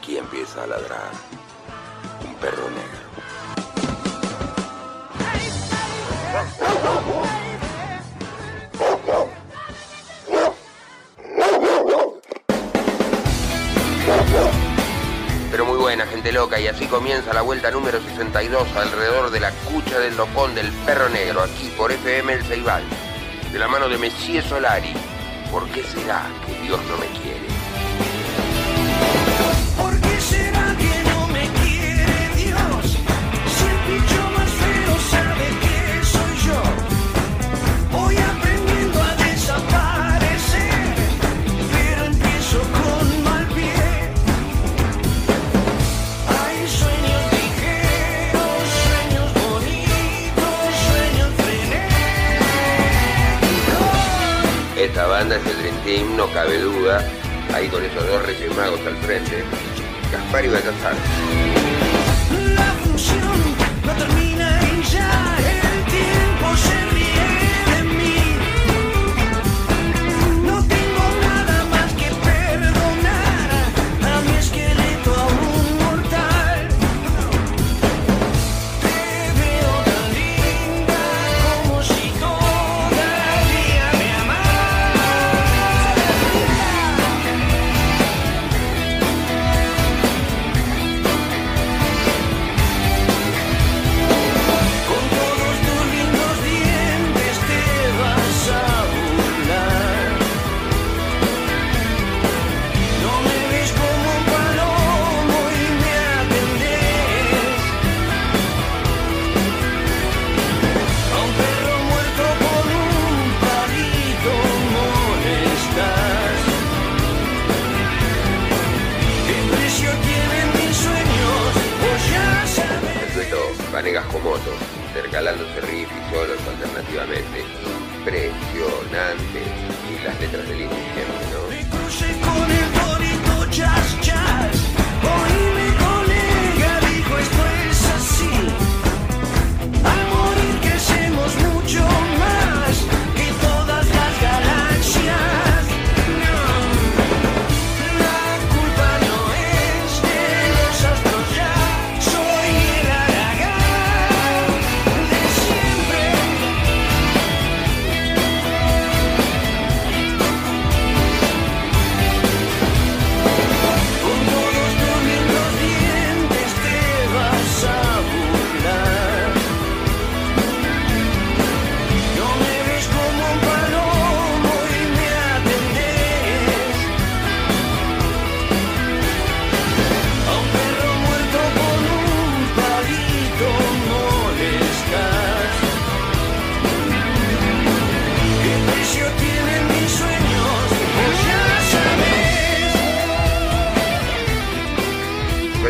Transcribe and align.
aquí 0.00 0.16
empieza 0.16 0.64
a 0.64 0.66
ladrar 0.66 1.10
un 2.26 2.34
perro 2.36 2.70
negro. 2.70 3.00
Pero 15.50 15.66
muy 15.66 15.76
buena, 15.76 16.06
gente 16.06 16.32
loca, 16.32 16.58
y 16.58 16.68
así 16.68 16.86
comienza 16.86 17.34
la 17.34 17.42
vuelta 17.42 17.70
número 17.70 18.00
62 18.00 18.68
alrededor 18.76 19.30
de 19.30 19.40
la 19.40 19.50
cucha 19.70 19.98
del 19.98 20.16
dopón 20.16 20.54
del 20.54 20.72
perro 20.86 21.10
negro, 21.10 21.42
aquí 21.42 21.70
por 21.76 21.92
FM 21.92 22.32
El 22.32 22.42
Ceibal, 22.44 22.84
de 23.52 23.58
la 23.58 23.68
mano 23.68 23.86
de 23.90 23.98
Messier 23.98 24.42
Solari. 24.42 24.94
¿Por 25.52 25.68
qué 25.70 25.82
será 25.82 26.24
que 26.46 26.58
Dios 26.62 26.80
no 26.86 26.96
me 26.96 27.06
quiere? 27.20 27.59
Esta 55.00 55.12
banda 55.12 55.36
es 55.36 55.46
el 55.46 55.56
Dream 55.56 55.76
Team, 55.82 56.14
no 56.14 56.30
cabe 56.30 56.58
duda. 56.58 57.02
Ahí 57.54 57.68
con 57.68 57.82
esos 57.82 58.06
dos 58.06 58.22
reyes 58.26 58.54
magos 58.54 58.80
al 58.86 58.98
frente. 58.98 59.42
Gaspar 60.12 60.44
y 60.44 60.48
Baltasar. 60.48 60.94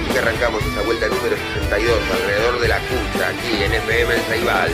Que 0.09 0.19
arrancamos 0.19 0.65
esta 0.65 0.83
vuelta 0.83 1.07
número 1.09 1.37
62 1.37 1.99
alrededor 2.13 2.61
de 2.61 2.69
la 2.69 2.79
cucha, 2.81 3.29
aquí 3.29 3.63
en 3.63 3.73
FM 3.73 4.15
El 4.15 4.21
Ceibal. 4.23 4.71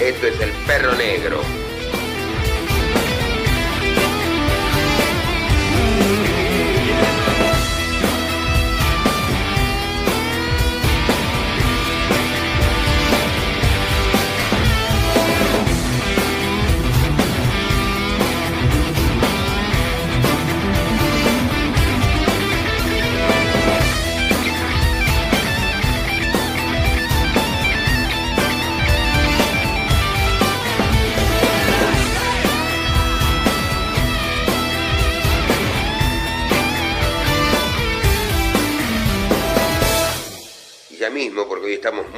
Esto 0.00 0.26
es 0.26 0.40
el 0.40 0.50
perro 0.66 0.94
negro. 0.94 1.40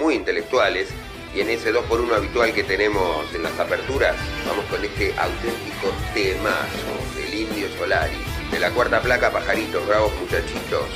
Muy 0.05 0.17
intelectuales, 0.17 0.89
y 1.35 1.41
en 1.41 1.49
ese 1.49 1.73
2x1 1.73 2.15
habitual 2.15 2.53
que 2.53 2.63
tenemos 2.63 3.35
en 3.35 3.43
las 3.43 3.59
aperturas, 3.59 4.15
vamos 4.47 4.67
con 4.67 4.85
este 4.85 5.15
auténtico 5.17 5.89
temazo 6.13 7.17
del 7.17 7.33
Indio 7.33 7.69
Solari, 7.79 8.19
de 8.51 8.61
la 8.61 8.71
cuarta 8.71 9.01
placa 9.01 9.33
Pajaritos 9.33 9.87
Bravos 9.87 10.13
Muchachitos, 10.21 10.89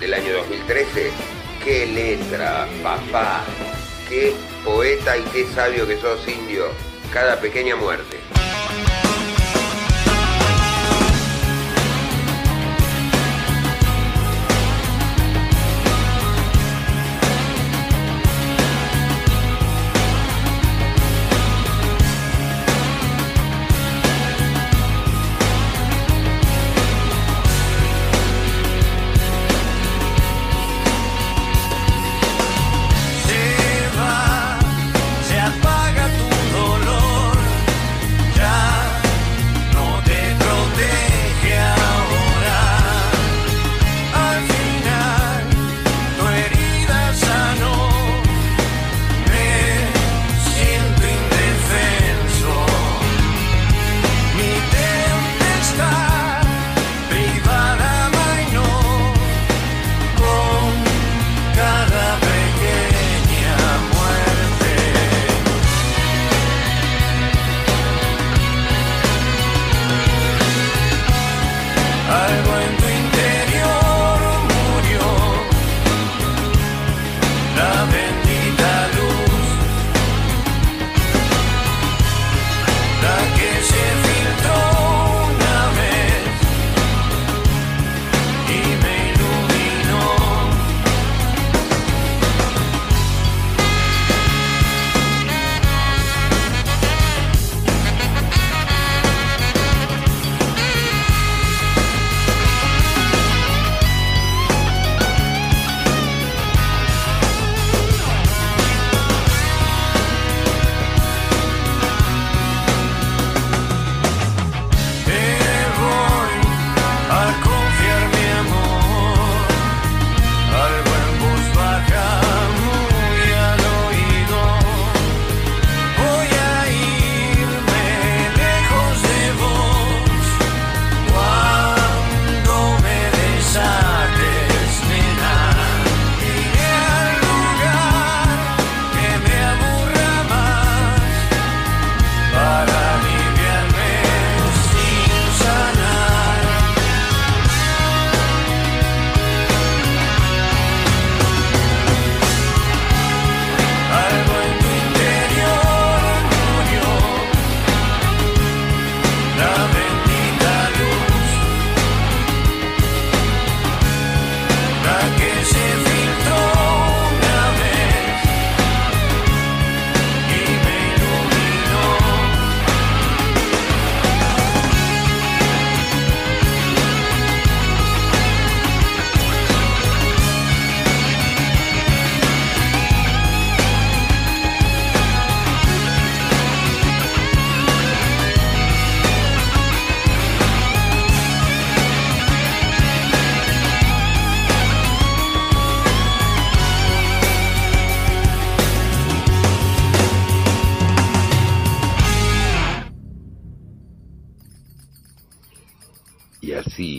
del 0.00 0.14
año 0.14 0.32
2013. 0.32 1.10
¡Qué 1.62 1.86
letra, 1.86 2.66
papá! 2.82 3.44
¡Qué 4.08 4.32
poeta 4.64 5.18
y 5.18 5.22
qué 5.24 5.46
sabio 5.54 5.86
que 5.86 5.98
sos, 5.98 6.26
indio! 6.26 6.68
Cada 7.12 7.38
pequeña 7.38 7.76
muerte. 7.76 8.23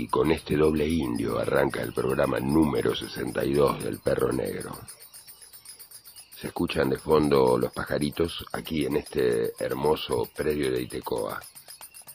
Así, 0.06 0.08
con 0.08 0.32
este 0.32 0.56
doble 0.56 0.88
indio, 0.88 1.40
arranca 1.40 1.82
el 1.82 1.94
programa 1.94 2.40
número 2.40 2.96
62 2.96 3.84
del 3.84 4.00
Perro 4.00 4.32
Negro. 4.32 4.78
Se 6.40 6.48
escuchan 6.48 6.90
de 6.90 6.98
fondo 6.98 7.58
los 7.58 7.72
pajaritos 7.72 8.46
aquí 8.52 8.86
en 8.86 8.98
este 8.98 9.54
hermoso 9.60 10.28
predio 10.36 10.72
de 10.72 10.82
Itecoa. 10.82 11.40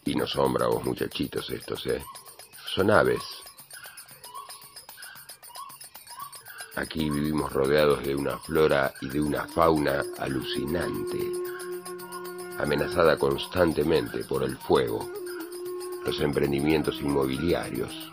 Y 0.05 0.15
no 0.15 0.27
son 0.27 0.53
bravos 0.53 0.85
muchachitos 0.85 1.49
estos, 1.51 1.87
¿eh? 1.87 2.03
Son 2.75 2.91
aves. 2.91 3.23
Aquí 6.77 7.11
vivimos 7.11 7.53
rodeados 7.53 8.03
de 8.05 8.15
una 8.15 8.39
flora 8.39 8.93
y 9.01 9.09
de 9.09 9.21
una 9.21 9.47
fauna 9.47 10.03
alucinante, 10.19 11.21
amenazada 12.59 13.19
constantemente 13.19 14.25
por 14.25 14.45
el 14.45 14.57
fuego, 14.57 15.20
los 16.05 16.21
emprendimientos 16.21 17.01
inmobiliarios, 17.01 18.11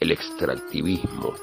el 0.00 0.10
extractivismo. 0.10 1.34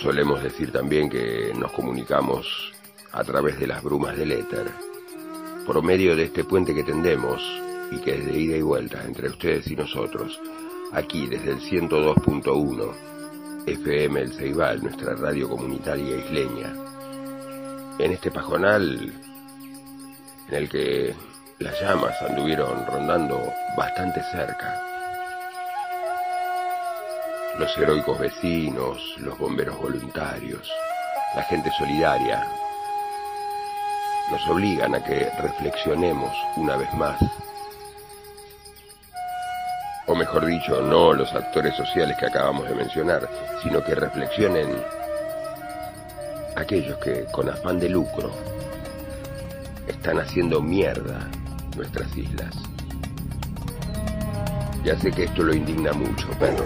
Solemos 0.00 0.42
decir 0.42 0.70
también 0.70 1.08
que 1.08 1.52
nos 1.58 1.72
comunicamos 1.72 2.72
a 3.12 3.24
través 3.24 3.58
de 3.58 3.66
las 3.66 3.82
brumas 3.82 4.16
del 4.16 4.32
éter, 4.32 4.70
por 5.66 5.82
medio 5.82 6.14
de 6.14 6.24
este 6.24 6.44
puente 6.44 6.74
que 6.74 6.84
tendemos 6.84 7.42
y 7.90 7.98
que 7.98 8.16
es 8.16 8.26
de 8.26 8.38
ida 8.38 8.56
y 8.56 8.62
vuelta 8.62 9.04
entre 9.04 9.28
ustedes 9.28 9.66
y 9.68 9.76
nosotros, 9.76 10.38
aquí 10.92 11.26
desde 11.26 11.52
el 11.52 11.60
102.1 11.60 12.92
FM 13.66 14.20
El 14.20 14.32
Ceibal, 14.32 14.82
nuestra 14.82 15.14
radio 15.16 15.48
comunitaria 15.48 16.16
isleña, 16.18 16.72
en 17.98 18.12
este 18.12 18.30
pajonal 18.30 19.12
en 20.48 20.54
el 20.54 20.68
que 20.68 21.14
las 21.58 21.80
llamas 21.80 22.14
anduvieron 22.22 22.84
rondando 22.86 23.52
bastante 23.76 24.22
cerca. 24.30 24.80
Los 27.58 27.76
heroicos 27.78 28.18
vecinos, 28.18 28.98
los 29.18 29.38
bomberos 29.38 29.78
voluntarios, 29.78 30.70
la 31.34 31.42
gente 31.44 31.70
solidaria, 31.78 32.46
nos 34.30 34.46
obligan 34.48 34.94
a 34.94 35.02
que 35.02 35.30
reflexionemos 35.40 36.32
una 36.56 36.76
vez 36.76 36.92
más 36.94 37.16
o 40.08 40.14
mejor 40.14 40.46
dicho, 40.46 40.80
no 40.82 41.12
los 41.12 41.32
actores 41.34 41.74
sociales 41.74 42.16
que 42.16 42.26
acabamos 42.26 42.68
de 42.68 42.76
mencionar, 42.76 43.28
sino 43.62 43.82
que 43.82 43.94
reflexionen 43.94 44.68
aquellos 46.54 46.96
que 46.98 47.24
con 47.32 47.48
afán 47.48 47.80
de 47.80 47.88
lucro 47.88 48.30
están 49.88 50.20
haciendo 50.20 50.62
mierda 50.62 51.28
nuestras 51.76 52.16
islas. 52.16 52.54
Ya 54.84 54.98
sé 54.98 55.10
que 55.10 55.24
esto 55.24 55.42
lo 55.42 55.54
indigna 55.54 55.92
mucho, 55.92 56.28
pero 56.38 56.64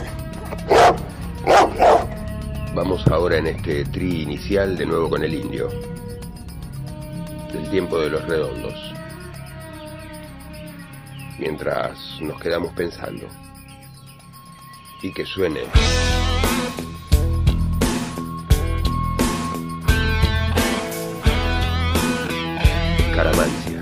vamos 2.75 3.07
ahora 3.09 3.39
en 3.39 3.49
este 3.49 3.85
tri 3.87 4.23
inicial 4.23 4.77
de 4.77 4.87
nuevo 4.87 5.11
con 5.11 5.25
el 5.25 5.35
indio, 5.35 5.69
del 7.53 7.69
tiempo 7.71 7.99
de 7.99 8.11
los 8.11 8.25
redondos, 8.27 8.75
mientras 11.39 11.99
nos 12.21 12.41
quedamos 12.41 12.73
pensando 12.73 13.27
y 15.03 15.13
que 15.13 15.25
suene. 15.25 15.61
Caramancia. 23.15 23.80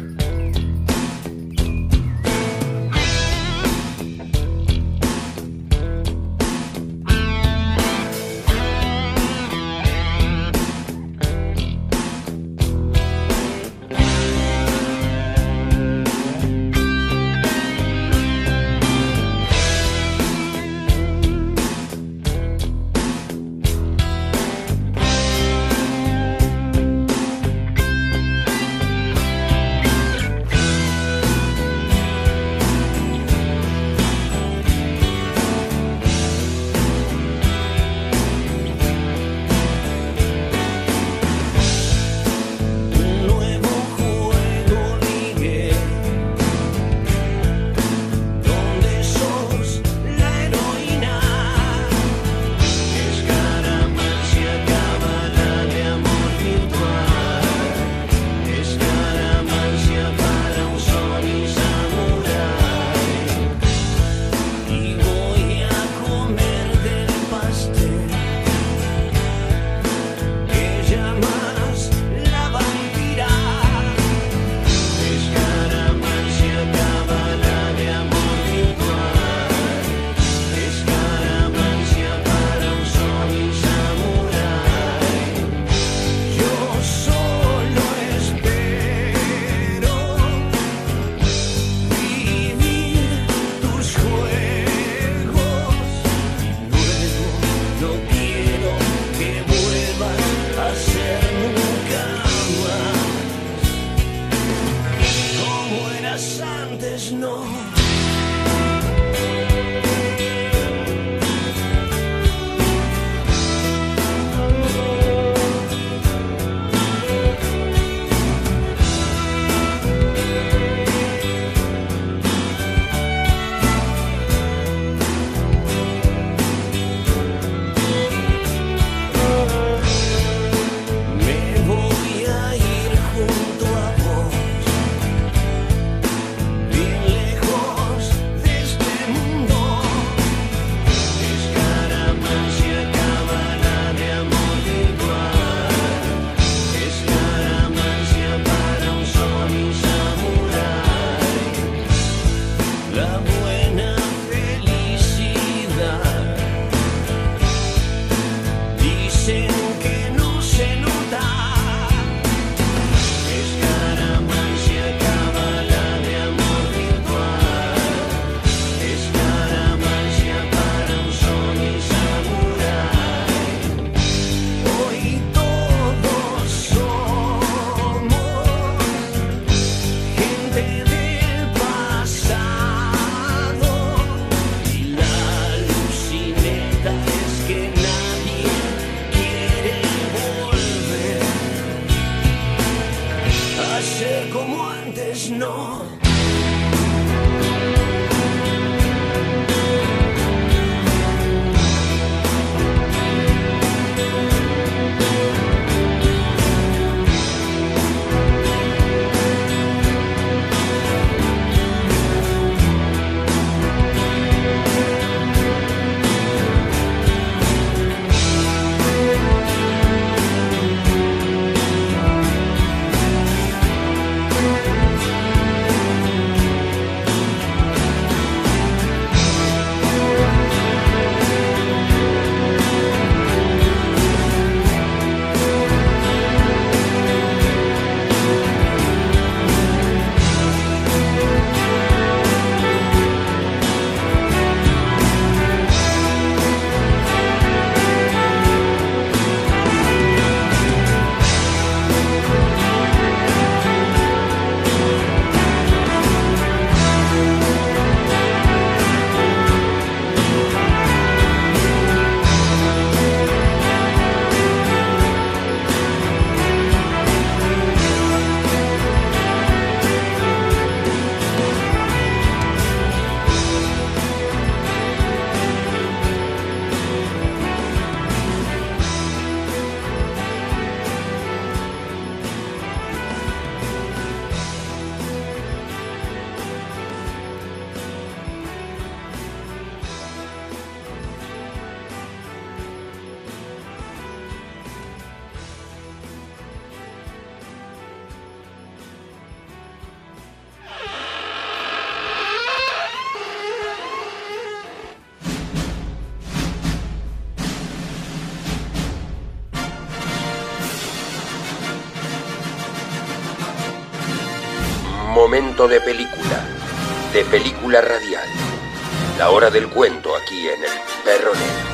Hora 319.39 319.51
del 319.51 319.69
cuento 319.69 320.17
aquí 320.17 320.49
en 320.49 320.65
el 320.65 320.71
Perro 321.05 321.33
Negro. 321.33 321.69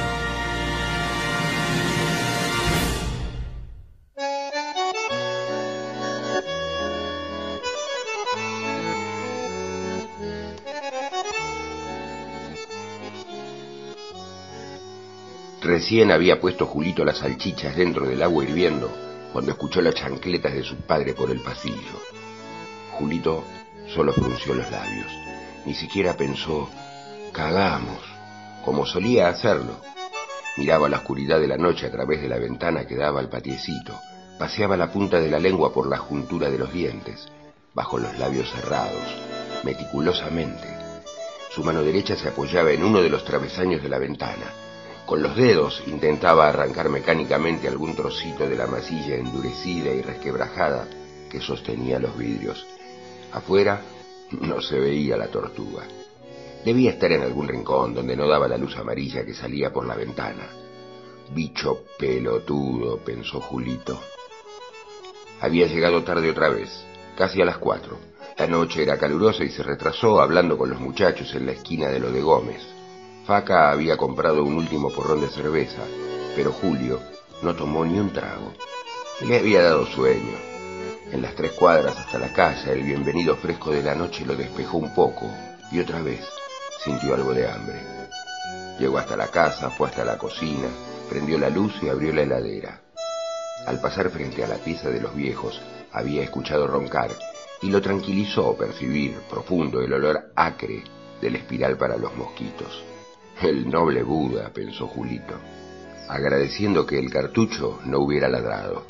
Recién 15.63 16.13
había 16.13 16.39
puesto 16.39 16.67
Julito 16.67 17.03
las 17.03 17.17
salchichas 17.17 17.75
dentro 17.77 18.07
del 18.07 18.23
agua 18.23 18.45
hirviendo 18.45 18.91
cuando 19.33 19.53
escuchó 19.53 19.81
las 19.81 19.95
chancletas 19.95 20.53
de 20.53 20.65
su 20.65 20.77
padre 20.77 21.15
por 21.15 21.31
el 21.31 21.41
pasillo. 21.41 21.99
Julito 22.93 23.43
solo 23.87 24.13
frunció 24.13 24.53
los 24.53 24.71
labios. 24.71 25.11
Ni 25.65 25.73
siquiera 25.73 26.15
pensó, 26.15 26.69
cagamos, 27.35 28.01
como 28.65 28.87
solía 28.87 29.29
hacerlo. 29.29 29.77
Miraba 30.57 30.89
la 30.89 30.97
oscuridad 30.97 31.39
de 31.39 31.49
la 31.49 31.59
noche 31.59 31.85
a 31.85 31.91
través 31.91 32.23
de 32.23 32.29
la 32.29 32.39
ventana 32.39 32.87
que 32.87 32.97
daba 32.97 33.21
al 33.21 33.29
patiecito. 33.29 33.93
Paseaba 34.39 34.79
la 34.79 34.91
punta 34.91 35.21
de 35.21 35.29
la 35.29 35.39
lengua 35.39 35.71
por 35.71 35.87
la 35.87 35.99
juntura 35.99 36.49
de 36.49 36.57
los 36.57 36.73
dientes, 36.73 37.29
bajo 37.75 37.99
los 37.99 38.19
labios 38.19 38.51
cerrados, 38.51 39.05
meticulosamente. 39.65 40.67
Su 41.51 41.63
mano 41.63 41.83
derecha 41.83 42.17
se 42.17 42.29
apoyaba 42.29 42.71
en 42.71 42.83
uno 42.83 43.03
de 43.03 43.11
los 43.11 43.27
travesaños 43.27 43.83
de 43.83 43.91
la 43.91 43.99
ventana 43.99 44.65
con 45.07 45.23
los 45.23 45.37
dedos 45.37 45.83
intentaba 45.87 46.49
arrancar 46.49 46.89
mecánicamente 46.89 47.69
algún 47.69 47.95
trocito 47.95 48.49
de 48.49 48.57
la 48.57 48.67
masilla 48.67 49.17
endurecida 49.17 49.91
y 49.91 50.01
resquebrajada 50.01 50.89
que 51.31 51.41
sostenía 51.41 51.99
los 51.99 52.17
vidrios. 52.17 52.67
Afuera 53.33 53.83
no 54.41 54.63
se 54.63 54.79
veía 54.79 55.19
la 55.19 55.29
tortuga. 55.29 55.83
Debía 56.65 56.93
estar 56.93 57.13
en 57.13 57.21
algún 57.21 57.47
rincón 57.47 57.95
donde 57.95 58.17
no 58.17 58.27
daba 58.27 58.49
la 58.49 58.57
luz 58.57 58.75
amarilla 58.79 59.25
que 59.27 59.35
salía 59.35 59.71
por 59.71 59.87
la 59.87 59.95
ventana. 59.95 60.49
Bicho 61.31 61.85
pelotudo, 61.99 62.99
pensó 62.99 63.39
Julito. 63.39 64.01
Había 65.43 65.67
llegado 65.67 66.03
tarde 66.05 66.31
otra 66.31 66.49
vez, 66.49 66.71
casi 67.19 67.43
a 67.43 67.45
las 67.45 67.59
cuatro. 67.59 67.99
La 68.39 68.47
noche 68.47 68.83
era 68.83 68.97
calurosa 68.97 69.45
y 69.45 69.51
se 69.51 69.63
retrasó 69.63 70.21
hablando 70.21 70.57
con 70.57 70.71
los 70.71 70.81
muchachos 70.81 71.35
en 71.35 71.45
la 71.45 71.53
esquina 71.53 71.89
de 71.89 72.01
lo 72.01 72.11
de 72.11 72.23
Gómez. 72.23 72.63
Faca 73.27 73.71
había 73.71 73.99
comprado 73.99 74.43
un 74.43 74.55
último 74.55 74.91
porrón 74.91 75.21
de 75.21 75.29
cerveza, 75.29 75.83
pero 76.35 76.51
Julio 76.51 76.99
no 77.43 77.55
tomó 77.55 77.85
ni 77.85 77.99
un 77.99 78.11
trago. 78.11 78.55
Le 79.21 79.39
había 79.39 79.63
dado 79.63 79.85
sueño. 79.87 80.37
En 81.13 81.21
las 81.21 81.35
tres 81.35 81.53
cuadras 81.53 81.99
hasta 81.99 82.19
la 82.19 82.33
casa, 82.33 82.73
el 82.73 82.83
bienvenido 82.83 83.37
fresco 83.37 83.71
de 83.71 83.83
la 83.83 83.95
noche 83.95 84.25
lo 84.25 84.35
despejó 84.35 84.79
un 84.79 84.95
poco 84.95 85.31
y 85.71 85.79
otra 85.79 86.01
vez 86.01 86.25
sintió 86.83 87.15
algo 87.15 87.35
de 87.35 87.49
hambre. 87.49 87.81
Llegó 88.79 88.99
hasta 88.99 89.17
la 89.17 89.29
casa, 89.29 89.71
fue 89.71 89.89
hasta 89.89 90.05
la 90.05 90.19
cocina, 90.19 90.69
prendió 91.09 91.39
la 91.39 91.51
luz 91.51 91.75
y 91.83 91.89
abrió 91.89 92.13
la 92.13 92.23
heladera. 92.23 92.81
Al 93.67 93.81
pasar 93.81 94.11
frente 94.11 94.43
a 94.45 94.49
la 94.49 94.57
pieza 94.57 94.91
de 94.91 95.01
los 95.01 95.15
viejos, 95.15 95.61
había 95.93 96.23
escuchado 96.23 96.67
roncar 96.67 97.11
y 97.63 97.71
lo 97.71 97.81
tranquilizó 97.81 98.57
percibir 98.57 99.19
profundo 99.31 99.81
el 99.81 99.93
olor 99.93 100.33
acre 100.35 100.83
del 101.21 101.37
espiral 101.37 101.79
para 101.79 101.97
los 101.97 102.15
mosquitos. 102.17 102.85
El 103.41 103.69
noble 103.69 104.03
Buda, 104.03 104.51
pensó 104.53 104.87
Julito, 104.87 105.35
agradeciendo 106.09 106.87
que 106.87 106.99
el 106.99 107.11
cartucho 107.11 107.81
no 107.85 108.01
hubiera 108.01 108.29
ladrado. 108.29 108.85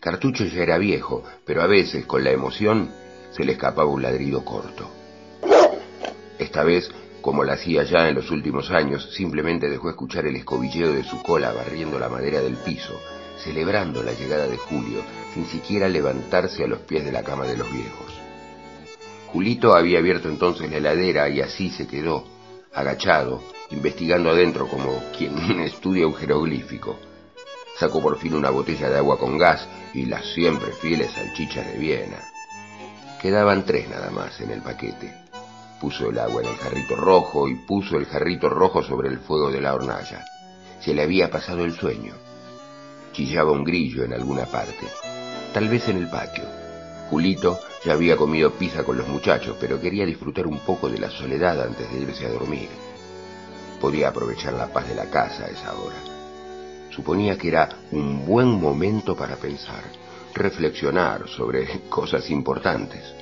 Cartucho 0.00 0.44
ya 0.44 0.62
era 0.62 0.78
viejo, 0.78 1.22
pero 1.44 1.62
a 1.62 1.66
veces, 1.66 2.06
con 2.06 2.24
la 2.24 2.30
emoción, 2.30 2.90
se 3.30 3.44
le 3.44 3.52
escapaba 3.52 3.90
un 3.90 4.02
ladrido 4.02 4.44
corto. 4.44 4.90
Esta 6.38 6.64
vez, 6.64 6.90
como 7.20 7.44
lo 7.44 7.52
hacía 7.52 7.84
ya 7.84 8.08
en 8.08 8.14
los 8.14 8.30
últimos 8.30 8.70
años, 8.70 9.10
simplemente 9.14 9.68
dejó 9.68 9.90
escuchar 9.90 10.26
el 10.26 10.36
escobilleo 10.36 10.92
de 10.92 11.04
su 11.04 11.22
cola 11.22 11.52
barriendo 11.52 11.98
la 11.98 12.08
madera 12.08 12.40
del 12.40 12.56
piso, 12.56 13.00
celebrando 13.38 14.02
la 14.02 14.12
llegada 14.12 14.46
de 14.46 14.56
Julio, 14.56 15.02
sin 15.34 15.46
siquiera 15.46 15.88
levantarse 15.88 16.64
a 16.64 16.66
los 16.66 16.80
pies 16.80 17.04
de 17.04 17.12
la 17.12 17.22
cama 17.22 17.44
de 17.44 17.56
los 17.56 17.70
viejos. 17.72 18.12
Julito 19.28 19.74
había 19.74 19.98
abierto 19.98 20.28
entonces 20.28 20.70
la 20.70 20.78
heladera 20.78 21.28
y 21.28 21.40
así 21.40 21.70
se 21.70 21.86
quedó, 21.86 22.24
agachado, 22.74 23.42
investigando 23.70 24.30
adentro 24.30 24.66
como 24.66 25.02
quien 25.16 25.60
estudia 25.60 26.06
un 26.08 26.14
jeroglífico. 26.14 26.98
Sacó 27.78 28.02
por 28.02 28.18
fin 28.18 28.34
una 28.34 28.50
botella 28.50 28.90
de 28.90 28.98
agua 28.98 29.18
con 29.18 29.38
gas 29.38 29.66
y 29.94 30.06
las 30.06 30.26
siempre 30.34 30.72
fieles 30.72 31.12
salchichas 31.12 31.66
de 31.66 31.78
Viena. 31.78 32.18
Quedaban 33.22 33.64
tres 33.64 33.88
nada 33.88 34.10
más 34.10 34.40
en 34.40 34.50
el 34.50 34.62
paquete. 34.62 35.29
Puso 35.80 36.10
el 36.10 36.18
agua 36.18 36.42
en 36.42 36.48
el 36.48 36.56
jarrito 36.56 36.94
rojo 36.94 37.48
y 37.48 37.54
puso 37.54 37.96
el 37.96 38.04
jarrito 38.04 38.50
rojo 38.50 38.82
sobre 38.82 39.08
el 39.08 39.18
fuego 39.18 39.50
de 39.50 39.62
la 39.62 39.74
hornalla. 39.74 40.26
Se 40.78 40.92
le 40.92 41.02
había 41.02 41.30
pasado 41.30 41.64
el 41.64 41.72
sueño. 41.72 42.12
Chillaba 43.12 43.52
un 43.52 43.64
grillo 43.64 44.04
en 44.04 44.12
alguna 44.12 44.44
parte, 44.44 44.86
tal 45.54 45.68
vez 45.68 45.88
en 45.88 45.96
el 45.96 46.10
patio. 46.10 46.44
Julito 47.08 47.58
ya 47.82 47.94
había 47.94 48.16
comido 48.16 48.52
pizza 48.52 48.84
con 48.84 48.98
los 48.98 49.08
muchachos, 49.08 49.56
pero 49.58 49.80
quería 49.80 50.04
disfrutar 50.04 50.46
un 50.46 50.58
poco 50.58 50.90
de 50.90 50.98
la 50.98 51.10
soledad 51.10 51.62
antes 51.62 51.90
de 51.90 51.98
irse 51.98 52.26
a 52.26 52.30
dormir. 52.30 52.68
Podía 53.80 54.08
aprovechar 54.08 54.52
la 54.52 54.66
paz 54.66 54.86
de 54.86 54.94
la 54.94 55.06
casa 55.06 55.46
a 55.46 55.48
esa 55.48 55.74
hora. 55.74 55.96
Suponía 56.90 57.38
que 57.38 57.48
era 57.48 57.68
un 57.90 58.26
buen 58.26 58.48
momento 58.48 59.16
para 59.16 59.36
pensar, 59.36 59.82
reflexionar 60.34 61.26
sobre 61.26 61.80
cosas 61.88 62.28
importantes. 62.30 63.19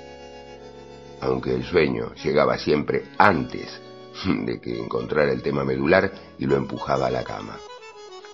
Aunque 1.20 1.54
el 1.54 1.64
sueño 1.64 2.14
llegaba 2.22 2.58
siempre 2.58 3.04
antes 3.18 3.80
de 4.24 4.60
que 4.60 4.78
encontrara 4.78 5.32
el 5.32 5.42
tema 5.42 5.64
medular 5.64 6.12
y 6.38 6.46
lo 6.46 6.56
empujaba 6.56 7.06
a 7.06 7.10
la 7.10 7.24
cama. 7.24 7.56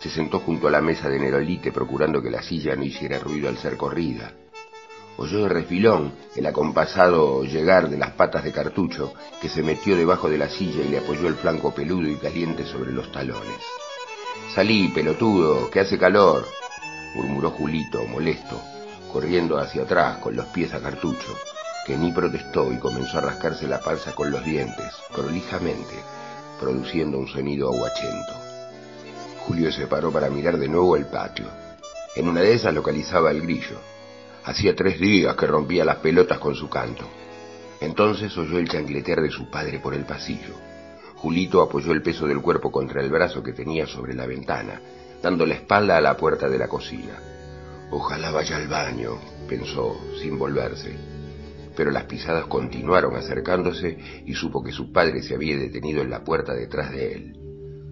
Se 0.01 0.11
sentó 0.11 0.41
junto 0.41 0.69
a 0.69 0.71
la 0.71 0.81
mesa 0.81 1.09
de 1.09 1.19
Nerolite 1.19 1.73
procurando 1.73 2.23
que 2.23 2.31
la 2.31 2.43
silla 2.43 2.77
no 2.77 2.85
hiciera 2.85 3.19
ruido 3.19 3.49
al 3.49 3.59
ser 3.59 3.77
corrida 3.77 4.35
oyó 5.17 5.43
de 5.43 5.49
refilón 5.49 6.13
el 6.35 6.47
acompasado 6.47 7.45
llegar 7.45 7.89
de 7.89 7.99
las 7.99 8.13
patas 8.13 8.45
de 8.45 8.53
cartucho, 8.53 9.13
que 9.41 9.49
se 9.49 9.63
metió 9.63 9.97
debajo 9.97 10.29
de 10.29 10.39
la 10.39 10.49
silla 10.49 10.83
y 10.83 10.89
le 10.89 10.99
apoyó 10.99 11.29
el 11.29 11.35
flanco 11.35 11.75
peludo 11.75 12.09
y 12.09 12.17
caliente 12.17 12.65
sobre 12.65 12.93
los 12.93 13.11
talones. 13.13 13.61
Salí, 14.55 14.89
pelotudo, 14.89 15.71
que 15.71 15.81
hace 15.81 15.99
calor, 15.99 16.47
murmuró 17.15 17.51
Julito, 17.51 18.05
molesto, 18.07 18.61
corriendo 19.13 19.59
hacia 19.59 19.83
atrás 19.83 20.19
con 20.19 20.37
los 20.37 20.47
pies 20.47 20.75
a 20.75 20.81
cartucho, 20.81 21.35
que 21.85 21.97
ni 21.97 22.13
protestó 22.13 22.73
y 22.73 22.79
comenzó 22.79 23.19
a 23.19 23.23
rascarse 23.23 23.67
la 23.67 23.81
panza 23.81 24.15
con 24.15 24.31
los 24.31 24.45
dientes, 24.45 24.93
prolijamente, 25.13 25.95
produciendo 26.59 27.19
un 27.19 27.29
sonido 27.29 27.69
aguachento. 27.69 28.33
Julio 29.47 29.71
se 29.71 29.87
paró 29.87 30.11
para 30.11 30.31
mirar 30.31 30.59
de 30.59 30.69
nuevo 30.69 30.97
el 30.97 31.07
patio. 31.07 31.47
En 32.17 32.29
una 32.29 32.41
de 32.41 32.55
esas 32.55 32.73
localizaba 32.73 33.31
el 33.31 33.43
grillo. 33.43 33.79
Hacía 34.45 34.75
tres 34.75 34.99
días 34.99 35.37
que 35.37 35.47
rompía 35.47 35.85
las 35.85 35.97
pelotas 35.97 36.39
con 36.39 36.55
su 36.55 36.69
canto. 36.69 37.05
Entonces 37.81 38.37
oyó 38.39 38.59
el 38.59 38.69
chancletear 38.69 39.21
de 39.21 39.31
su 39.31 39.51
padre 39.51 39.81
por 39.81 39.95
el 39.95 40.07
pasillo. 40.07 40.55
Julito 41.17 41.61
apoyó 41.61 41.93
el 41.93 42.03
peso 42.03 42.27
del 42.27 42.41
cuerpo 42.41 42.71
contra 42.71 43.03
el 43.03 43.11
brazo 43.11 43.43
que 43.43 43.53
tenía 43.53 43.87
sobre 43.87 44.15
la 44.15 44.27
ventana, 44.27 44.81
dando 45.23 45.45
la 45.45 45.55
espalda 45.55 45.97
a 45.97 46.01
la 46.01 46.17
puerta 46.17 46.49
de 46.49 46.59
la 46.59 46.69
cocina. 46.69 47.19
Ojalá 47.91 48.31
vaya 48.31 48.57
al 48.57 48.69
baño, 48.69 49.19
pensó, 49.49 49.99
sin 50.21 50.39
volverse. 50.39 51.14
Pero 51.77 51.91
las 51.91 52.05
pisadas 52.05 52.47
continuaron 52.47 53.17
acercándose 53.17 53.99
y 54.27 54.35
supo 54.35 54.63
que 54.63 54.73
su 54.73 54.93
padre 54.93 55.23
se 55.23 55.35
había 55.35 55.57
detenido 55.57 56.03
en 56.03 56.11
la 56.11 56.23
puerta 56.23 56.55
detrás 56.55 56.91
de 56.93 57.13
él. 57.13 57.37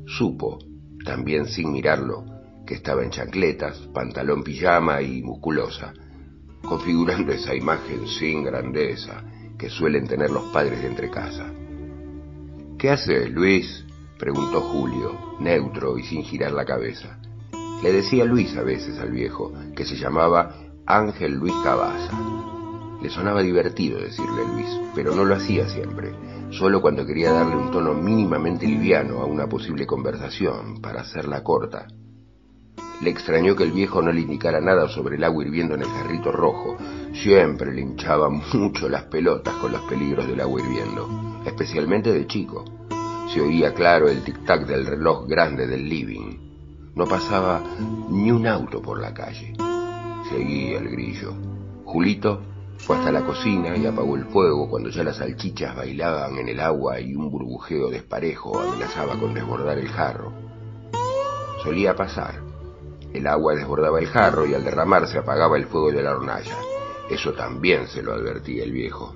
Supo, 0.07 0.59
también 1.05 1.47
sin 1.47 1.73
mirarlo, 1.73 2.25
que 2.67 2.75
estaba 2.75 3.03
en 3.03 3.11
chancletas, 3.11 3.79
pantalón 3.93 4.43
pijama 4.43 5.03
y 5.03 5.23
musculosa, 5.23 5.93
configurando 6.63 7.33
esa 7.33 7.55
imagen 7.55 8.07
sin 8.07 8.45
grandeza 8.45 9.25
que 9.59 9.69
suelen 9.69 10.07
tener 10.07 10.31
los 10.31 10.45
padres 10.53 10.81
de 10.83 10.89
entre 10.89 11.11
casa. 11.11 11.53
¿Qué 12.79 12.91
haces, 12.91 13.31
Luis? 13.31 13.85
preguntó 14.19 14.61
Julio, 14.61 15.37
neutro 15.41 15.99
y 15.99 16.05
sin 16.05 16.23
girar 16.23 16.53
la 16.53 16.65
cabeza. 16.65 17.19
Le 17.83 17.93
decía 17.93 18.25
Luis 18.25 18.57
a 18.57 18.63
veces 18.63 18.99
al 18.99 19.11
viejo, 19.11 19.53
que 19.75 19.85
se 19.85 19.97
llamaba 19.97 20.55
Ángel 20.87 21.35
Luis 21.35 21.55
Cabaza. 21.65 22.62
Le 23.03 23.11
sonaba 23.11 23.43
divertido 23.43 23.99
decirle 23.99 24.47
Luis, 24.47 24.81
pero 24.95 25.13
no 25.13 25.25
lo 25.25 25.35
hacía 25.35 25.69
siempre, 25.69 26.15
solo 26.51 26.81
cuando 26.81 27.05
quería 27.05 27.33
darle 27.33 27.57
un 27.57 27.73
tono 27.73 27.95
mínimamente 27.95 28.65
liviano 28.65 29.21
a 29.21 29.25
una 29.25 29.49
posible 29.49 29.87
conversación, 29.87 30.81
para 30.81 31.01
hacerla 31.01 31.43
corta. 31.43 31.89
Le 33.01 33.11
extrañó 33.11 33.57
que 33.57 33.65
el 33.65 33.73
viejo 33.73 34.01
no 34.03 34.13
le 34.13 34.21
indicara 34.21 34.61
nada 34.61 34.89
sobre 34.89 35.17
el 35.17 35.25
agua 35.25 35.45
hirviendo 35.45 35.75
en 35.75 35.83
el 35.83 35.89
jarrito 35.89 36.31
rojo. 36.31 36.77
Siempre 37.13 37.75
le 37.75 37.81
hinchaba 37.81 38.31
mucho 38.31 38.89
las 38.89 39.03
pelotas 39.07 39.55
con 39.57 39.73
los 39.73 39.83
peligros 39.83 40.29
del 40.29 40.41
agua 40.41 40.61
hirviendo, 40.61 41.43
especialmente 41.45 42.13
de 42.13 42.29
chico. 42.29 42.65
Se 43.35 43.41
oía 43.41 43.75
claro 43.75 44.09
el 44.09 44.23
tic-tac 44.23 44.65
del 44.65 44.87
reloj 44.87 45.27
grande 45.27 45.67
del 45.67 45.89
living. 45.89 46.93
No 46.95 47.07
pasaba 47.07 47.61
ni 48.11 48.31
un 48.31 48.47
auto 48.47 48.81
por 48.81 49.01
la 49.01 49.13
calle. 49.13 49.55
Seguía 50.31 50.79
el 50.79 50.89
grillo. 50.89 51.35
Julito 51.85 52.52
Fue 52.83 52.97
hasta 52.97 53.13
la 53.13 53.25
cocina 53.25 53.77
y 53.77 53.87
apagó 53.87 54.17
el 54.17 54.25
fuego 54.25 54.69
cuando 54.69 54.91
ya 54.91 55.05
las 55.05 55.19
salchichas 55.19 55.77
bailaban 55.77 56.37
en 56.39 56.49
el 56.49 56.59
agua 56.59 56.99
y 56.99 57.15
un 57.15 57.31
burbujeo 57.31 57.91
desparejo 57.91 58.59
amenazaba 58.59 59.17
con 59.21 59.35
desbordar 59.35 59.79
el 59.79 59.89
jarro. 59.89 60.33
Solía 61.63 61.95
pasar. 61.95 62.43
El 63.13 63.29
agua 63.29 63.55
desbordaba 63.55 64.01
el 64.01 64.09
jarro 64.09 64.47
y 64.47 64.55
al 64.55 64.65
derramarse 64.65 65.19
apagaba 65.19 65.57
el 65.57 65.67
fuego 65.67 65.93
de 65.93 66.03
la 66.03 66.11
hornalla. 66.11 66.57
Eso 67.09 67.35
también 67.35 67.87
se 67.87 68.03
lo 68.03 68.15
advertía 68.15 68.65
el 68.65 68.73
viejo. 68.73 69.15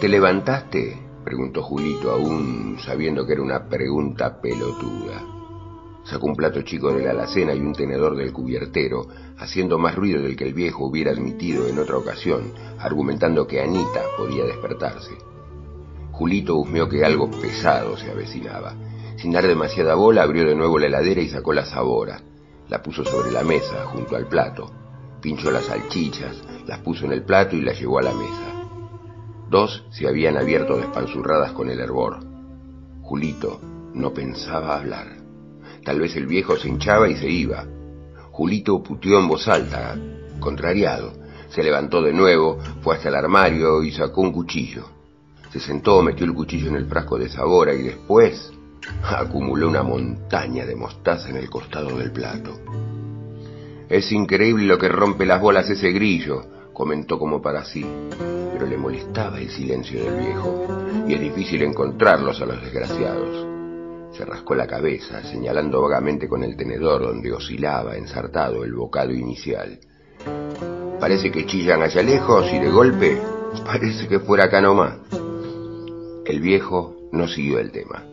¿Te 0.00 0.08
levantaste? 0.08 1.02
preguntó 1.24 1.64
Julito, 1.64 2.12
aún 2.12 2.78
sabiendo 2.80 3.26
que 3.26 3.32
era 3.32 3.42
una 3.42 3.68
pregunta 3.68 4.40
pelotuda. 4.40 5.39
Sacó 6.04 6.26
un 6.26 6.36
plato 6.36 6.62
chico 6.62 6.92
de 6.92 7.04
la 7.04 7.10
alacena 7.10 7.54
y 7.54 7.60
un 7.60 7.72
tenedor 7.72 8.16
del 8.16 8.32
cubiertero, 8.32 9.06
haciendo 9.38 9.78
más 9.78 9.94
ruido 9.94 10.22
del 10.22 10.36
que 10.36 10.44
el 10.44 10.54
viejo 10.54 10.86
hubiera 10.86 11.12
admitido 11.12 11.68
en 11.68 11.78
otra 11.78 11.98
ocasión, 11.98 12.52
argumentando 12.78 13.46
que 13.46 13.60
Anita 13.60 14.02
podía 14.16 14.44
despertarse. 14.44 15.12
Julito 16.12 16.56
husmeó 16.56 16.88
que 16.88 17.04
algo 17.04 17.30
pesado 17.30 17.96
se 17.96 18.10
avecinaba. 18.10 18.74
Sin 19.16 19.32
dar 19.32 19.46
demasiada 19.46 19.94
bola, 19.94 20.22
abrió 20.22 20.44
de 20.44 20.54
nuevo 20.54 20.78
la 20.78 20.86
heladera 20.86 21.20
y 21.20 21.28
sacó 21.28 21.52
la 21.52 21.64
sabora. 21.64 22.20
La 22.68 22.82
puso 22.82 23.04
sobre 23.04 23.30
la 23.30 23.42
mesa, 23.42 23.86
junto 23.86 24.16
al 24.16 24.26
plato. 24.26 24.70
Pinchó 25.20 25.50
las 25.50 25.66
salchichas, 25.66 26.42
las 26.66 26.80
puso 26.80 27.04
en 27.04 27.12
el 27.12 27.24
plato 27.24 27.56
y 27.56 27.62
las 27.62 27.78
llevó 27.78 27.98
a 27.98 28.02
la 28.02 28.14
mesa. 28.14 28.50
Dos 29.50 29.84
se 29.90 30.06
habían 30.06 30.36
abierto 30.36 30.76
despanzurradas 30.76 31.52
con 31.52 31.70
el 31.70 31.80
hervor. 31.80 32.20
Julito 33.02 33.60
no 33.92 34.12
pensaba 34.14 34.76
hablar. 34.76 35.19
Tal 35.84 36.00
vez 36.00 36.14
el 36.16 36.26
viejo 36.26 36.56
se 36.56 36.68
hinchaba 36.68 37.08
y 37.08 37.16
se 37.16 37.28
iba. 37.28 37.66
Julito 38.30 38.82
puteó 38.82 39.18
en 39.18 39.28
voz 39.28 39.48
alta, 39.48 39.96
contrariado. 40.38 41.12
Se 41.48 41.62
levantó 41.62 42.02
de 42.02 42.12
nuevo, 42.12 42.58
fue 42.82 42.96
hasta 42.96 43.08
el 43.08 43.14
armario 43.16 43.82
y 43.82 43.90
sacó 43.90 44.20
un 44.20 44.32
cuchillo. 44.32 44.86
Se 45.52 45.58
sentó, 45.58 46.00
metió 46.02 46.24
el 46.24 46.34
cuchillo 46.34 46.68
en 46.68 46.76
el 46.76 46.86
frasco 46.86 47.18
de 47.18 47.28
sabora 47.28 47.74
y 47.74 47.82
después 47.82 48.52
acumuló 49.02 49.68
una 49.68 49.82
montaña 49.82 50.64
de 50.64 50.76
mostaza 50.76 51.28
en 51.28 51.36
el 51.36 51.50
costado 51.50 51.96
del 51.98 52.12
plato. 52.12 52.58
Es 53.88 54.12
increíble 54.12 54.66
lo 54.66 54.78
que 54.78 54.88
rompe 54.88 55.26
las 55.26 55.40
bolas 55.40 55.68
ese 55.68 55.90
grillo, 55.90 56.70
comentó 56.72 57.18
como 57.18 57.42
para 57.42 57.64
sí, 57.64 57.84
pero 58.52 58.66
le 58.66 58.76
molestaba 58.76 59.40
el 59.40 59.50
silencio 59.50 60.04
del 60.04 60.20
viejo, 60.20 60.66
y 61.08 61.14
es 61.14 61.20
difícil 61.20 61.62
encontrarlos 61.62 62.40
a 62.40 62.46
los 62.46 62.62
desgraciados. 62.62 63.49
Se 64.12 64.24
rascó 64.24 64.54
la 64.54 64.66
cabeza, 64.66 65.22
señalando 65.22 65.80
vagamente 65.82 66.28
con 66.28 66.42
el 66.42 66.56
tenedor 66.56 67.02
donde 67.02 67.32
oscilaba 67.32 67.96
ensartado 67.96 68.64
el 68.64 68.74
bocado 68.74 69.12
inicial. 69.12 69.78
Parece 70.98 71.30
que 71.30 71.46
chillan 71.46 71.82
allá 71.82 72.02
lejos 72.02 72.52
y 72.52 72.58
de 72.58 72.70
golpe 72.70 73.18
parece 73.64 74.06
que 74.06 74.20
fuera 74.20 74.44
acá 74.44 74.60
nomás. 74.60 74.98
El 76.24 76.40
viejo 76.40 76.96
no 77.12 77.26
siguió 77.26 77.58
el 77.58 77.70
tema. 77.72 78.04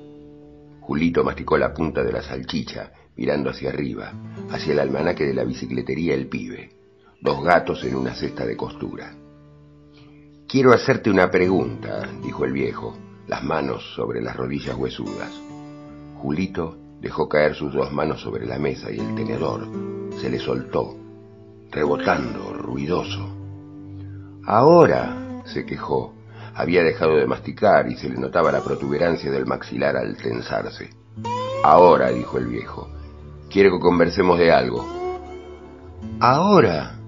Julito 0.81 1.23
masticó 1.23 1.57
la 1.57 1.73
punta 1.73 2.03
de 2.03 2.13
la 2.13 2.21
salchicha, 2.21 2.91
mirando 3.15 3.49
hacia 3.49 3.69
arriba, 3.69 4.13
hacia 4.49 4.73
el 4.73 4.79
almanaque 4.79 5.25
de 5.25 5.33
la 5.33 5.43
bicicletería 5.43 6.13
El 6.13 6.27
Pibe. 6.27 6.69
Dos 7.19 7.43
gatos 7.43 7.83
en 7.83 7.95
una 7.95 8.13
cesta 8.13 8.45
de 8.45 8.55
costura. 8.55 9.13
Quiero 10.47 10.71
hacerte 10.71 11.09
una 11.09 11.29
pregunta, 11.29 12.07
dijo 12.23 12.45
el 12.45 12.53
viejo, 12.53 12.97
las 13.27 13.43
manos 13.43 13.83
sobre 13.95 14.21
las 14.21 14.37
rodillas 14.37 14.75
huesudas. 14.77 15.46
Julito 16.21 16.77
dejó 16.99 17.29
caer 17.29 17.55
sus 17.55 17.73
dos 17.73 17.91
manos 17.91 18.21
sobre 18.21 18.45
la 18.45 18.57
mesa 18.57 18.91
y 18.91 18.99
el 18.99 19.15
tenedor 19.15 19.67
se 20.19 20.29
le 20.29 20.39
soltó, 20.39 20.95
rebotando, 21.71 22.53
ruidoso. 22.53 23.29
Ahora, 24.45 25.43
se 25.45 25.65
quejó, 25.65 26.13
había 26.55 26.83
dejado 26.83 27.15
de 27.17 27.27
masticar 27.27 27.89
y 27.89 27.97
se 27.97 28.09
le 28.09 28.17
notaba 28.17 28.51
la 28.51 28.63
protuberancia 28.63 29.29
del 29.31 29.45
maxilar 29.45 29.95
al 29.95 30.17
tensarse. 30.17 30.89
Ahora, 31.63 32.09
dijo 32.09 32.37
el 32.37 32.47
viejo, 32.47 32.89
quiero 33.49 33.71
que 33.71 33.79
conversemos 33.79 34.39
de 34.39 34.51
algo. 34.51 34.85
Ahora, 36.19 36.99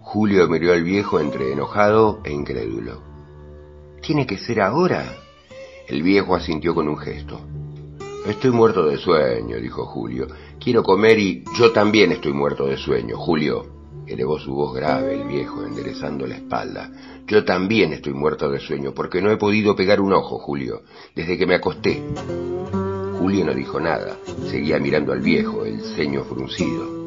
Julio 0.00 0.48
miró 0.48 0.72
al 0.72 0.84
viejo 0.84 1.18
entre 1.18 1.52
enojado 1.52 2.20
e 2.24 2.32
incrédulo. 2.32 3.02
¿Tiene 4.02 4.26
que 4.26 4.38
ser 4.38 4.60
ahora? 4.60 5.04
El 5.88 6.02
viejo 6.02 6.36
asintió 6.36 6.74
con 6.74 6.88
un 6.88 6.98
gesto. 6.98 7.40
Estoy 8.26 8.52
muerto 8.52 8.86
de 8.86 8.98
sueño, 8.98 9.56
dijo 9.56 9.84
Julio. 9.84 10.28
Quiero 10.60 10.84
comer 10.84 11.18
y 11.18 11.42
yo 11.58 11.72
también 11.72 12.12
estoy 12.12 12.32
muerto 12.32 12.66
de 12.66 12.76
sueño, 12.76 13.16
Julio. 13.16 13.66
Elevó 14.06 14.38
su 14.38 14.54
voz 14.54 14.74
grave 14.74 15.20
el 15.20 15.26
viejo, 15.26 15.64
enderezando 15.64 16.24
la 16.26 16.36
espalda. 16.36 16.88
Yo 17.26 17.44
también 17.44 17.92
estoy 17.92 18.12
muerto 18.12 18.48
de 18.48 18.60
sueño, 18.60 18.92
porque 18.94 19.20
no 19.20 19.32
he 19.32 19.36
podido 19.38 19.74
pegar 19.74 20.00
un 20.00 20.12
ojo, 20.12 20.38
Julio, 20.38 20.82
desde 21.16 21.36
que 21.36 21.46
me 21.46 21.56
acosté. 21.56 22.00
Julio 23.18 23.44
no 23.44 23.54
dijo 23.54 23.80
nada, 23.80 24.16
seguía 24.48 24.78
mirando 24.78 25.12
al 25.12 25.20
viejo, 25.20 25.64
el 25.64 25.80
ceño 25.80 26.22
fruncido. 26.22 27.02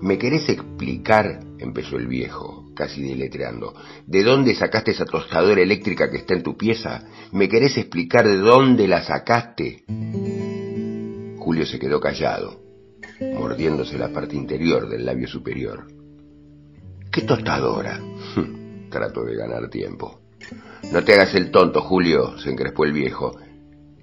¿Me 0.00 0.18
querés 0.18 0.48
explicar? 0.48 1.40
empezó 1.58 1.96
el 1.96 2.08
viejo, 2.08 2.65
casi 2.76 3.02
deletreando. 3.02 3.74
¿De 4.06 4.22
dónde 4.22 4.54
sacaste 4.54 4.92
esa 4.92 5.04
tostadora 5.04 5.60
eléctrica 5.60 6.08
que 6.08 6.18
está 6.18 6.34
en 6.34 6.44
tu 6.44 6.56
pieza? 6.56 7.02
¿Me 7.32 7.48
querés 7.48 7.76
explicar 7.76 8.24
de 8.24 8.36
dónde 8.36 8.86
la 8.86 9.02
sacaste? 9.02 9.82
Julio 11.38 11.66
se 11.66 11.80
quedó 11.80 11.98
callado, 11.98 12.60
mordiéndose 13.20 13.98
la 13.98 14.12
parte 14.12 14.36
interior 14.36 14.88
del 14.88 15.04
labio 15.04 15.26
superior. 15.26 15.86
¿Qué 17.10 17.22
tostadora? 17.22 18.00
Trató 18.90 19.24
de 19.24 19.34
ganar 19.34 19.68
tiempo. 19.70 20.20
No 20.92 21.02
te 21.02 21.14
hagas 21.14 21.34
el 21.34 21.50
tonto, 21.50 21.80
Julio, 21.80 22.38
se 22.38 22.50
encrespó 22.50 22.84
el 22.84 22.92
viejo. 22.92 23.36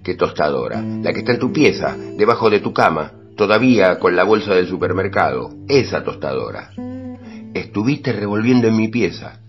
¿Qué 0.02 0.14
tostadora? 0.14 0.82
La 0.82 1.12
que 1.12 1.20
está 1.20 1.32
en 1.32 1.38
tu 1.38 1.52
pieza, 1.52 1.96
debajo 1.96 2.50
de 2.50 2.60
tu 2.60 2.74
cama, 2.74 3.12
todavía 3.36 3.98
con 3.98 4.14
la 4.14 4.24
bolsa 4.24 4.54
del 4.54 4.68
supermercado. 4.68 5.50
Esa 5.68 6.04
tostadora. 6.04 6.70
Estuviste 7.74 8.12
revolviendo 8.12 8.68
en 8.68 8.76
mi 8.76 8.86
pieza. 8.86 9.40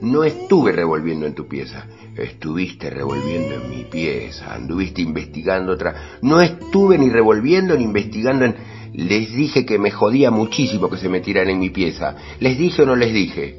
No 0.00 0.24
estuve 0.24 0.72
revolviendo 0.72 1.26
en 1.26 1.34
tu 1.34 1.46
pieza. 1.46 1.84
Estuviste 2.16 2.88
revolviendo 2.88 3.56
en 3.56 3.68
mi 3.68 3.84
pieza. 3.84 4.54
Anduviste 4.54 5.02
investigando 5.02 5.72
otra. 5.72 6.16
No 6.22 6.40
estuve 6.40 6.96
ni 6.96 7.10
revolviendo 7.10 7.76
ni 7.76 7.84
investigando 7.84 8.46
en... 8.46 8.54
Les 8.94 9.34
dije 9.34 9.66
que 9.66 9.78
me 9.78 9.90
jodía 9.90 10.30
muchísimo 10.30 10.88
que 10.88 10.96
se 10.96 11.10
metieran 11.10 11.50
en 11.50 11.58
mi 11.58 11.68
pieza. 11.68 12.16
¿Les 12.40 12.56
dije 12.56 12.84
o 12.84 12.86
no 12.86 12.96
les 12.96 13.12
dije? 13.12 13.58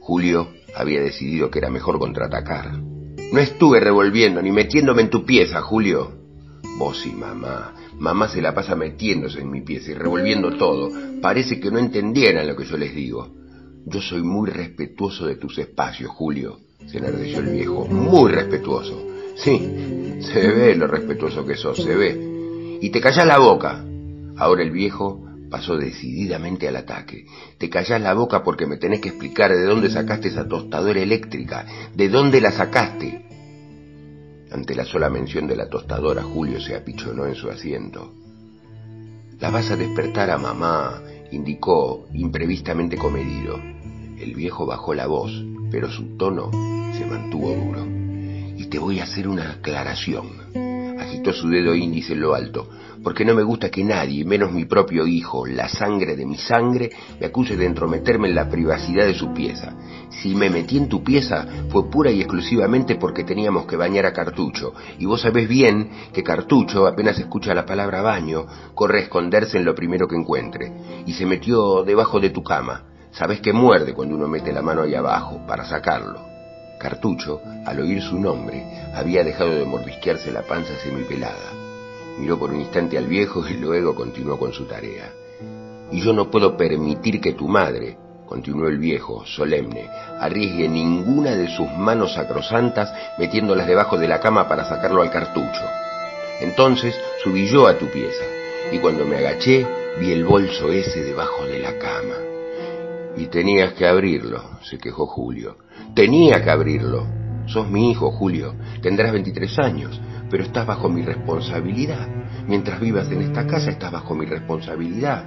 Julio 0.00 0.48
había 0.74 1.00
decidido 1.00 1.48
que 1.48 1.60
era 1.60 1.70
mejor 1.70 2.00
contraatacar. 2.00 2.72
No 3.32 3.38
estuve 3.38 3.78
revolviendo 3.78 4.42
ni 4.42 4.50
metiéndome 4.50 5.02
en 5.02 5.10
tu 5.10 5.24
pieza, 5.24 5.60
Julio. 5.60 6.10
Vos 6.78 7.06
y 7.06 7.12
mamá. 7.12 7.74
Mamá 7.96 8.26
se 8.26 8.42
la 8.42 8.56
pasa 8.56 8.74
metiéndose 8.74 9.40
en 9.40 9.52
mi 9.52 9.60
pieza 9.60 9.92
y 9.92 9.94
revolviendo 9.94 10.50
todo. 10.56 10.90
Parece 11.20 11.60
que 11.60 11.70
no 11.70 11.78
entendieran 11.78 12.48
lo 12.48 12.56
que 12.56 12.64
yo 12.64 12.76
les 12.76 12.92
digo. 12.92 13.40
Yo 13.86 14.00
soy 14.00 14.22
muy 14.22 14.50
respetuoso 14.50 15.26
de 15.26 15.36
tus 15.36 15.58
espacios, 15.58 16.10
Julio, 16.10 16.60
se 16.86 16.98
enardeció 16.98 17.40
el 17.40 17.50
viejo. 17.50 17.86
Muy 17.86 18.30
respetuoso. 18.30 19.06
Sí, 19.36 20.20
se 20.20 20.48
ve 20.48 20.74
lo 20.74 20.86
respetuoso 20.86 21.44
que 21.44 21.56
sos, 21.56 21.82
se 21.82 21.94
ve. 21.94 22.78
Y 22.80 22.90
te 22.90 23.00
callás 23.00 23.26
la 23.26 23.38
boca. 23.38 23.84
Ahora 24.36 24.62
el 24.62 24.70
viejo 24.70 25.26
pasó 25.50 25.76
decididamente 25.76 26.68
al 26.68 26.76
ataque. 26.76 27.26
Te 27.58 27.68
callás 27.68 28.00
la 28.00 28.14
boca 28.14 28.42
porque 28.42 28.66
me 28.66 28.78
tenés 28.78 29.00
que 29.00 29.10
explicar 29.10 29.52
de 29.52 29.64
dónde 29.64 29.90
sacaste 29.90 30.28
esa 30.28 30.48
tostadora 30.48 31.00
eléctrica. 31.00 31.66
¿De 31.94 32.08
dónde 32.08 32.40
la 32.40 32.52
sacaste? 32.52 33.26
Ante 34.50 34.74
la 34.74 34.84
sola 34.84 35.08
mención 35.08 35.46
de 35.46 35.56
la 35.56 35.68
tostadora, 35.68 36.22
Julio 36.22 36.60
se 36.60 36.74
apichonó 36.74 37.26
en 37.26 37.34
su 37.34 37.50
asiento. 37.50 38.12
La 39.40 39.50
vas 39.50 39.70
a 39.70 39.76
despertar 39.76 40.30
a 40.30 40.38
mamá, 40.38 41.02
indicó 41.32 42.06
imprevistamente 42.12 42.96
comedido. 42.96 43.71
El 44.22 44.34
viejo 44.36 44.66
bajó 44.66 44.94
la 44.94 45.08
voz, 45.08 45.32
pero 45.68 45.90
su 45.90 46.16
tono 46.16 46.48
se 46.96 47.04
mantuvo 47.04 47.50
duro. 47.56 47.84
Y 48.56 48.66
te 48.66 48.78
voy 48.78 49.00
a 49.00 49.02
hacer 49.02 49.26
una 49.26 49.50
aclaración. 49.50 50.28
Agitó 51.00 51.32
su 51.32 51.48
dedo 51.48 51.74
índice 51.74 52.12
en 52.12 52.20
lo 52.20 52.32
alto, 52.32 52.68
porque 53.02 53.24
no 53.24 53.34
me 53.34 53.42
gusta 53.42 53.68
que 53.68 53.82
nadie, 53.82 54.24
menos 54.24 54.52
mi 54.52 54.64
propio 54.64 55.08
hijo, 55.08 55.44
la 55.44 55.68
sangre 55.68 56.14
de 56.14 56.24
mi 56.24 56.36
sangre, 56.36 56.90
me 57.18 57.26
acuse 57.26 57.56
de 57.56 57.66
entrometerme 57.66 58.28
en 58.28 58.36
la 58.36 58.48
privacidad 58.48 59.06
de 59.06 59.14
su 59.14 59.34
pieza. 59.34 59.74
Si 60.10 60.36
me 60.36 60.50
metí 60.50 60.76
en 60.76 60.88
tu 60.88 61.02
pieza 61.02 61.44
fue 61.68 61.90
pura 61.90 62.12
y 62.12 62.20
exclusivamente 62.20 62.94
porque 62.94 63.24
teníamos 63.24 63.66
que 63.66 63.74
bañar 63.74 64.06
a 64.06 64.12
Cartucho, 64.12 64.72
y 65.00 65.04
vos 65.04 65.22
sabés 65.22 65.48
bien 65.48 65.90
que 66.12 66.22
Cartucho, 66.22 66.86
apenas 66.86 67.18
escucha 67.18 67.54
la 67.54 67.66
palabra 67.66 68.02
baño, 68.02 68.46
corre 68.74 69.00
a 69.00 69.02
esconderse 69.02 69.58
en 69.58 69.64
lo 69.64 69.74
primero 69.74 70.06
que 70.06 70.14
encuentre, 70.14 70.72
y 71.06 71.12
se 71.12 71.26
metió 71.26 71.82
debajo 71.82 72.20
de 72.20 72.30
tu 72.30 72.44
cama. 72.44 72.91
Sabés 73.12 73.42
que 73.42 73.52
muerde 73.52 73.92
cuando 73.92 74.14
uno 74.14 74.26
mete 74.26 74.52
la 74.52 74.62
mano 74.62 74.82
ahí 74.82 74.94
abajo, 74.94 75.40
para 75.46 75.66
sacarlo. 75.66 76.20
Cartucho, 76.78 77.42
al 77.66 77.78
oír 77.80 78.02
su 78.02 78.18
nombre, 78.18 78.64
había 78.94 79.22
dejado 79.22 79.50
de 79.50 79.66
mordisquearse 79.66 80.32
la 80.32 80.42
panza 80.42 80.74
semipelada. 80.82 81.52
Miró 82.18 82.38
por 82.38 82.50
un 82.50 82.60
instante 82.60 82.96
al 82.96 83.06
viejo 83.06 83.46
y 83.46 83.54
luego 83.54 83.94
continuó 83.94 84.38
con 84.38 84.52
su 84.54 84.64
tarea. 84.64 85.12
Y 85.90 86.00
yo 86.00 86.14
no 86.14 86.30
puedo 86.30 86.56
permitir 86.56 87.20
que 87.20 87.34
tu 87.34 87.48
madre, 87.48 87.98
continuó 88.26 88.66
el 88.68 88.78
viejo, 88.78 89.26
solemne, 89.26 89.90
arriesgue 90.18 90.66
ninguna 90.66 91.32
de 91.32 91.54
sus 91.54 91.70
manos 91.70 92.14
sacrosantas 92.14 92.92
metiéndolas 93.18 93.66
debajo 93.66 93.98
de 93.98 94.08
la 94.08 94.20
cama 94.20 94.48
para 94.48 94.64
sacarlo 94.64 95.02
al 95.02 95.10
cartucho. 95.10 95.62
Entonces 96.40 96.98
subí 97.22 97.46
yo 97.46 97.66
a 97.66 97.76
tu 97.76 97.86
pieza, 97.88 98.24
y 98.72 98.78
cuando 98.78 99.04
me 99.04 99.18
agaché 99.18 99.66
vi 100.00 100.12
el 100.12 100.24
bolso 100.24 100.72
ese 100.72 101.04
debajo 101.04 101.44
de 101.44 101.58
la 101.58 101.76
cama. 101.78 102.31
Y 103.16 103.26
tenías 103.26 103.74
que 103.74 103.86
abrirlo, 103.86 104.42
se 104.62 104.78
quejó 104.78 105.06
Julio. 105.06 105.56
Tenía 105.94 106.42
que 106.42 106.50
abrirlo. 106.50 107.06
Sos 107.46 107.68
mi 107.68 107.90
hijo, 107.90 108.10
Julio. 108.12 108.54
Tendrás 108.80 109.12
23 109.12 109.58
años, 109.58 110.00
pero 110.30 110.44
estás 110.44 110.66
bajo 110.66 110.88
mi 110.88 111.02
responsabilidad. 111.02 112.08
Mientras 112.46 112.80
vivas 112.80 113.10
en 113.10 113.22
esta 113.22 113.46
casa, 113.46 113.70
estás 113.70 113.92
bajo 113.92 114.14
mi 114.14 114.24
responsabilidad. 114.24 115.24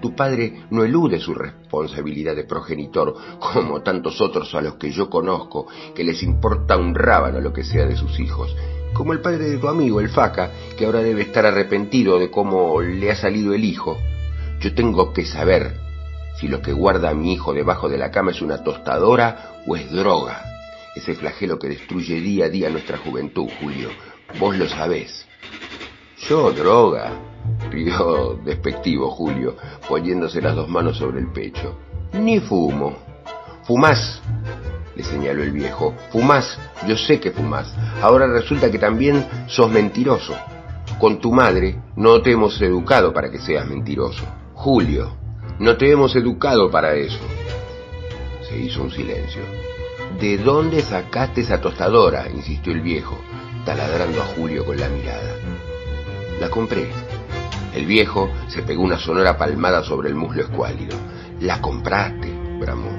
Tu 0.00 0.14
padre 0.14 0.64
no 0.70 0.84
elude 0.84 1.18
su 1.18 1.34
responsabilidad 1.34 2.36
de 2.36 2.44
progenitor, 2.44 3.14
como 3.40 3.82
tantos 3.82 4.20
otros 4.20 4.54
a 4.54 4.60
los 4.60 4.74
que 4.74 4.92
yo 4.92 5.10
conozco, 5.10 5.66
que 5.94 6.04
les 6.04 6.22
importa 6.22 6.76
un 6.76 6.94
rábano 6.94 7.40
lo 7.40 7.52
que 7.52 7.64
sea 7.64 7.86
de 7.86 7.96
sus 7.96 8.20
hijos. 8.20 8.54
Como 8.92 9.12
el 9.12 9.20
padre 9.20 9.48
de 9.48 9.58
tu 9.58 9.68
amigo, 9.68 9.98
el 9.98 10.08
Faca, 10.08 10.52
que 10.76 10.86
ahora 10.86 11.00
debe 11.02 11.22
estar 11.22 11.44
arrepentido 11.44 12.18
de 12.18 12.30
cómo 12.30 12.80
le 12.80 13.10
ha 13.10 13.16
salido 13.16 13.52
el 13.52 13.64
hijo. 13.64 13.98
Yo 14.60 14.72
tengo 14.74 15.12
que 15.12 15.24
saber 15.24 15.83
si 16.38 16.48
lo 16.48 16.60
que 16.60 16.72
guarda 16.72 17.10
a 17.10 17.14
mi 17.14 17.32
hijo 17.32 17.52
debajo 17.54 17.88
de 17.88 17.98
la 17.98 18.10
cama 18.10 18.32
es 18.32 18.42
una 18.42 18.62
tostadora 18.62 19.60
o 19.66 19.76
es 19.76 19.90
droga. 19.90 20.42
Ese 20.94 21.14
flagelo 21.14 21.58
que 21.58 21.68
destruye 21.68 22.20
día 22.20 22.46
a 22.46 22.48
día 22.48 22.70
nuestra 22.70 22.98
juventud, 22.98 23.48
Julio. 23.60 23.90
Vos 24.38 24.56
lo 24.56 24.68
sabés. 24.68 25.26
Yo, 26.28 26.52
droga, 26.52 27.12
pidió 27.70 28.38
despectivo 28.44 29.10
Julio, 29.10 29.56
poniéndose 29.88 30.40
las 30.40 30.54
dos 30.54 30.68
manos 30.68 30.96
sobre 30.96 31.20
el 31.20 31.30
pecho. 31.32 31.76
Ni 32.12 32.40
fumo. 32.40 32.96
Fumás, 33.64 34.20
le 34.94 35.02
señaló 35.02 35.42
el 35.42 35.52
viejo. 35.52 35.94
Fumás, 36.10 36.58
yo 36.86 36.96
sé 36.96 37.18
que 37.20 37.30
fumás. 37.30 37.74
Ahora 38.00 38.26
resulta 38.26 38.70
que 38.70 38.78
también 38.78 39.26
sos 39.46 39.70
mentiroso. 39.70 40.34
Con 40.98 41.18
tu 41.18 41.32
madre 41.32 41.80
no 41.96 42.22
te 42.22 42.32
hemos 42.32 42.60
educado 42.60 43.12
para 43.12 43.30
que 43.30 43.38
seas 43.38 43.66
mentiroso. 43.66 44.24
Julio, 44.54 45.16
no 45.58 45.76
te 45.76 45.90
hemos 45.90 46.16
educado 46.16 46.70
para 46.70 46.94
eso. 46.94 47.20
Se 48.48 48.58
hizo 48.58 48.82
un 48.82 48.90
silencio. 48.90 49.42
¿De 50.20 50.38
dónde 50.38 50.80
sacaste 50.80 51.42
esa 51.42 51.60
tostadora? 51.60 52.28
insistió 52.28 52.72
el 52.72 52.80
viejo, 52.80 53.18
taladrando 53.64 54.22
a 54.22 54.26
Julio 54.26 54.64
con 54.64 54.78
la 54.78 54.88
mirada. 54.88 55.36
La 56.40 56.50
compré. 56.50 56.88
El 57.72 57.86
viejo 57.86 58.30
se 58.48 58.62
pegó 58.62 58.82
una 58.82 58.98
sonora 58.98 59.36
palmada 59.36 59.82
sobre 59.82 60.08
el 60.08 60.14
muslo 60.14 60.42
escuálido. 60.42 60.96
La 61.40 61.60
compraste, 61.60 62.32
bramó. 62.60 62.90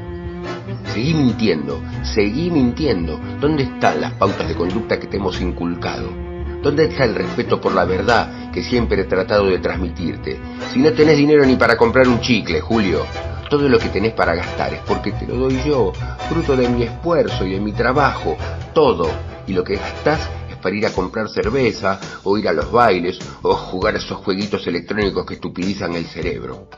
Seguí 0.94 1.14
mintiendo, 1.14 1.82
seguí 2.04 2.52
mintiendo. 2.52 3.20
¿Dónde 3.40 3.64
están 3.64 4.02
las 4.02 4.14
pautas 4.14 4.48
de 4.48 4.56
conducta 4.56 5.00
que 5.00 5.08
te 5.08 5.18
hemos 5.18 5.42
inculcado? 5.42 6.25
¿Dónde 6.66 6.86
está 6.86 7.04
el 7.04 7.14
respeto 7.14 7.62
por 7.62 7.76
la 7.76 7.86
verdad 7.86 8.50
que 8.52 8.64
siempre 8.64 9.02
he 9.02 9.04
tratado 9.04 9.46
de 9.46 9.60
transmitirte? 9.60 10.40
Si 10.74 10.80
no 10.80 10.92
tenés 10.94 11.16
dinero 11.16 11.46
ni 11.46 11.58
para 11.58 11.78
comprar 11.78 12.08
un 12.08 12.20
chicle, 12.22 12.60
Julio, 12.60 13.06
todo 13.52 13.70
lo 13.70 13.78
que 13.78 13.90
tenés 13.90 14.14
para 14.14 14.34
gastar 14.34 14.74
es 14.74 14.80
porque 14.80 15.12
te 15.12 15.28
lo 15.28 15.36
doy 15.36 15.62
yo, 15.64 15.94
fruto 16.28 16.58
de 16.58 16.68
mi 16.68 16.82
esfuerzo 16.82 17.46
y 17.46 17.52
de 17.52 17.60
mi 17.60 17.72
trabajo, 17.72 18.36
todo. 18.74 19.08
Y 19.46 19.54
lo 19.54 19.64
que 19.64 19.76
gastás 19.76 20.28
es 20.50 20.56
para 20.56 20.76
ir 20.76 20.88
a 20.88 20.92
comprar 20.92 21.30
cerveza, 21.30 22.00
o 22.24 22.36
ir 22.36 22.48
a 22.50 22.54
los 22.54 22.72
bailes, 22.72 23.20
o 23.44 23.54
jugar 23.54 23.94
a 23.94 24.00
esos 24.00 24.18
jueguitos 24.18 24.66
electrónicos 24.66 25.24
que 25.24 25.36
estupidizan 25.36 25.94
el 25.94 26.08
cerebro. 26.08 26.70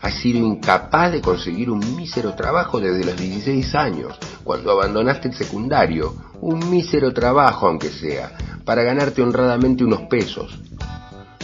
Has 0.00 0.14
sido 0.14 0.38
incapaz 0.38 1.12
de 1.12 1.20
conseguir 1.20 1.68
un 1.68 1.80
mísero 1.96 2.34
trabajo 2.34 2.80
desde 2.80 3.04
los 3.04 3.16
16 3.18 3.74
años, 3.74 4.18
cuando 4.42 4.70
abandonaste 4.70 5.28
el 5.28 5.34
secundario, 5.34 6.14
un 6.40 6.70
mísero 6.70 7.12
trabajo 7.12 7.66
aunque 7.66 7.88
sea, 7.88 8.36
para 8.64 8.82
ganarte 8.82 9.22
honradamente 9.22 9.84
unos 9.84 10.02
pesos. 10.02 10.58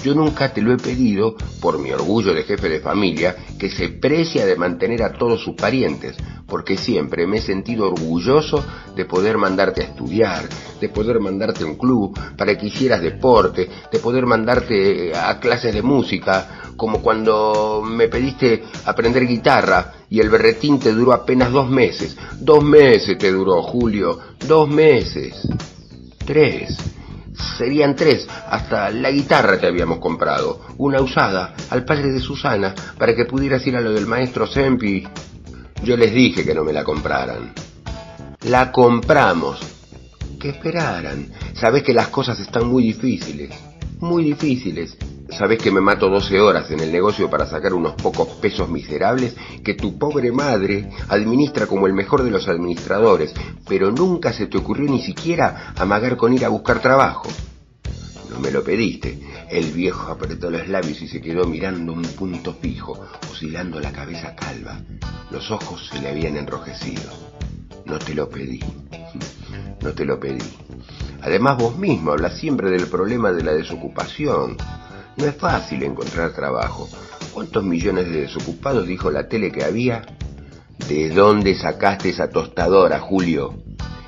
Yo 0.05 0.15
nunca 0.15 0.53
te 0.53 0.61
lo 0.61 0.71
he 0.71 0.77
pedido, 0.77 1.35
por 1.63 1.79
mi 1.79 1.91
orgullo 1.91 2.35
de 2.35 2.43
jefe 2.43 2.69
de 2.69 2.81
familia, 2.81 3.35
que 3.59 3.71
se 3.71 3.89
precia 3.89 4.45
de 4.45 4.55
mantener 4.55 5.03
a 5.03 5.15
todos 5.15 5.43
sus 5.43 5.57
parientes, 5.57 6.15
porque 6.47 6.77
siempre 6.77 7.27
me 7.27 7.39
he 7.39 7.41
sentido 7.41 7.87
orgulloso 7.87 8.63
de 8.95 9.07
poder 9.07 9.39
mandarte 9.39 9.81
a 9.81 9.85
estudiar, 9.85 10.47
de 10.79 10.91
poder 10.91 11.21
mandarte 11.21 11.65
a 11.65 11.67
un 11.67 11.77
club 11.77 12.19
para 12.37 12.55
que 12.59 12.67
hicieras 12.67 13.01
deporte, 13.01 13.71
de 13.91 13.99
poder 13.99 14.27
mandarte 14.27 15.17
a 15.17 15.41
clases 15.41 15.73
de 15.73 15.81
música, 15.81 16.64
como 16.77 17.01
cuando 17.01 17.83
me 17.85 18.09
pediste 18.09 18.65
aprender 18.85 19.27
guitarra 19.27 19.93
y 20.11 20.21
el 20.21 20.31
berretín 20.31 20.79
te 20.79 20.93
duró 20.93 21.13
apenas 21.13 21.51
dos 21.51 21.69
meses. 21.69 22.17
Dos 22.41 22.63
meses 22.63 23.19
te 23.19 23.31
duró, 23.31 23.63
Julio, 23.63 24.19
dos 24.47 24.69
meses. 24.69 25.49
Tres. 26.25 26.77
Serían 27.59 27.97
tres, 27.97 28.29
hasta 28.49 28.91
la 28.91 29.11
guitarra 29.11 29.59
te 29.59 29.67
habíamos 29.67 29.99
comprado, 29.99 30.61
una 30.79 31.01
usada, 31.01 31.55
al 31.71 31.85
padre 31.85 32.13
de 32.13 32.21
Susana, 32.21 32.75
para 32.97 33.15
que 33.15 33.25
pudieras 33.25 33.67
ir 33.67 33.77
a 33.77 33.81
lo 33.81 33.93
del 33.93 34.07
maestro 34.07 34.47
Sempi. 34.47 35.05
Yo 35.83 35.97
les 35.97 36.15
dije 36.15 36.45
que 36.45 36.55
no 36.55 36.63
me 36.63 36.73
la 36.73 36.85
compraran. 36.85 37.53
La 38.43 38.71
compramos. 38.71 39.59
Que 40.39 40.51
esperaran. 40.51 41.33
Sabés 41.55 41.83
que 41.83 41.93
las 41.93 42.09
cosas 42.09 42.39
están 42.39 42.69
muy 42.69 42.85
difíciles, 42.85 43.51
muy 44.01 44.25
difíciles. 44.25 44.97
Sabés 45.31 45.61
que 45.61 45.71
me 45.71 45.81
mato 45.81 46.09
12 46.09 46.41
horas 46.41 46.71
en 46.71 46.81
el 46.81 46.93
negocio 46.93 47.31
para 47.31 47.47
sacar 47.47 47.75
unos 47.75 47.95
pocos 47.95 48.29
pesos 48.41 48.69
miserables 48.69 49.35
que 49.65 49.75
tu 49.75 49.99
pobre 49.99 50.31
madre 50.31 50.91
administra 51.09 51.67
como 51.67 51.87
el 51.87 51.93
mejor 51.93 52.23
de 52.23 52.31
los 52.31 52.47
administradores, 52.47 53.33
pero 53.67 53.91
nunca 53.91 54.33
se 54.33 54.47
te 54.47 54.59
ocurrió 54.59 54.91
ni 54.91 55.03
siquiera 55.03 55.73
amagar 55.77 56.17
con 56.17 56.33
ir 56.33 56.45
a 56.45 56.51
buscar 56.51 56.81
trabajo. 56.81 57.29
No 58.31 58.41
me 58.41 58.51
lo 58.51 58.65
pediste. 58.65 59.19
El 59.49 59.73
viejo 59.73 60.11
apretó 60.11 60.51
los 60.51 60.67
labios 60.69 61.01
y 61.01 61.09
se 61.09 61.21
quedó 61.21 61.47
mirando 61.47 61.93
un 61.93 62.03
punto 62.03 62.55
fijo, 62.55 62.99
oscilando 63.31 63.79
la 63.81 63.93
cabeza 63.93 64.35
calva. 64.35 64.81
Los 65.31 65.51
ojos 65.51 65.89
se 65.91 66.01
le 66.01 66.09
habían 66.09 66.37
enrojecido. 66.37 67.03
No 67.87 67.99
te 67.99 68.15
lo 68.15 68.29
pedí. 68.29 68.61
No 69.83 69.93
te 69.93 70.05
lo 70.05 70.19
pedí. 70.19 70.43
Además 71.25 71.57
vos 71.57 71.79
mismo 71.79 72.13
hablas 72.13 72.39
siempre 72.39 72.71
del 72.71 72.87
problema 72.87 73.33
de 73.33 73.43
la 73.43 73.55
desocupación. 73.55 74.59
No 75.17 75.25
es 75.25 75.35
fácil 75.37 75.83
encontrar 75.83 76.33
trabajo. 76.33 76.87
¿Cuántos 77.33 77.65
millones 77.65 78.11
de 78.11 78.21
desocupados 78.23 78.87
dijo 78.87 79.11
la 79.11 79.27
tele 79.27 79.51
que 79.51 79.65
había? 79.65 80.03
¿De 80.87 81.09
dónde 81.09 81.55
sacaste 81.55 82.11
esa 82.11 82.29
tostadora, 82.29 83.01
Julio? 83.01 83.55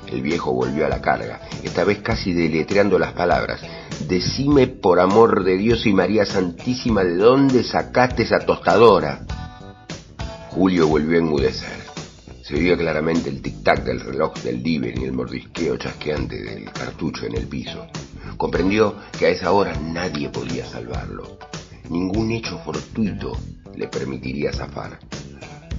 El 0.05 0.21
viejo 0.21 0.53
volvió 0.53 0.85
a 0.85 0.89
la 0.89 1.01
carga, 1.01 1.41
esta 1.63 1.83
vez 1.83 1.99
casi 1.99 2.33
deletreando 2.33 2.99
las 2.99 3.13
palabras. 3.13 3.61
Decime 4.07 4.67
por 4.67 4.99
amor 4.99 5.43
de 5.43 5.57
Dios 5.57 5.87
y 5.87 5.93
María 5.93 6.23
Santísima, 6.23 7.03
¿de 7.03 7.15
dónde 7.15 7.63
sacaste 7.63 8.23
esa 8.23 8.39
tostadora? 8.39 9.25
Julio 10.51 10.87
volvió 10.87 11.17
a 11.17 11.21
enmudecer. 11.21 11.86
Se 12.47 12.55
oía 12.55 12.77
claramente 12.77 13.29
el 13.29 13.41
tic-tac 13.41 13.83
del 13.83 13.99
reloj 13.99 14.35
del 14.35 14.63
Diven 14.63 15.01
y 15.01 15.03
el 15.03 15.11
mordisqueo 15.11 15.75
chasqueante 15.75 16.41
del 16.41 16.71
cartucho 16.71 17.25
en 17.25 17.35
el 17.35 17.45
piso. 17.45 17.87
Comprendió 18.37 18.95
que 19.19 19.25
a 19.25 19.29
esa 19.31 19.51
hora 19.51 19.73
nadie 19.81 20.29
podía 20.29 20.65
salvarlo. 20.65 21.39
Ningún 21.89 22.31
hecho 22.31 22.57
fortuito 22.59 23.37
le 23.75 23.89
permitiría 23.89 24.53
zafar. 24.53 24.97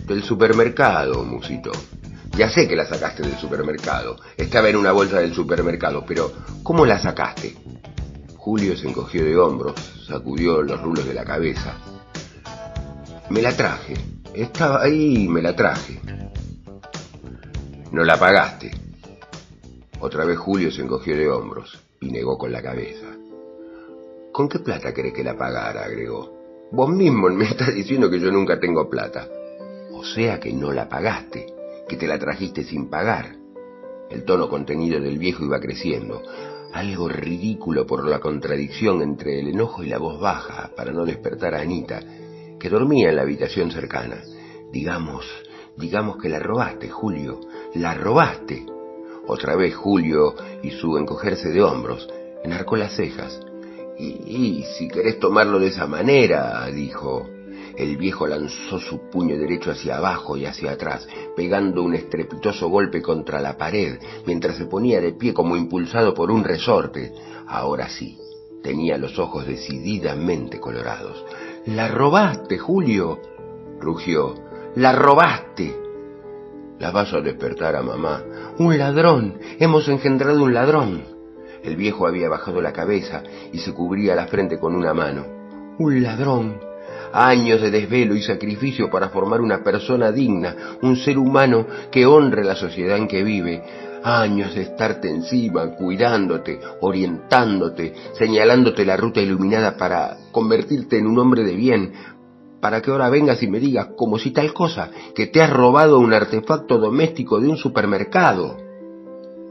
Del 0.07 0.23
supermercado, 0.23 1.25
musitó. 1.25 1.73
Ya 2.37 2.51
sé 2.51 2.69
que 2.69 2.77
la 2.77 2.85
sacaste 2.85 3.23
del 3.23 3.39
supermercado. 3.39 4.17
Estaba 4.37 4.69
en 4.69 4.77
una 4.77 4.93
bolsa 4.93 5.21
del 5.21 5.33
supermercado, 5.33 6.05
pero 6.07 6.31
¿cómo 6.63 6.85
la 6.85 6.99
sacaste? 6.99 7.57
Julio 8.37 8.77
se 8.77 8.89
encogió 8.89 9.25
de 9.25 9.39
hombros, 9.39 10.05
sacudió 10.07 10.61
los 10.61 10.83
rulos 10.83 11.07
de 11.07 11.15
la 11.15 11.25
cabeza. 11.25 11.79
Me 13.31 13.41
la 13.41 13.57
traje. 13.57 13.95
Estaba 14.35 14.83
ahí 14.83 15.25
y 15.25 15.29
me 15.29 15.41
la 15.41 15.57
traje. 15.57 15.99
No 17.99 18.05
la 18.05 18.17
pagaste. 18.17 18.71
Otra 19.99 20.25
vez 20.25 20.39
Julio 20.39 20.71
se 20.71 20.83
encogió 20.83 21.17
de 21.17 21.29
hombros 21.29 21.77
y 22.01 22.13
negó 22.13 22.39
con 22.39 22.53
la 22.53 22.63
cabeza. 22.63 23.09
¿Con 24.31 24.49
qué 24.49 24.61
plata 24.61 24.95
querés 24.95 25.13
que 25.13 25.25
la 25.25 25.37
pagara? 25.37 25.83
agregó. 25.83 26.69
Vos 26.71 26.91
mismo 26.91 27.29
me 27.31 27.47
estás 27.47 27.75
diciendo 27.75 28.09
que 28.09 28.21
yo 28.21 28.31
nunca 28.31 28.61
tengo 28.61 28.89
plata. 28.89 29.27
O 29.91 30.05
sea 30.05 30.39
que 30.39 30.53
no 30.53 30.73
la 30.73 30.89
pagaste, 30.89 31.47
que 31.89 31.97
te 31.97 32.07
la 32.07 32.21
trajiste 32.21 32.63
sin 32.63 32.89
pagar. 32.89 33.35
El 34.11 34.23
tono 34.23 34.49
contenido 34.49 35.01
del 35.01 35.19
viejo 35.19 35.45
iba 35.45 35.59
creciendo, 35.59 36.23
algo 36.73 37.09
ridículo 37.09 37.85
por 37.85 38.07
la 38.07 38.21
contradicción 38.21 39.03
entre 39.03 39.41
el 39.41 39.49
enojo 39.49 39.83
y 39.83 39.89
la 39.89 39.99
voz 39.99 40.21
baja 40.21 40.71
para 40.77 40.93
no 40.93 41.05
despertar 41.05 41.53
a 41.57 41.63
Anita, 41.63 42.01
que 42.61 42.71
dormía 42.71 43.09
en 43.09 43.17
la 43.17 43.23
habitación 43.23 43.73
cercana. 43.73 44.23
Digamos, 44.71 45.25
digamos 45.77 46.17
que 46.19 46.29
la 46.29 46.39
robaste, 46.39 46.89
Julio, 46.91 47.41
la 47.75 47.95
robaste. 47.95 48.67
Otra 49.27 49.57
vez 49.57 49.75
Julio 49.75 50.35
y 50.63 50.71
su 50.71 50.97
encogerse 50.97 51.51
de 51.51 51.63
hombros, 51.63 52.09
enarcó 52.43 52.77
las 52.77 52.97
cejas. 52.97 53.41
Y, 53.99 54.07
y 54.27 54.65
si 54.77 54.89
querés 54.89 55.19
tomarlo 55.19 55.59
de 55.59 55.69
esa 55.69 55.87
manera, 55.87 56.67
dijo, 56.67 57.29
El 57.77 57.97
viejo 57.97 58.27
lanzó 58.27 58.79
su 58.79 59.11
puño 59.11 59.37
derecho 59.37 59.71
hacia 59.71 59.99
abajo 59.99 60.37
y 60.37 60.47
hacia 60.47 60.73
atrás, 60.73 61.07
pegando 61.37 61.83
un 61.83 61.95
estrepitoso 61.95 62.69
golpe 62.69 63.03
contra 63.03 63.41
la 63.41 63.57
pared, 63.57 63.99
mientras 64.27 64.57
se 64.57 64.67
ponía 64.67 65.01
de 65.01 65.13
pie 65.13 65.35
como 65.35 65.57
impulsado 65.57 66.15
por 66.15 66.31
un 66.31 66.45
resorte. 66.45 67.13
Ahora 67.47 67.89
sí, 67.89 68.19
tenía 68.63 68.99
los 68.99 69.19
ojos 69.19 69.47
decididamente 69.47 70.59
colorados. 70.59 71.25
¡La 71.67 71.89
robaste, 71.89 72.59
Julio! 72.59 73.19
rugió. 73.79 74.35
¡La 74.75 74.93
robaste! 74.93 75.88
La 76.79 76.91
vas 76.91 77.13
a 77.13 77.21
despertar 77.21 77.75
a 77.77 77.83
mamá. 77.83 78.23
¡Un 78.59 78.79
ladrón! 78.79 79.39
Hemos 79.59 79.89
engendrado 79.89 80.43
un 80.43 80.55
ladrón. 80.55 81.03
El 81.63 81.77
viejo 81.77 82.07
había 82.07 82.29
bajado 82.29 82.61
la 82.61 82.73
cabeza 82.73 83.23
y 83.53 83.59
se 83.59 83.75
cubría 83.75 84.15
la 84.15 84.27
frente 84.27 84.59
con 84.59 84.75
una 84.75 84.95
mano. 84.95 85.27
¡Un 85.79 86.03
ladrón! 86.03 86.69
años 87.13 87.61
de 87.61 87.71
desvelo 87.71 88.15
y 88.15 88.23
sacrificio 88.23 88.91
para 88.91 89.09
formar 89.09 89.41
una 89.41 89.63
persona 89.63 90.13
digna, 90.13 90.55
un 90.83 90.97
ser 90.97 91.19
humano 91.19 91.67
que 91.91 92.07
honre 92.07 92.45
la 92.45 92.55
sociedad 92.55 92.97
en 92.97 93.09
que 93.09 93.23
vive, 93.23 93.63
años 94.03 94.55
de 94.55 94.63
estarte 94.63 95.11
encima, 95.11 95.75
cuidándote, 95.75 96.61
orientándote, 96.81 97.95
señalándote 98.13 98.85
la 98.85 98.97
ruta 98.97 99.21
iluminada 99.21 99.77
para 99.77 100.17
convertirte 100.31 100.99
en 100.99 101.07
un 101.07 101.19
hombre 101.19 101.45
de 101.45 101.55
bien, 101.55 101.93
para 102.61 102.83
que 102.83 102.91
ahora 102.91 103.09
vengas 103.09 103.43
y 103.43 103.49
me 103.49 103.61
digas, 103.61 103.89
como 103.97 104.19
si 104.19 104.31
tal 104.31 104.53
cosa, 104.53 104.91
que 105.15 105.27
te 105.27 105.43
has 105.43 105.51
robado 105.51 105.99
un 105.99 106.13
artefacto 106.13 106.79
doméstico 106.79 107.41
de 107.41 107.49
un 107.49 107.57
supermercado. 107.57 108.57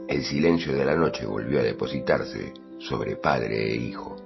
El 0.06 0.24
silencio 0.24 0.74
de 0.74 0.84
la 0.84 0.96
noche 0.96 1.26
volvió 1.26 1.60
a 1.60 1.62
depositarse 1.62 2.52
sobre 2.78 3.16
padre 3.16 3.72
e 3.72 3.76
hijo. 3.76 4.16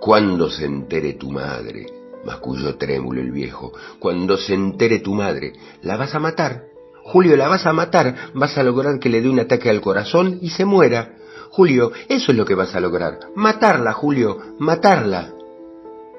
Cuando 0.00 0.50
se 0.50 0.66
entere 0.66 1.14
tu 1.14 1.30
madre, 1.30 1.86
masculló 2.24 2.76
trémulo 2.76 3.20
el 3.20 3.30
viejo, 3.30 3.72
cuando 3.98 4.36
se 4.36 4.54
entere 4.54 4.98
tu 4.98 5.14
madre, 5.14 5.52
la 5.82 5.96
vas 5.96 6.14
a 6.14 6.20
matar. 6.20 6.64
Julio, 7.04 7.36
la 7.36 7.48
vas 7.48 7.66
a 7.66 7.72
matar, 7.72 8.14
vas 8.34 8.56
a 8.56 8.62
lograr 8.62 8.98
que 8.98 9.10
le 9.10 9.20
dé 9.20 9.28
un 9.28 9.40
ataque 9.40 9.68
al 9.68 9.82
corazón 9.82 10.38
y 10.40 10.50
se 10.50 10.64
muera. 10.64 11.16
Julio, 11.50 11.92
eso 12.08 12.32
es 12.32 12.38
lo 12.38 12.44
que 12.44 12.54
vas 12.54 12.74
a 12.74 12.80
lograr. 12.80 13.20
Matarla, 13.36 13.92
Julio, 13.92 14.38
matarla. 14.58 15.32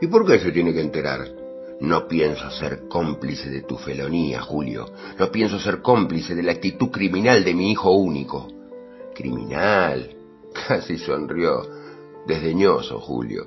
¿Y 0.02 0.08
por 0.08 0.26
qué 0.26 0.40
se 0.40 0.52
tiene 0.52 0.74
que 0.74 0.82
enterar? 0.82 1.28
No 1.80 2.08
pienso 2.08 2.50
ser 2.52 2.88
cómplice 2.88 3.50
de 3.50 3.62
tu 3.62 3.78
felonía, 3.78 4.42
Julio. 4.42 4.86
No 5.20 5.32
pienso 5.32 5.60
ser 5.60 5.82
cómplice 5.82 6.36
de 6.36 6.44
la 6.44 6.54
actitud 6.54 6.90
criminal 6.90 7.44
de 7.44 7.54
mi 7.54 7.72
hijo 7.72 7.92
único. 7.92 8.48
Criminal. 9.14 10.16
Casi 10.68 10.98
sonrió. 10.98 11.62
Desdeñoso, 12.26 13.00
Julio 13.00 13.46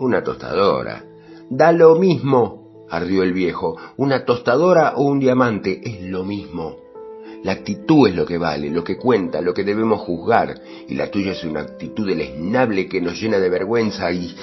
una 0.00 0.22
tostadora. 0.22 1.04
Da 1.50 1.72
lo 1.72 1.96
mismo, 1.96 2.86
ardió 2.90 3.22
el 3.22 3.32
viejo, 3.32 3.76
una 3.96 4.24
tostadora 4.24 4.94
o 4.96 5.02
un 5.02 5.18
diamante, 5.18 5.80
es 5.82 6.02
lo 6.02 6.24
mismo. 6.24 6.76
La 7.42 7.52
actitud 7.52 8.08
es 8.08 8.16
lo 8.16 8.26
que 8.26 8.38
vale, 8.38 8.70
lo 8.70 8.82
que 8.82 8.96
cuenta, 8.96 9.40
lo 9.40 9.54
que 9.54 9.64
debemos 9.64 10.00
juzgar, 10.00 10.60
y 10.88 10.94
la 10.94 11.10
tuya 11.10 11.32
es 11.32 11.44
una 11.44 11.60
actitud 11.60 12.06
deleznable 12.06 12.88
que 12.88 13.00
nos 13.00 13.20
llena 13.20 13.38
de 13.38 13.48
vergüenza 13.48 14.10
y... 14.12 14.34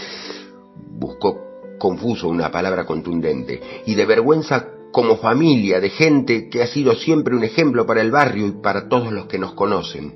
buscó 0.96 1.42
confuso 1.78 2.28
una 2.28 2.52
palabra 2.52 2.86
contundente, 2.86 3.62
y 3.86 3.96
de 3.96 4.06
vergüenza 4.06 4.68
como 4.92 5.18
familia, 5.18 5.80
de 5.80 5.90
gente 5.90 6.50
que 6.50 6.64
ha 6.64 6.68
sido 6.68 6.96
siempre 6.96 7.36
un 7.36 7.44
ejemplo 7.44 7.86
para 7.86 8.02
el 8.02 8.12
barrio 8.12 8.48
y 8.48 8.52
para 8.52 8.88
todos 8.88 9.12
los 9.12 9.26
que 9.28 9.38
nos 9.38 9.54
conocen. 9.54 10.16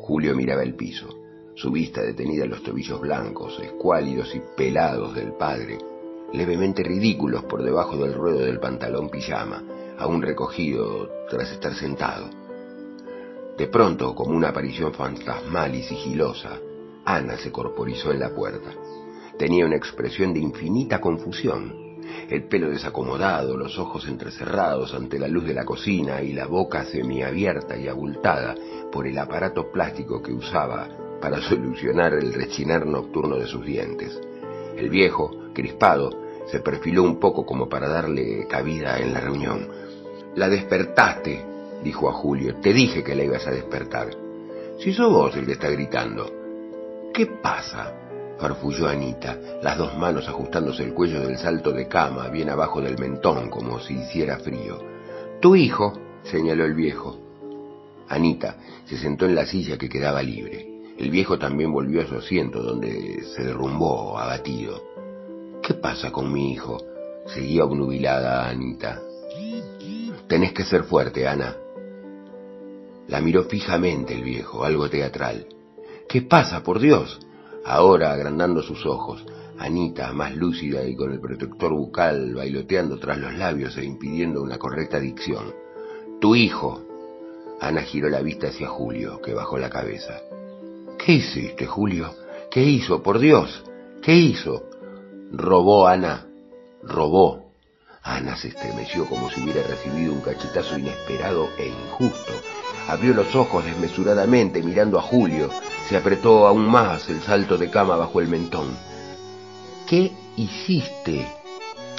Julio 0.00 0.34
miraba 0.34 0.62
el 0.62 0.74
piso 0.74 1.20
su 1.60 1.70
vista 1.70 2.00
detenida 2.00 2.44
en 2.44 2.50
los 2.50 2.62
tobillos 2.62 3.00
blancos, 3.00 3.60
escuálidos 3.60 4.34
y 4.34 4.40
pelados 4.56 5.14
del 5.14 5.34
padre, 5.34 5.76
levemente 6.32 6.82
ridículos 6.82 7.44
por 7.44 7.62
debajo 7.62 7.98
del 7.98 8.14
ruedo 8.14 8.38
del 8.38 8.58
pantalón 8.58 9.10
pijama, 9.10 9.62
aún 9.98 10.22
recogido 10.22 11.10
tras 11.28 11.52
estar 11.52 11.74
sentado. 11.74 12.30
De 13.58 13.66
pronto, 13.66 14.14
como 14.14 14.34
una 14.34 14.48
aparición 14.48 14.94
fantasmal 14.94 15.74
y 15.74 15.82
sigilosa, 15.82 16.58
Ana 17.04 17.36
se 17.36 17.52
corporizó 17.52 18.10
en 18.10 18.20
la 18.20 18.34
puerta. 18.34 18.70
Tenía 19.40 19.64
una 19.64 19.76
expresión 19.76 20.34
de 20.34 20.40
infinita 20.40 21.00
confusión, 21.00 21.96
el 22.28 22.46
pelo 22.46 22.68
desacomodado, 22.68 23.56
los 23.56 23.78
ojos 23.78 24.06
entrecerrados 24.06 24.92
ante 24.92 25.18
la 25.18 25.28
luz 25.28 25.46
de 25.46 25.54
la 25.54 25.64
cocina 25.64 26.20
y 26.20 26.34
la 26.34 26.46
boca 26.46 26.84
semiabierta 26.84 27.74
y 27.78 27.88
abultada 27.88 28.54
por 28.92 29.06
el 29.06 29.16
aparato 29.16 29.72
plástico 29.72 30.20
que 30.20 30.34
usaba 30.34 30.90
para 31.22 31.40
solucionar 31.48 32.12
el 32.12 32.34
rechinar 32.34 32.84
nocturno 32.84 33.38
de 33.38 33.46
sus 33.46 33.64
dientes. 33.64 34.20
El 34.76 34.90
viejo, 34.90 35.30
crispado, 35.54 36.10
se 36.44 36.60
perfiló 36.60 37.02
un 37.02 37.18
poco 37.18 37.46
como 37.46 37.66
para 37.66 37.88
darle 37.88 38.46
cabida 38.46 38.98
en 38.98 39.14
la 39.14 39.20
reunión. 39.20 39.66
La 40.34 40.50
despertaste, 40.50 41.46
dijo 41.82 42.10
a 42.10 42.12
Julio. 42.12 42.56
Te 42.56 42.74
dije 42.74 43.02
que 43.02 43.14
la 43.14 43.24
ibas 43.24 43.46
a 43.46 43.52
despertar. 43.52 44.10
Si 44.80 44.92
sos 44.92 45.10
vos 45.10 45.34
el 45.34 45.46
que 45.46 45.52
está 45.52 45.70
gritando. 45.70 46.30
¿Qué 47.14 47.24
pasa? 47.24 47.99
Farfulló 48.40 48.88
Anita, 48.88 49.36
las 49.62 49.76
dos 49.76 49.96
manos 49.96 50.26
ajustándose 50.26 50.82
el 50.82 50.94
cuello 50.94 51.20
del 51.20 51.36
salto 51.36 51.72
de 51.72 51.86
cama 51.86 52.28
bien 52.28 52.48
abajo 52.48 52.80
del 52.80 52.98
mentón 52.98 53.50
como 53.50 53.78
si 53.80 53.94
hiciera 53.94 54.38
frío. 54.38 54.78
Tu 55.40 55.56
hijo, 55.56 55.92
señaló 56.24 56.64
el 56.64 56.74
viejo. 56.74 57.18
Anita 58.08 58.56
se 58.86 58.96
sentó 58.96 59.26
en 59.26 59.34
la 59.34 59.46
silla 59.46 59.76
que 59.76 59.88
quedaba 59.88 60.22
libre. 60.22 60.66
El 60.98 61.10
viejo 61.10 61.38
también 61.38 61.72
volvió 61.72 62.02
a 62.02 62.06
su 62.06 62.16
asiento, 62.16 62.62
donde 62.62 63.22
se 63.34 63.44
derrumbó, 63.44 64.18
abatido. 64.18 64.82
¿Qué 65.62 65.74
pasa 65.74 66.10
con 66.10 66.32
mi 66.32 66.52
hijo? 66.52 66.78
Seguía 67.26 67.64
obnubilada 67.64 68.48
Anita. 68.48 69.00
Tenés 70.26 70.52
que 70.52 70.64
ser 70.64 70.84
fuerte, 70.84 71.26
Ana. 71.26 71.56
La 73.08 73.20
miró 73.20 73.44
fijamente 73.44 74.14
el 74.14 74.22
viejo, 74.22 74.64
algo 74.64 74.88
teatral. 74.88 75.46
¿Qué 76.08 76.22
pasa, 76.22 76.62
por 76.62 76.80
Dios? 76.80 77.18
Ahora, 77.64 78.12
agrandando 78.12 78.62
sus 78.62 78.86
ojos, 78.86 79.24
Anita, 79.58 80.12
más 80.14 80.34
lúcida 80.34 80.84
y 80.84 80.96
con 80.96 81.12
el 81.12 81.20
protector 81.20 81.72
bucal 81.72 82.34
bailoteando 82.34 82.98
tras 82.98 83.18
los 83.18 83.34
labios 83.34 83.76
e 83.76 83.84
impidiendo 83.84 84.42
una 84.42 84.56
correcta 84.58 84.98
dicción. 84.98 85.52
Tu 86.18 86.34
hijo. 86.34 86.82
Ana 87.60 87.82
giró 87.82 88.08
la 88.08 88.22
vista 88.22 88.48
hacia 88.48 88.68
Julio, 88.68 89.20
que 89.20 89.34
bajó 89.34 89.58
la 89.58 89.68
cabeza. 89.68 90.22
¿Qué 90.98 91.12
hiciste, 91.12 91.66
Julio? 91.66 92.14
¿Qué 92.50 92.62
hizo, 92.62 93.02
por 93.02 93.18
Dios? 93.18 93.62
¿Qué 94.00 94.14
hizo? 94.14 94.64
Robó 95.30 95.86
Ana. 95.86 96.26
Robó. 96.82 97.52
Ana 98.02 98.36
se 98.36 98.48
estremeció 98.48 99.04
como 99.04 99.30
si 99.30 99.42
hubiera 99.42 99.62
recibido 99.62 100.14
un 100.14 100.22
cachetazo 100.22 100.78
inesperado 100.78 101.48
e 101.58 101.68
injusto. 101.68 102.32
Abrió 102.90 103.14
los 103.14 103.36
ojos 103.36 103.64
desmesuradamente 103.64 104.64
mirando 104.64 104.98
a 104.98 105.02
Julio. 105.02 105.48
Se 105.88 105.96
apretó 105.96 106.48
aún 106.48 106.66
más 106.66 107.08
el 107.08 107.22
salto 107.22 107.56
de 107.56 107.70
cama 107.70 107.94
bajo 107.94 108.20
el 108.20 108.26
mentón. 108.26 108.76
¿Qué 109.86 110.10
hiciste? 110.34 111.24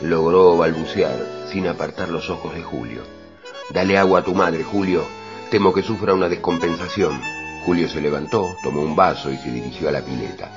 Logró 0.02 0.58
balbucear 0.58 1.48
sin 1.50 1.66
apartar 1.68 2.10
los 2.10 2.30
ojos 2.30 2.54
de 2.54 2.62
Julio. 2.62 3.04
Dale 3.74 3.98
agua 3.98 4.20
a 4.20 4.24
tu 4.26 4.36
madre, 4.36 4.66
Julio. 4.66 5.06
Temo 5.50 5.74
que 5.74 5.82
sufra 5.82 6.14
una 6.14 6.28
descompensación. 6.28 7.22
Julio 7.66 7.88
se 7.88 8.02
levantó, 8.02 8.50
tomó 8.62 8.82
un 8.82 8.94
vaso 8.94 9.32
y 9.32 9.38
se 9.38 9.50
dirigió 9.50 9.88
a 9.88 9.94
la 9.94 10.02
pileta. 10.02 10.52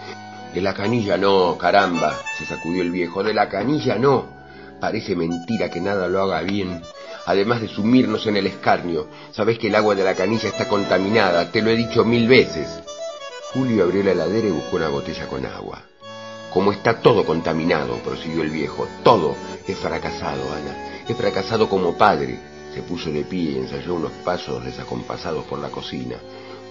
De 0.53 0.61
la 0.61 0.75
canilla 0.75 1.17
no, 1.17 1.57
caramba, 1.57 2.13
se 2.37 2.45
sacudió 2.45 2.83
el 2.83 2.91
viejo, 2.91 3.23
de 3.23 3.35
la 3.35 3.49
canilla 3.49 3.99
no. 3.99 4.27
Parece 4.81 5.15
mentira 5.15 5.71
que 5.71 5.81
nada 5.81 6.09
lo 6.09 6.23
haga 6.23 6.43
bien. 6.43 6.83
Además 7.27 7.61
de 7.61 7.69
sumirnos 7.69 8.27
en 8.27 8.37
el 8.37 8.47
escarnio, 8.47 9.09
sabes 9.33 9.59
que 9.59 9.69
el 9.69 9.75
agua 9.75 9.95
de 9.95 10.05
la 10.05 10.15
canilla 10.15 10.49
está 10.49 10.69
contaminada, 10.69 11.51
te 11.51 11.63
lo 11.63 11.71
he 11.71 11.77
dicho 11.77 12.05
mil 12.05 12.29
veces. 12.29 12.69
Julio 13.53 13.85
abrió 13.85 14.03
la 14.03 14.13
heladera 14.13 14.49
y 14.49 14.51
buscó 14.51 14.77
una 14.77 14.89
botella 14.89 15.27
con 15.27 15.47
agua. 15.47 15.83
Como 16.53 16.71
está 16.71 17.01
todo 17.01 17.25
contaminado, 17.25 17.97
prosiguió 17.99 18.43
el 18.43 18.51
viejo, 18.51 18.87
todo. 19.03 19.35
He 19.67 19.75
fracasado, 19.75 20.53
Ana. 20.53 21.03
He 21.09 21.15
fracasado 21.15 21.69
como 21.69 21.97
padre. 21.97 22.39
Se 22.75 22.83
puso 22.83 23.11
de 23.11 23.25
pie 23.25 23.53
y 23.53 23.59
ensayó 23.59 23.95
unos 23.95 24.13
pasos 24.25 24.65
desacompasados 24.65 25.45
por 25.45 25.59
la 25.59 25.71
cocina. 25.71 26.17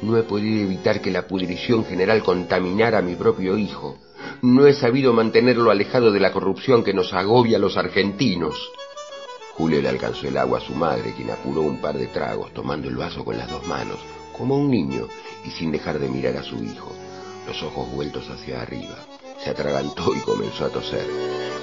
No 0.01 0.17
he 0.17 0.23
podido 0.23 0.63
evitar 0.63 1.01
que 1.01 1.11
la 1.11 1.27
pudrición 1.27 1.85
general 1.85 2.23
contaminara 2.23 2.99
a 2.99 3.01
mi 3.01 3.15
propio 3.15 3.57
hijo. 3.57 3.97
No 4.41 4.67
he 4.67 4.73
sabido 4.73 5.13
mantenerlo 5.13 5.71
alejado 5.71 6.11
de 6.11 6.19
la 6.19 6.31
corrupción 6.31 6.83
que 6.83 6.93
nos 6.93 7.13
agobia 7.13 7.57
a 7.57 7.61
los 7.61 7.77
argentinos. 7.77 8.55
Julio 9.55 9.81
le 9.81 9.89
alcanzó 9.89 10.27
el 10.27 10.37
agua 10.37 10.57
a 10.57 10.61
su 10.61 10.73
madre, 10.73 11.13
quien 11.15 11.29
apuró 11.29 11.61
un 11.61 11.77
par 11.79 11.95
de 11.95 12.07
tragos, 12.07 12.51
tomando 12.53 12.87
el 12.87 12.95
vaso 12.95 13.23
con 13.23 13.37
las 13.37 13.49
dos 13.49 13.65
manos, 13.67 13.99
como 14.35 14.57
un 14.57 14.71
niño, 14.71 15.07
y 15.45 15.51
sin 15.51 15.71
dejar 15.71 15.99
de 15.99 16.09
mirar 16.09 16.37
a 16.37 16.43
su 16.43 16.55
hijo, 16.63 16.91
los 17.45 17.61
ojos 17.61 17.91
vueltos 17.91 18.27
hacia 18.29 18.61
arriba. 18.63 18.95
Se 19.43 19.51
atragantó 19.51 20.15
y 20.15 20.21
comenzó 20.21 20.65
a 20.65 20.69
toser. 20.69 21.05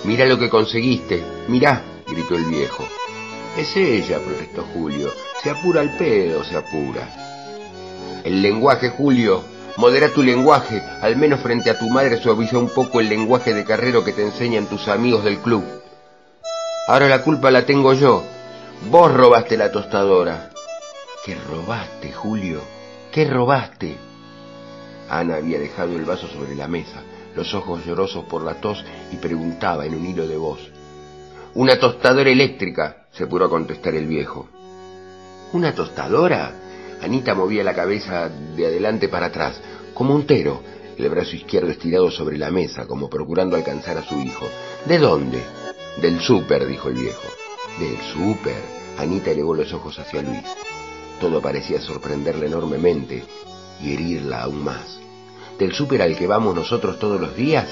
Mira 0.04 0.24
lo 0.26 0.38
que 0.38 0.48
conseguiste, 0.48 1.24
mirá, 1.48 1.82
gritó 2.06 2.36
el 2.36 2.44
viejo. 2.44 2.84
Es 3.56 3.76
ella, 3.76 4.20
protestó 4.20 4.64
Julio. 4.72 5.10
Se 5.42 5.50
apura 5.50 5.82
el 5.82 5.90
pedo, 5.96 6.44
se 6.44 6.56
apura. 6.56 7.08
El 8.22 8.40
lenguaje, 8.40 8.90
Julio. 8.90 9.42
Modera 9.76 10.10
tu 10.10 10.22
lenguaje. 10.22 10.80
Al 11.00 11.16
menos 11.16 11.40
frente 11.40 11.70
a 11.70 11.78
tu 11.78 11.88
madre 11.88 12.22
suaviza 12.22 12.58
un 12.58 12.68
poco 12.68 13.00
el 13.00 13.08
lenguaje 13.08 13.52
de 13.52 13.64
carrero 13.64 14.04
que 14.04 14.12
te 14.12 14.22
enseñan 14.22 14.66
tus 14.66 14.86
amigos 14.88 15.24
del 15.24 15.38
club. 15.38 15.79
Ahora 16.90 17.08
la 17.08 17.22
culpa 17.22 17.52
la 17.52 17.64
tengo 17.64 17.92
yo. 17.94 18.24
Vos 18.90 19.14
robaste 19.14 19.56
la 19.56 19.70
tostadora. 19.70 20.50
¿Qué 21.24 21.36
robaste, 21.36 22.10
Julio? 22.10 22.62
¿Qué 23.12 23.26
robaste? 23.26 23.94
Ana 25.08 25.36
había 25.36 25.60
dejado 25.60 25.94
el 25.94 26.04
vaso 26.04 26.26
sobre 26.26 26.56
la 26.56 26.66
mesa, 26.66 27.00
los 27.36 27.54
ojos 27.54 27.86
llorosos 27.86 28.24
por 28.24 28.42
la 28.42 28.54
tos, 28.54 28.84
y 29.12 29.18
preguntaba 29.18 29.86
en 29.86 29.94
un 29.94 30.04
hilo 30.04 30.26
de 30.26 30.36
voz. 30.36 30.58
Una 31.54 31.78
tostadora 31.78 32.28
eléctrica, 32.28 33.06
se 33.12 33.28
pudo 33.28 33.44
a 33.44 33.48
contestar 33.48 33.94
el 33.94 34.08
viejo. 34.08 34.48
¿Una 35.52 35.72
tostadora? 35.72 36.50
Anita 37.00 37.36
movía 37.36 37.62
la 37.62 37.72
cabeza 37.72 38.28
de 38.28 38.66
adelante 38.66 39.08
para 39.08 39.26
atrás, 39.26 39.60
como 39.94 40.12
un 40.12 40.26
tero, 40.26 40.60
el 40.98 41.08
brazo 41.08 41.36
izquierdo 41.36 41.70
estirado 41.70 42.10
sobre 42.10 42.36
la 42.36 42.50
mesa, 42.50 42.88
como 42.88 43.08
procurando 43.08 43.54
alcanzar 43.54 43.96
a 43.96 44.02
su 44.02 44.20
hijo. 44.20 44.48
¿De 44.86 44.98
dónde? 44.98 45.40
Del 45.98 46.20
súper, 46.20 46.66
dijo 46.66 46.88
el 46.88 46.94
viejo. 46.94 47.28
¿Del 47.78 47.98
súper? 48.12 48.62
Anita 48.98 49.30
elevó 49.30 49.54
los 49.54 49.72
ojos 49.72 49.98
hacia 49.98 50.22
Luis. 50.22 50.44
Todo 51.20 51.40
parecía 51.40 51.80
sorprenderla 51.80 52.46
enormemente 52.46 53.24
y 53.82 53.94
herirla 53.94 54.42
aún 54.42 54.64
más. 54.64 55.00
¿Del 55.58 55.72
súper 55.72 56.02
al 56.02 56.16
que 56.16 56.26
vamos 56.26 56.54
nosotros 56.54 56.98
todos 56.98 57.20
los 57.20 57.36
días? 57.36 57.66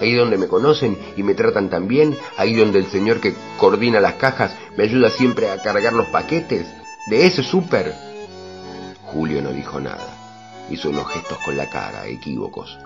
Ahí 0.00 0.14
donde 0.14 0.36
me 0.36 0.48
conocen 0.48 0.98
y 1.16 1.22
me 1.22 1.34
tratan 1.34 1.70
tan 1.70 1.88
bien, 1.88 2.16
ahí 2.36 2.54
donde 2.54 2.78
el 2.80 2.86
señor 2.86 3.20
que 3.20 3.34
coordina 3.58 4.00
las 4.00 4.14
cajas 4.14 4.54
me 4.76 4.84
ayuda 4.84 5.08
siempre 5.08 5.50
a 5.50 5.62
cargar 5.62 5.92
los 5.92 6.08
paquetes. 6.08 6.66
¿De 7.08 7.26
ese 7.26 7.42
súper? 7.42 7.94
Julio 9.04 9.40
no 9.40 9.50
dijo 9.50 9.80
nada. 9.80 10.08
Hizo 10.70 10.90
unos 10.90 11.06
gestos 11.08 11.38
con 11.44 11.56
la 11.56 11.70
cara, 11.70 12.06
equívocos. 12.06 12.76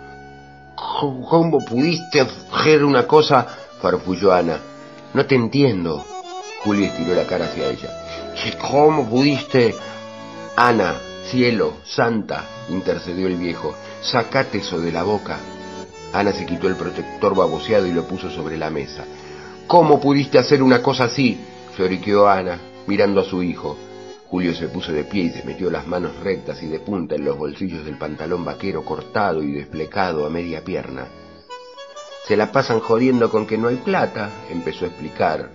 ¿Cómo 0.77 1.65
pudiste 1.65 2.21
hacer 2.21 2.85
una 2.85 3.07
cosa? 3.07 3.47
Farfulló 3.81 4.33
Ana. 4.33 4.61
No 5.15 5.27
te 5.27 5.35
entiendo. 5.35 6.05
Julio 6.65 6.87
estiró 6.87 7.15
la 7.15 7.27
cara 7.27 7.47
hacia 7.47 7.71
ella. 7.71 7.91
¿Cómo 8.61 9.09
pudiste? 9.09 9.75
Ana, 10.57 10.97
cielo, 11.31 11.75
santa, 11.85 12.45
intercedió 12.69 13.27
el 13.27 13.37
viejo. 13.37 13.75
Sacate 14.03 14.59
eso 14.59 14.81
de 14.81 14.93
la 14.93 15.03
boca. 15.03 15.39
Ana 16.13 16.33
se 16.33 16.47
quitó 16.47 16.69
el 16.69 16.77
protector 16.77 17.35
baboseado 17.35 17.87
y 17.87 17.93
lo 17.93 18.05
puso 18.05 18.31
sobre 18.31 18.57
la 18.57 18.71
mesa. 18.71 19.05
¿Cómo 19.67 20.01
pudiste 20.01 20.39
hacer 20.39 20.63
una 20.63 20.83
cosa 20.83 21.05
así? 21.05 21.39
lloriqueó 21.77 22.29
Ana, 22.29 22.59
mirando 22.87 23.21
a 23.21 23.25
su 23.25 23.43
hijo. 23.43 23.77
Julio 24.29 24.55
se 24.55 24.69
puso 24.69 24.93
de 24.93 25.05
pie 25.05 25.25
y 25.25 25.31
se 25.31 25.45
metió 25.45 25.71
las 25.71 25.87
manos 25.87 26.17
rectas 26.23 26.63
y 26.63 26.67
de 26.67 26.81
punta 26.81 27.15
en 27.15 27.25
los 27.25 27.39
bolsillos 27.39 27.85
del 27.85 27.99
pantalón 27.99 28.45
vaquero 28.45 28.85
cortado 28.85 29.43
y 29.43 29.53
desplecado 29.53 30.27
a 30.27 30.31
media 30.31 30.63
pierna. 30.63 31.07
Se 32.29 32.37
la 32.37 32.53
pasan 32.53 32.81
jodiendo 32.81 33.31
con 33.31 33.47
que 33.47 33.57
no 33.57 33.69
hay 33.69 33.77
plata, 33.77 34.29
empezó 34.51 34.85
a 34.85 34.89
explicar, 34.89 35.49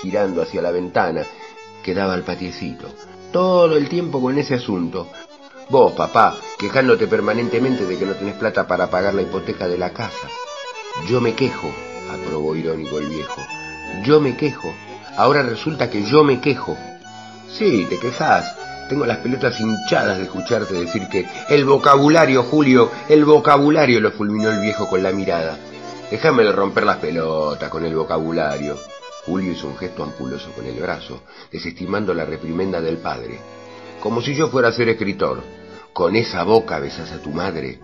girando 0.00 0.40
hacia 0.40 0.62
la 0.62 0.70
ventana 0.70 1.22
que 1.82 1.92
daba 1.92 2.14
al 2.14 2.22
patiecito. 2.22 2.88
Todo 3.30 3.76
el 3.76 3.90
tiempo 3.90 4.22
con 4.22 4.38
ese 4.38 4.54
asunto. 4.54 5.08
Vos, 5.68 5.92
papá, 5.92 6.34
quejándote 6.58 7.06
permanentemente 7.06 7.84
de 7.84 7.98
que 7.98 8.06
no 8.06 8.14
tenés 8.14 8.36
plata 8.36 8.66
para 8.66 8.88
pagar 8.88 9.12
la 9.12 9.20
hipoteca 9.20 9.68
de 9.68 9.76
la 9.76 9.90
casa. 9.90 10.28
Yo 11.06 11.20
me 11.20 11.34
quejo, 11.34 11.70
aprobó 12.10 12.56
irónico 12.56 12.98
el 12.98 13.10
viejo. 13.10 13.42
Yo 14.02 14.18
me 14.18 14.38
quejo. 14.38 14.72
Ahora 15.18 15.42
resulta 15.42 15.90
que 15.90 16.04
yo 16.04 16.24
me 16.24 16.40
quejo. 16.40 16.74
Sí, 17.50 17.86
te 17.86 17.98
quejas. 17.98 18.56
Tengo 18.90 19.06
las 19.06 19.18
pelotas 19.18 19.60
hinchadas 19.60 20.18
de 20.18 20.24
escucharte 20.24 20.74
decir 20.74 21.06
que 21.06 21.24
el 21.48 21.64
vocabulario, 21.64 22.42
Julio, 22.42 22.90
el 23.08 23.24
vocabulario 23.24 24.00
lo 24.00 24.10
fulminó 24.10 24.50
el 24.50 24.60
viejo 24.60 24.88
con 24.88 25.00
la 25.00 25.12
mirada. 25.12 25.56
Déjame 26.10 26.42
de 26.42 26.50
romper 26.50 26.86
las 26.86 26.96
pelotas 26.96 27.68
con 27.68 27.84
el 27.84 27.94
vocabulario. 27.94 28.76
Julio 29.24 29.52
hizo 29.52 29.68
un 29.68 29.76
gesto 29.76 30.02
ampuloso 30.02 30.50
con 30.50 30.66
el 30.66 30.74
brazo, 30.74 31.22
desestimando 31.52 32.12
la 32.12 32.24
reprimenda 32.24 32.80
del 32.80 32.96
padre. 32.96 33.38
Como 34.02 34.20
si 34.20 34.34
yo 34.34 34.48
fuera 34.48 34.70
a 34.70 34.72
ser 34.72 34.88
escritor. 34.88 35.40
Con 35.92 36.16
esa 36.16 36.42
boca 36.42 36.80
besas 36.80 37.12
a 37.12 37.22
tu 37.22 37.30
madre. 37.30 37.78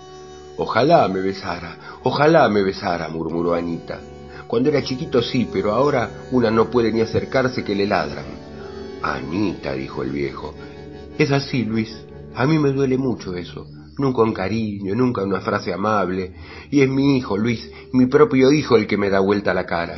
Ojalá 0.56 1.06
me 1.06 1.20
besara, 1.20 2.00
ojalá 2.02 2.48
me 2.48 2.64
besara, 2.64 3.08
murmuró 3.08 3.54
Anita. 3.54 4.00
Cuando 4.48 4.70
era 4.70 4.82
chiquito 4.82 5.22
sí, 5.22 5.48
pero 5.52 5.72
ahora 5.72 6.10
una 6.32 6.50
no 6.50 6.68
puede 6.68 6.90
ni 6.90 7.00
acercarse 7.00 7.62
que 7.62 7.76
le 7.76 7.86
ladran. 7.86 8.24
Anita, 9.02 9.72
dijo 9.74 10.02
el 10.02 10.10
viejo. 10.10 10.52
Es 11.18 11.32
así, 11.32 11.64
Luis. 11.64 11.96
A 12.34 12.46
mí 12.46 12.58
me 12.58 12.72
duele 12.72 12.98
mucho 12.98 13.34
eso. 13.34 13.66
Nunca 13.98 14.22
un 14.22 14.34
cariño, 14.34 14.94
nunca 14.94 15.24
una 15.24 15.40
frase 15.40 15.72
amable. 15.72 16.34
Y 16.70 16.82
es 16.82 16.88
mi 16.90 17.16
hijo, 17.16 17.38
Luis, 17.38 17.70
mi 17.92 18.06
propio 18.06 18.52
hijo 18.52 18.76
el 18.76 18.86
que 18.86 18.98
me 18.98 19.08
da 19.08 19.20
vuelta 19.20 19.54
la 19.54 19.64
cara. 19.64 19.96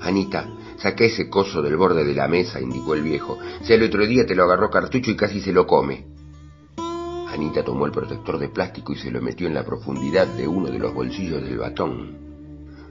Anita, 0.00 0.48
saca 0.78 1.04
ese 1.04 1.28
coso 1.28 1.62
del 1.62 1.76
borde 1.76 2.04
de 2.04 2.14
la 2.14 2.26
mesa, 2.26 2.60
indicó 2.60 2.94
el 2.94 3.02
viejo. 3.02 3.38
Si 3.62 3.72
el 3.72 3.84
otro 3.84 4.04
día 4.04 4.26
te 4.26 4.34
lo 4.34 4.44
agarró 4.44 4.68
cartucho 4.68 5.12
y 5.12 5.16
casi 5.16 5.40
se 5.40 5.52
lo 5.52 5.66
come. 5.66 6.06
Anita 7.28 7.62
tomó 7.64 7.86
el 7.86 7.92
protector 7.92 8.38
de 8.38 8.48
plástico 8.48 8.92
y 8.92 8.96
se 8.96 9.10
lo 9.12 9.22
metió 9.22 9.46
en 9.46 9.54
la 9.54 9.64
profundidad 9.64 10.26
de 10.26 10.48
uno 10.48 10.70
de 10.70 10.78
los 10.78 10.92
bolsillos 10.92 11.42
del 11.42 11.58
batón. 11.58 12.26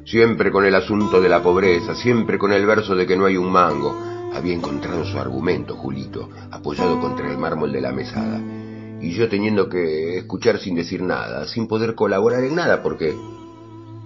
Siempre 0.06 0.52
con 0.52 0.66
el 0.66 0.76
asunto 0.76 1.20
de 1.20 1.30
la 1.30 1.44
pobreza, 1.44 1.96
siempre 1.96 2.38
con 2.38 2.54
el 2.54 2.66
verso 2.66 2.96
de 2.96 3.06
que 3.06 3.18
no 3.18 3.26
hay 3.26 3.38
un 3.38 3.52
mango, 3.52 4.15
había 4.36 4.54
encontrado 4.54 5.06
su 5.06 5.18
argumento, 5.18 5.76
Julito, 5.76 6.30
apoyado 6.52 7.00
contra 7.00 7.32
el 7.32 7.38
mármol 7.38 7.72
de 7.72 7.82
la 7.82 7.92
mesada. 7.92 8.40
Y 9.02 9.12
yo 9.12 9.30
teniendo 9.30 9.70
que 9.70 10.18
escuchar 10.18 10.60
sin 10.60 10.76
decir 10.76 11.02
nada, 11.02 11.48
sin 11.48 11.68
poder 11.68 11.96
colaborar 11.96 12.44
en 12.44 12.56
nada, 12.56 12.82
porque... 12.84 13.16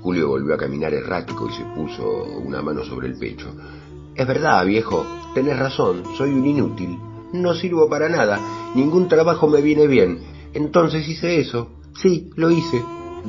Julio 0.02 0.30
volvió 0.30 0.54
a 0.54 0.58
caminar 0.58 0.94
errático 0.94 1.50
y 1.50 1.54
se 1.54 1.66
puso 1.76 2.24
una 2.24 2.62
mano 2.62 2.86
sobre 2.86 3.08
el 3.08 3.18
pecho. 3.18 3.54
Es 4.16 4.26
verdad, 4.26 4.66
viejo, 4.66 5.06
tenés 5.34 5.60
razón, 5.60 6.04
soy 6.18 6.30
un 6.30 6.46
inútil. 6.46 6.98
No 7.34 7.54
sirvo 7.54 7.90
para 7.90 8.08
nada, 8.08 8.40
ningún 8.76 9.10
trabajo 9.10 9.50
me 9.50 9.62
viene 9.62 9.88
bien. 9.88 10.20
Entonces 10.54 11.06
hice 11.08 11.42
eso. 11.42 11.70
Sí, 12.02 12.30
lo 12.38 12.50
hice. 12.50 12.82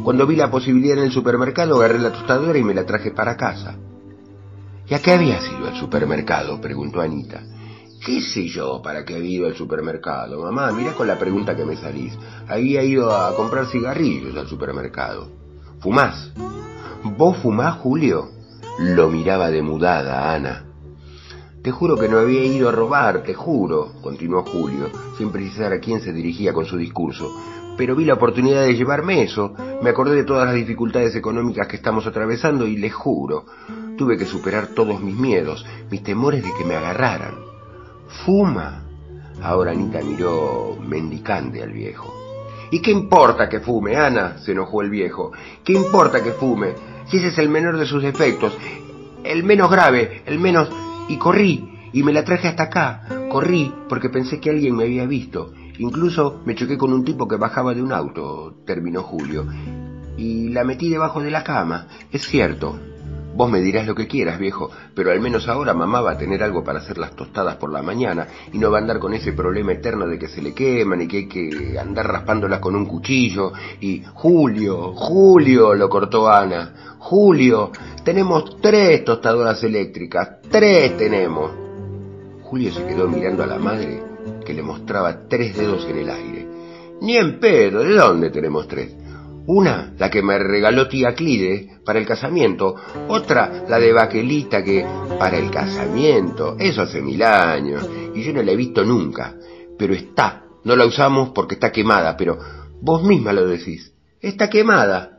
Cuando 0.05 0.26
vi 0.26 0.36
la 0.36 0.51
posibilidad 0.51 0.98
en 0.98 1.05
el 1.05 1.12
supermercado, 1.12 1.76
agarré 1.76 1.98
la 1.98 2.12
tostadora 2.12 2.57
y 2.57 2.62
me 2.62 2.74
la 2.74 2.86
traje 2.86 3.11
para 3.11 3.36
casa. 3.36 3.76
¿Y 4.91 4.95
a 4.95 4.99
qué 5.01 5.12
habías 5.12 5.47
ido 5.47 5.68
al 5.68 5.76
supermercado? 5.76 6.61
preguntó 6.61 7.01
Anita. 7.01 7.45
¿Qué 8.05 8.20
sé 8.20 8.49
yo 8.49 8.82
para 8.82 9.05
qué 9.05 9.14
había 9.14 9.30
ido 9.30 9.47
al 9.47 9.55
supermercado? 9.55 10.43
Mamá, 10.43 10.72
mira 10.72 10.95
con 10.95 11.07
la 11.07 11.16
pregunta 11.16 11.55
que 11.55 11.64
me 11.64 11.76
salís. 11.76 12.18
Había 12.49 12.82
ido 12.82 13.14
a 13.14 13.36
comprar 13.36 13.66
cigarrillos 13.66 14.36
al 14.36 14.49
supermercado. 14.49 15.28
¿Fumás? 15.78 16.32
¿Vos 17.05 17.36
fumás, 17.36 17.76
Julio? 17.76 18.30
Lo 18.80 19.09
miraba 19.09 19.49
demudada 19.49 20.34
Ana. 20.34 20.64
Te 21.62 21.70
juro 21.70 21.97
que 21.97 22.09
no 22.09 22.18
había 22.18 22.43
ido 22.43 22.68
a 22.68 22.72
robar, 22.72 23.22
te 23.22 23.34
juro, 23.34 23.93
continuó 24.03 24.43
Julio, 24.43 24.91
sin 25.18 25.30
precisar 25.30 25.72
a 25.72 25.78
quién 25.78 26.01
se 26.01 26.12
dirigía 26.12 26.53
con 26.53 26.64
su 26.64 26.76
discurso. 26.76 27.30
Pero 27.76 27.95
vi 27.95 28.05
la 28.07 28.14
oportunidad 28.14 28.62
de 28.62 28.74
llevarme 28.74 29.22
eso, 29.22 29.55
me 29.82 29.91
acordé 29.91 30.16
de 30.16 30.24
todas 30.24 30.47
las 30.47 30.55
dificultades 30.57 31.14
económicas 31.14 31.68
que 31.68 31.76
estamos 31.76 32.07
atravesando 32.07 32.66
y 32.66 32.76
les 32.76 32.93
juro, 32.93 33.47
Tuve 34.01 34.16
que 34.16 34.24
superar 34.24 34.68
todos 34.68 34.98
mis 35.03 35.14
miedos, 35.14 35.62
mis 35.90 36.03
temores 36.03 36.42
de 36.42 36.48
que 36.57 36.64
me 36.64 36.74
agarraran. 36.74 37.34
Fuma. 38.24 38.86
Ahora 39.42 39.72
Anita 39.72 40.01
miró 40.01 40.78
mendicante 40.80 41.62
al 41.62 41.74
viejo. 41.74 42.11
¿Y 42.70 42.80
qué 42.80 42.92
importa 42.92 43.46
que 43.51 43.61
fume, 43.61 43.96
Ana? 43.96 44.38
se 44.38 44.53
enojó 44.53 44.80
el 44.80 44.88
viejo. 44.88 45.32
¿Qué 45.62 45.74
importa 45.74 46.22
que 46.22 46.32
fume? 46.32 46.72
Si 47.09 47.18
ese 47.18 47.28
es 47.28 47.36
el 47.36 47.51
menor 47.51 47.76
de 47.76 47.84
sus 47.84 48.03
defectos, 48.03 48.57
el 49.22 49.44
menos 49.44 49.70
grave, 49.70 50.22
el 50.24 50.38
menos... 50.38 50.70
Y 51.11 51.18
corrí, 51.18 51.90
y 51.92 52.03
me 52.03 52.14
la 52.14 52.24
traje 52.24 52.48
hasta 52.48 52.62
acá. 52.62 53.03
Corrí 53.30 53.70
porque 53.86 54.09
pensé 54.09 54.40
que 54.40 54.48
alguien 54.48 54.76
me 54.76 54.84
había 54.84 55.05
visto. 55.05 55.53
Incluso 55.76 56.40
me 56.46 56.55
choqué 56.55 56.78
con 56.78 56.94
un 56.94 57.05
tipo 57.05 57.28
que 57.28 57.36
bajaba 57.36 57.74
de 57.74 57.82
un 57.82 57.92
auto, 57.92 58.62
terminó 58.64 59.03
Julio. 59.03 59.44
Y 60.16 60.48
la 60.48 60.64
metí 60.64 60.88
debajo 60.88 61.20
de 61.20 61.30
la 61.30 61.44
cama. 61.44 61.86
Es 62.11 62.22
cierto, 62.22 62.78
Vos 63.41 63.51
me 63.51 63.62
dirás 63.62 63.86
lo 63.86 63.95
que 63.95 64.07
quieras, 64.07 64.38
viejo, 64.38 64.70
pero 64.95 65.12
al 65.12 65.18
menos 65.18 65.49
ahora 65.49 65.72
mamá 65.72 66.03
va 66.03 66.11
a 66.11 66.18
tener 66.18 66.43
algo 66.43 66.62
para 66.62 66.80
hacer 66.80 66.99
las 66.99 67.16
tostadas 67.16 67.57
por 67.57 67.72
la 67.72 67.80
mañana 67.80 68.28
y 68.53 68.59
no 68.59 68.70
va 68.70 68.76
a 68.76 68.80
andar 68.82 68.99
con 68.99 69.14
ese 69.14 69.32
problema 69.32 69.72
eterno 69.72 70.07
de 70.07 70.18
que 70.18 70.28
se 70.28 70.43
le 70.43 70.53
queman 70.53 71.01
y 71.01 71.09
que 71.09 71.16
hay 71.16 71.26
que 71.26 71.78
andar 71.78 72.07
raspándolas 72.07 72.61
con 72.61 72.76
un 72.76 72.84
cuchillo. 72.84 73.55
Y 73.80 74.03
Julio, 74.12 74.93
Julio, 74.93 75.74
lo 75.74 75.88
cortó 75.88 76.28
Ana. 76.28 76.99
Julio, 76.99 77.72
tenemos 78.05 78.61
tres 78.61 79.07
tostadoras 79.07 79.64
eléctricas, 79.64 80.43
tres 80.51 80.99
tenemos. 80.99 81.51
Julio 82.43 82.70
se 82.70 82.84
quedó 82.84 83.09
mirando 83.09 83.43
a 83.43 83.47
la 83.47 83.59
madre 83.59 84.03
que 84.45 84.53
le 84.53 84.62
mostraba 84.62 85.26
tres 85.26 85.57
dedos 85.57 85.86
en 85.88 85.97
el 85.97 86.11
aire. 86.11 86.47
Ni 87.01 87.16
en 87.16 87.41
pedo, 87.41 87.84
¿de 87.84 87.95
dónde 87.95 88.28
tenemos 88.28 88.68
tres? 88.68 88.95
Una, 89.47 89.95
la 89.99 90.11
que 90.11 90.22
me 90.22 90.38
regaló 90.38 90.88
tía 90.88 91.14
Clide 91.14 91.78
para 91.84 91.99
el 91.99 92.07
casamiento. 92.07 92.74
Otra, 93.09 93.64
la 93.68 93.78
de 93.78 93.93
Baquelita 93.93 94.62
que 94.62 94.84
para 95.18 95.38
el 95.38 95.51
casamiento. 95.51 96.57
Eso 96.59 96.82
hace 96.82 97.01
mil 97.01 97.22
años. 97.22 97.88
Y 98.14 98.22
yo 98.22 98.32
no 98.32 98.43
la 98.43 98.53
he 98.53 98.57
visto 98.57 98.84
nunca. 98.84 99.34
Pero 99.78 99.95
está. 99.95 100.45
No 100.64 100.76
la 100.76 100.86
usamos 100.86 101.30
porque 101.30 101.55
está 101.55 101.72
quemada, 101.72 102.16
pero 102.16 102.38
vos 102.80 103.03
misma 103.03 103.32
lo 103.32 103.47
decís. 103.47 103.93
Está 104.20 104.51
quemada. 104.51 105.18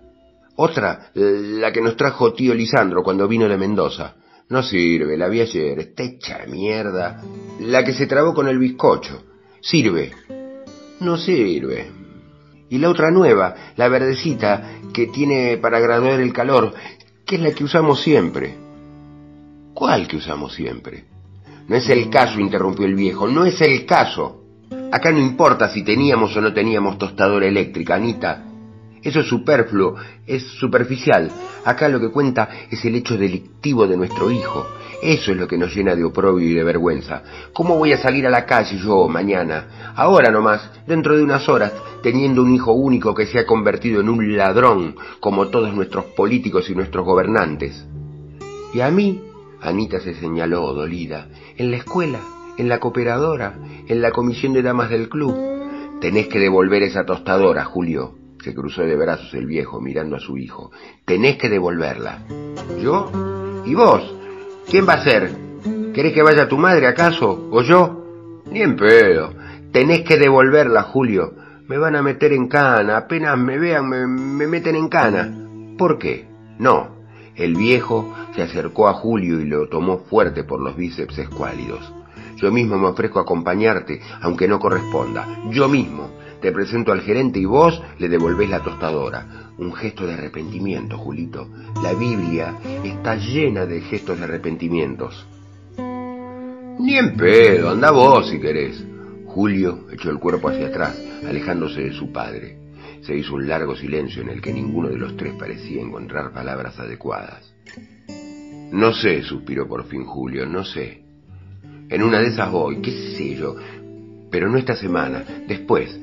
Otra, 0.55 1.11
la 1.13 1.71
que 1.71 1.81
nos 1.81 1.97
trajo 1.97 2.33
tío 2.33 2.53
Lisandro 2.53 3.01
cuando 3.03 3.27
vino 3.27 3.47
de 3.47 3.57
Mendoza. 3.57 4.15
No 4.49 4.61
sirve, 4.61 5.17
la 5.17 5.29
vi 5.29 5.41
ayer, 5.41 5.79
está 5.79 6.03
hecha 6.03 6.45
mierda. 6.47 7.23
La 7.61 7.83
que 7.83 7.93
se 7.93 8.05
trabó 8.05 8.33
con 8.33 8.47
el 8.47 8.59
bizcocho. 8.59 9.23
Sirve. 9.61 10.11
No 10.99 11.17
sirve. 11.17 12.00
Y 12.71 12.77
la 12.77 12.89
otra 12.89 13.11
nueva, 13.11 13.53
la 13.75 13.89
verdecita, 13.89 14.79
que 14.93 15.07
tiene 15.07 15.57
para 15.57 15.81
graduar 15.81 16.21
el 16.21 16.31
calor, 16.31 16.73
que 17.25 17.35
es 17.35 17.41
la 17.41 17.51
que 17.51 17.65
usamos 17.65 18.01
siempre. 18.01 18.55
¿Cuál 19.73 20.07
que 20.07 20.15
usamos 20.15 20.53
siempre? 20.53 21.03
No 21.67 21.75
es 21.75 21.89
el 21.89 22.09
caso, 22.09 22.39
interrumpió 22.39 22.85
el 22.85 22.95
viejo, 22.95 23.27
no 23.27 23.45
es 23.45 23.59
el 23.59 23.85
caso. 23.85 24.45
Acá 24.89 25.11
no 25.11 25.19
importa 25.19 25.67
si 25.67 25.83
teníamos 25.83 26.33
o 26.37 26.39
no 26.39 26.53
teníamos 26.53 26.97
tostadora 26.97 27.45
eléctrica, 27.45 27.95
Anita. 27.95 28.45
Eso 29.03 29.21
es 29.21 29.27
superfluo, 29.27 29.95
es 30.27 30.43
superficial. 30.43 31.31
Acá 31.65 31.89
lo 31.89 31.99
que 31.99 32.09
cuenta 32.09 32.49
es 32.69 32.83
el 32.85 32.95
hecho 32.95 33.17
delictivo 33.17 33.87
de 33.87 33.97
nuestro 33.97 34.29
hijo. 34.29 34.67
Eso 35.01 35.31
es 35.31 35.37
lo 35.37 35.47
que 35.47 35.57
nos 35.57 35.75
llena 35.75 35.95
de 35.95 36.03
oprobio 36.03 36.47
y 36.47 36.53
de 36.53 36.63
vergüenza. 36.63 37.23
¿Cómo 37.53 37.77
voy 37.77 37.93
a 37.93 37.97
salir 37.97 38.27
a 38.27 38.29
la 38.29 38.45
calle 38.45 38.77
yo 38.77 39.07
mañana? 39.07 39.93
Ahora 39.95 40.29
nomás, 40.29 40.69
dentro 40.85 41.17
de 41.17 41.23
unas 41.23 41.49
horas, 41.49 41.73
teniendo 42.03 42.43
un 42.43 42.53
hijo 42.53 42.73
único 42.73 43.15
que 43.15 43.25
se 43.25 43.39
ha 43.39 43.45
convertido 43.47 44.01
en 44.01 44.09
un 44.09 44.37
ladrón, 44.37 44.95
como 45.19 45.47
todos 45.47 45.73
nuestros 45.73 46.05
políticos 46.05 46.69
y 46.69 46.75
nuestros 46.75 47.03
gobernantes. 47.03 47.83
Y 48.75 48.81
a 48.81 48.91
mí, 48.91 49.23
Anita 49.61 49.99
se 49.99 50.13
señaló, 50.13 50.73
dolida, 50.73 51.27
en 51.57 51.71
la 51.71 51.77
escuela, 51.77 52.19
en 52.57 52.69
la 52.69 52.79
cooperadora, 52.79 53.55
en 53.87 54.01
la 54.01 54.11
comisión 54.11 54.53
de 54.53 54.61
damas 54.61 54.91
del 54.91 55.09
club. 55.09 55.35
Tenés 55.99 56.27
que 56.27 56.39
devolver 56.39 56.83
esa 56.83 57.05
tostadora, 57.05 57.65
Julio. 57.65 58.20
Se 58.43 58.55
cruzó 58.55 58.81
de 58.81 58.95
brazos 58.95 59.33
el 59.33 59.45
viejo 59.45 59.79
mirando 59.79 60.15
a 60.15 60.19
su 60.19 60.37
hijo. 60.37 60.71
Tenés 61.05 61.37
que 61.37 61.47
devolverla. 61.47 62.19
¿Yo? 62.81 63.11
¿Y 63.65 63.75
vos? 63.75 64.15
¿Quién 64.69 64.87
va 64.87 64.93
a 64.93 65.03
ser? 65.03 65.31
¿Querés 65.93 66.13
que 66.13 66.23
vaya 66.23 66.47
tu 66.47 66.57
madre 66.57 66.87
acaso? 66.87 67.49
¿O 67.51 67.61
yo? 67.61 68.41
Ni 68.51 68.61
en 68.61 68.75
pedo. 68.75 69.33
Tenés 69.71 70.01
que 70.01 70.17
devolverla, 70.17 70.83
Julio. 70.83 71.33
Me 71.67 71.77
van 71.77 71.95
a 71.95 72.01
meter 72.01 72.33
en 72.33 72.47
cana. 72.47 72.97
Apenas 72.97 73.37
me 73.37 73.59
vean, 73.59 73.87
me, 73.87 74.07
me 74.07 74.47
meten 74.47 74.75
en 74.75 74.89
cana. 74.89 75.31
¿Por 75.77 75.99
qué? 75.99 76.27
No. 76.57 77.01
El 77.35 77.55
viejo 77.55 78.13
se 78.35 78.41
acercó 78.41 78.87
a 78.87 78.93
Julio 78.93 79.39
y 79.39 79.45
lo 79.45 79.67
tomó 79.69 79.99
fuerte 79.99 80.43
por 80.43 80.61
los 80.61 80.75
bíceps 80.75 81.17
escuálidos. 81.19 81.93
Yo 82.37 82.51
mismo 82.51 82.77
me 82.77 82.87
ofrezco 82.87 83.19
a 83.19 83.21
acompañarte, 83.21 84.01
aunque 84.21 84.47
no 84.47 84.59
corresponda. 84.59 85.27
Yo 85.51 85.69
mismo. 85.69 86.09
Te 86.41 86.51
presento 86.51 86.91
al 86.91 87.01
gerente 87.01 87.39
y 87.39 87.45
vos 87.45 87.81
le 87.99 88.09
devolvés 88.09 88.49
la 88.49 88.63
tostadora. 88.63 89.51
Un 89.59 89.73
gesto 89.73 90.07
de 90.07 90.13
arrepentimiento, 90.13 90.97
Julito. 90.97 91.47
La 91.83 91.93
Biblia 91.93 92.55
está 92.83 93.15
llena 93.15 93.67
de 93.67 93.81
gestos 93.81 94.17
de 94.17 94.23
arrepentimientos. 94.23 95.27
Ni 95.77 96.97
en 96.97 97.15
pedo, 97.15 97.69
anda 97.69 97.91
vos 97.91 98.27
si 98.27 98.39
querés. 98.39 98.83
Julio 99.27 99.85
echó 99.91 100.09
el 100.09 100.17
cuerpo 100.17 100.49
hacia 100.49 100.67
atrás, 100.67 100.99
alejándose 101.27 101.81
de 101.81 101.93
su 101.93 102.11
padre. 102.11 102.57
Se 103.03 103.15
hizo 103.15 103.35
un 103.35 103.47
largo 103.47 103.75
silencio 103.75 104.23
en 104.23 104.29
el 104.29 104.41
que 104.41 104.51
ninguno 104.51 104.89
de 104.89 104.97
los 104.97 105.15
tres 105.15 105.33
parecía 105.35 105.81
encontrar 105.81 106.33
palabras 106.33 106.79
adecuadas. 106.79 107.53
No 108.71 108.93
sé, 108.93 109.21
suspiró 109.21 109.67
por 109.67 109.85
fin 109.85 110.05
Julio, 110.05 110.47
no 110.47 110.63
sé. 110.63 111.03
En 111.87 112.01
una 112.01 112.19
de 112.19 112.29
esas 112.29 112.51
voy, 112.51 112.81
qué 112.81 112.91
sé 113.15 113.35
yo, 113.35 113.55
pero 114.31 114.49
no 114.49 114.57
esta 114.57 114.75
semana, 114.75 115.23
después. 115.47 115.99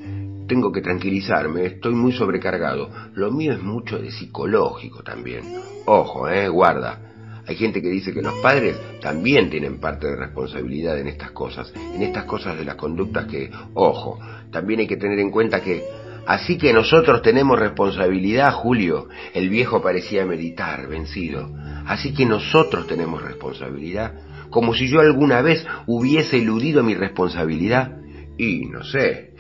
Tengo 0.49 0.73
que 0.73 0.81
tranquilizarme, 0.81 1.67
estoy 1.67 1.95
muy 1.95 2.13
sobrecargado. 2.13 2.91
Lo 3.15 3.31
mío 3.31 3.53
es 3.53 3.63
mucho 3.63 3.99
de 3.99 4.11
psicológico 4.11 5.03
también. 5.03 5.43
Ojo, 5.85 6.29
eh, 6.29 6.49
guarda. 6.49 7.09
Hay 7.47 7.57
gente 7.57 7.81
que 7.81 7.89
dice 7.89 8.13
que 8.13 8.23
los 8.23 8.35
padres 8.41 8.77
también 9.01 9.51
tienen 9.51 9.79
parte 9.79 10.07
de 10.07 10.17
responsabilidad 10.17 10.99
en 10.99 11.09
estas 11.09 11.31
cosas, 11.31 11.73
en 11.95 12.03
estas 12.03 12.25
cosas 12.25 12.59
de 12.59 12.65
las 12.65 12.77
conductas 12.77 13.27
que, 13.27 13.51
ojo, 13.75 14.19
también 14.51 14.81
hay 14.81 14.87
que 14.87 14.97
tener 14.99 15.19
en 15.19 15.31
cuenta 15.31 15.63
que, 15.63 15.83
así 16.27 16.59
que 16.59 16.75
nosotros 16.75 17.23
tenemos 17.23 17.59
responsabilidad, 17.59 18.53
Julio, 18.53 19.09
el 19.33 19.49
viejo 19.49 19.81
parecía 19.81 20.27
meditar, 20.27 20.89
vencido, 20.89 21.55
así 21.87 22.13
que 22.13 22.27
nosotros 22.27 22.87
tenemos 22.87 23.23
responsabilidad, 23.23 24.13
como 24.51 24.75
si 24.75 24.89
yo 24.89 25.01
alguna 25.01 25.41
vez 25.41 25.67
hubiese 25.87 26.39
eludido 26.39 26.83
mi 26.83 26.95
responsabilidad, 26.95 27.99
y 28.37 28.67
no 28.67 28.85
sé, 28.85 29.33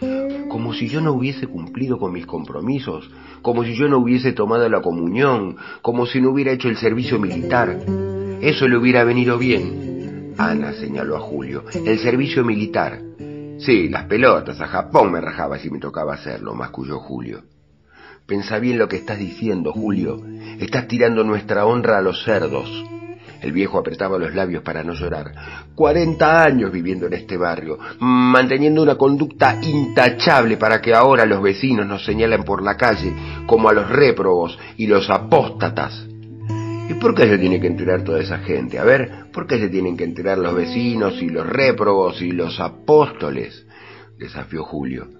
como 0.48 0.72
si 0.72 0.88
yo 0.88 1.00
no 1.00 1.12
hubiese 1.12 1.46
cumplido 1.46 1.98
con 1.98 2.12
mis 2.12 2.26
compromisos, 2.26 3.10
como 3.42 3.64
si 3.64 3.74
yo 3.74 3.88
no 3.88 3.98
hubiese 3.98 4.32
tomado 4.32 4.68
la 4.68 4.80
comunión, 4.80 5.56
como 5.82 6.06
si 6.06 6.20
no 6.20 6.30
hubiera 6.30 6.52
hecho 6.52 6.68
el 6.68 6.76
servicio 6.76 7.18
militar. 7.18 7.78
Eso 8.40 8.68
le 8.68 8.76
hubiera 8.76 9.04
venido 9.04 9.38
bien. 9.38 10.34
Ana 10.38 10.72
señaló 10.72 11.16
a 11.16 11.20
Julio, 11.20 11.64
el 11.72 11.98
servicio 11.98 12.44
militar. 12.44 13.00
Sí, 13.58 13.88
las 13.88 14.04
pelotas, 14.04 14.60
a 14.60 14.68
Japón 14.68 15.12
me 15.12 15.20
rajaba 15.20 15.58
si 15.58 15.68
me 15.68 15.80
tocaba 15.80 16.14
hacerlo, 16.14 16.54
masculló 16.54 16.98
Julio. 17.00 17.42
Pensa 18.26 18.58
bien 18.58 18.78
lo 18.78 18.88
que 18.88 18.96
estás 18.96 19.18
diciendo, 19.18 19.72
Julio. 19.72 20.22
Estás 20.60 20.86
tirando 20.86 21.24
nuestra 21.24 21.66
honra 21.66 21.98
a 21.98 22.02
los 22.02 22.22
cerdos. 22.24 22.68
El 23.40 23.52
viejo 23.52 23.78
apretaba 23.78 24.18
los 24.18 24.34
labios 24.34 24.62
para 24.62 24.82
no 24.82 24.94
llorar. 24.94 25.32
Cuarenta 25.74 26.42
años 26.42 26.72
viviendo 26.72 27.06
en 27.06 27.12
este 27.12 27.36
barrio, 27.36 27.78
manteniendo 28.00 28.82
una 28.82 28.96
conducta 28.96 29.58
intachable 29.62 30.56
para 30.56 30.80
que 30.80 30.94
ahora 30.94 31.24
los 31.24 31.40
vecinos 31.42 31.86
nos 31.86 32.04
señalen 32.04 32.42
por 32.42 32.62
la 32.62 32.76
calle 32.76 33.12
como 33.46 33.68
a 33.68 33.72
los 33.72 33.88
réprobos 33.88 34.58
y 34.76 34.86
los 34.86 35.08
apóstatas. 35.08 36.06
¿Y 36.88 36.94
por 36.94 37.14
qué 37.14 37.28
se 37.28 37.38
tiene 37.38 37.60
que 37.60 37.66
enterar 37.66 38.02
toda 38.02 38.20
esa 38.20 38.38
gente? 38.38 38.78
A 38.78 38.84
ver, 38.84 39.30
¿por 39.32 39.46
qué 39.46 39.58
se 39.58 39.68
tienen 39.68 39.96
que 39.96 40.04
enterar 40.04 40.38
los 40.38 40.54
vecinos 40.54 41.20
y 41.22 41.28
los 41.28 41.46
réprobos 41.46 42.22
y 42.22 42.32
los 42.32 42.58
apóstoles? 42.60 43.66
desafió 44.18 44.64
Julio. 44.64 45.17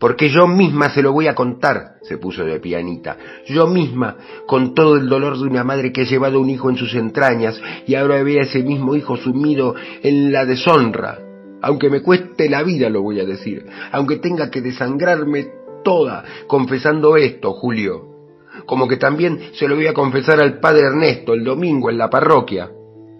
Porque 0.00 0.30
yo 0.30 0.48
misma 0.48 0.88
se 0.88 1.02
lo 1.02 1.12
voy 1.12 1.26
a 1.26 1.34
contar, 1.34 1.96
se 2.00 2.16
puso 2.16 2.42
de 2.42 2.58
pianita. 2.58 3.18
Yo 3.46 3.66
misma, 3.66 4.16
con 4.46 4.72
todo 4.72 4.96
el 4.96 5.10
dolor 5.10 5.36
de 5.36 5.44
una 5.44 5.62
madre 5.62 5.92
que 5.92 6.00
ha 6.00 6.04
llevado 6.04 6.40
un 6.40 6.48
hijo 6.48 6.70
en 6.70 6.78
sus 6.78 6.94
entrañas 6.94 7.60
y 7.86 7.94
ahora 7.96 8.22
ve 8.22 8.40
a 8.40 8.44
ese 8.44 8.62
mismo 8.62 8.96
hijo 8.96 9.18
sumido 9.18 9.74
en 10.02 10.32
la 10.32 10.46
deshonra. 10.46 11.18
Aunque 11.60 11.90
me 11.90 12.00
cueste 12.00 12.48
la 12.48 12.62
vida, 12.62 12.88
lo 12.88 13.02
voy 13.02 13.20
a 13.20 13.26
decir. 13.26 13.66
Aunque 13.92 14.16
tenga 14.16 14.50
que 14.50 14.62
desangrarme 14.62 15.48
toda 15.84 16.24
confesando 16.46 17.18
esto, 17.18 17.52
Julio. 17.52 18.06
Como 18.64 18.88
que 18.88 18.96
también 18.96 19.50
se 19.52 19.68
lo 19.68 19.76
voy 19.76 19.86
a 19.86 19.92
confesar 19.92 20.40
al 20.40 20.60
padre 20.60 20.86
Ernesto 20.86 21.34
el 21.34 21.44
domingo 21.44 21.90
en 21.90 21.98
la 21.98 22.08
parroquia. 22.08 22.70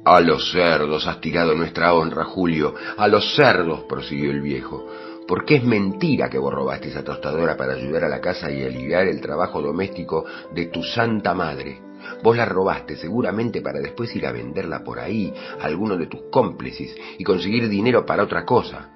A 0.06 0.18
los 0.22 0.50
cerdos 0.50 1.06
has 1.06 1.20
tirado 1.20 1.54
nuestra 1.54 1.92
honra, 1.92 2.24
Julio. 2.24 2.74
A 2.96 3.06
los 3.06 3.34
cerdos, 3.34 3.80
prosiguió 3.86 4.30
el 4.30 4.40
viejo 4.40 4.86
porque 5.30 5.54
es 5.54 5.64
mentira 5.64 6.28
que 6.28 6.40
vos 6.40 6.52
robaste 6.52 6.88
esa 6.88 7.04
tostadora 7.04 7.56
para 7.56 7.74
ayudar 7.74 8.02
a 8.02 8.08
la 8.08 8.20
casa 8.20 8.50
y 8.50 8.64
aliviar 8.64 9.06
el 9.06 9.20
trabajo 9.20 9.62
doméstico 9.62 10.24
de 10.52 10.66
tu 10.66 10.82
santa 10.82 11.34
madre. 11.34 11.80
Vos 12.24 12.36
la 12.36 12.46
robaste 12.46 12.96
seguramente 12.96 13.62
para 13.62 13.78
después 13.78 14.12
ir 14.16 14.26
a 14.26 14.32
venderla 14.32 14.82
por 14.82 14.98
ahí 14.98 15.32
a 15.60 15.66
alguno 15.66 15.96
de 15.96 16.08
tus 16.08 16.22
cómplices 16.32 16.96
y 17.16 17.22
conseguir 17.22 17.68
dinero 17.68 18.04
para 18.04 18.24
otra 18.24 18.44
cosa. 18.44 18.90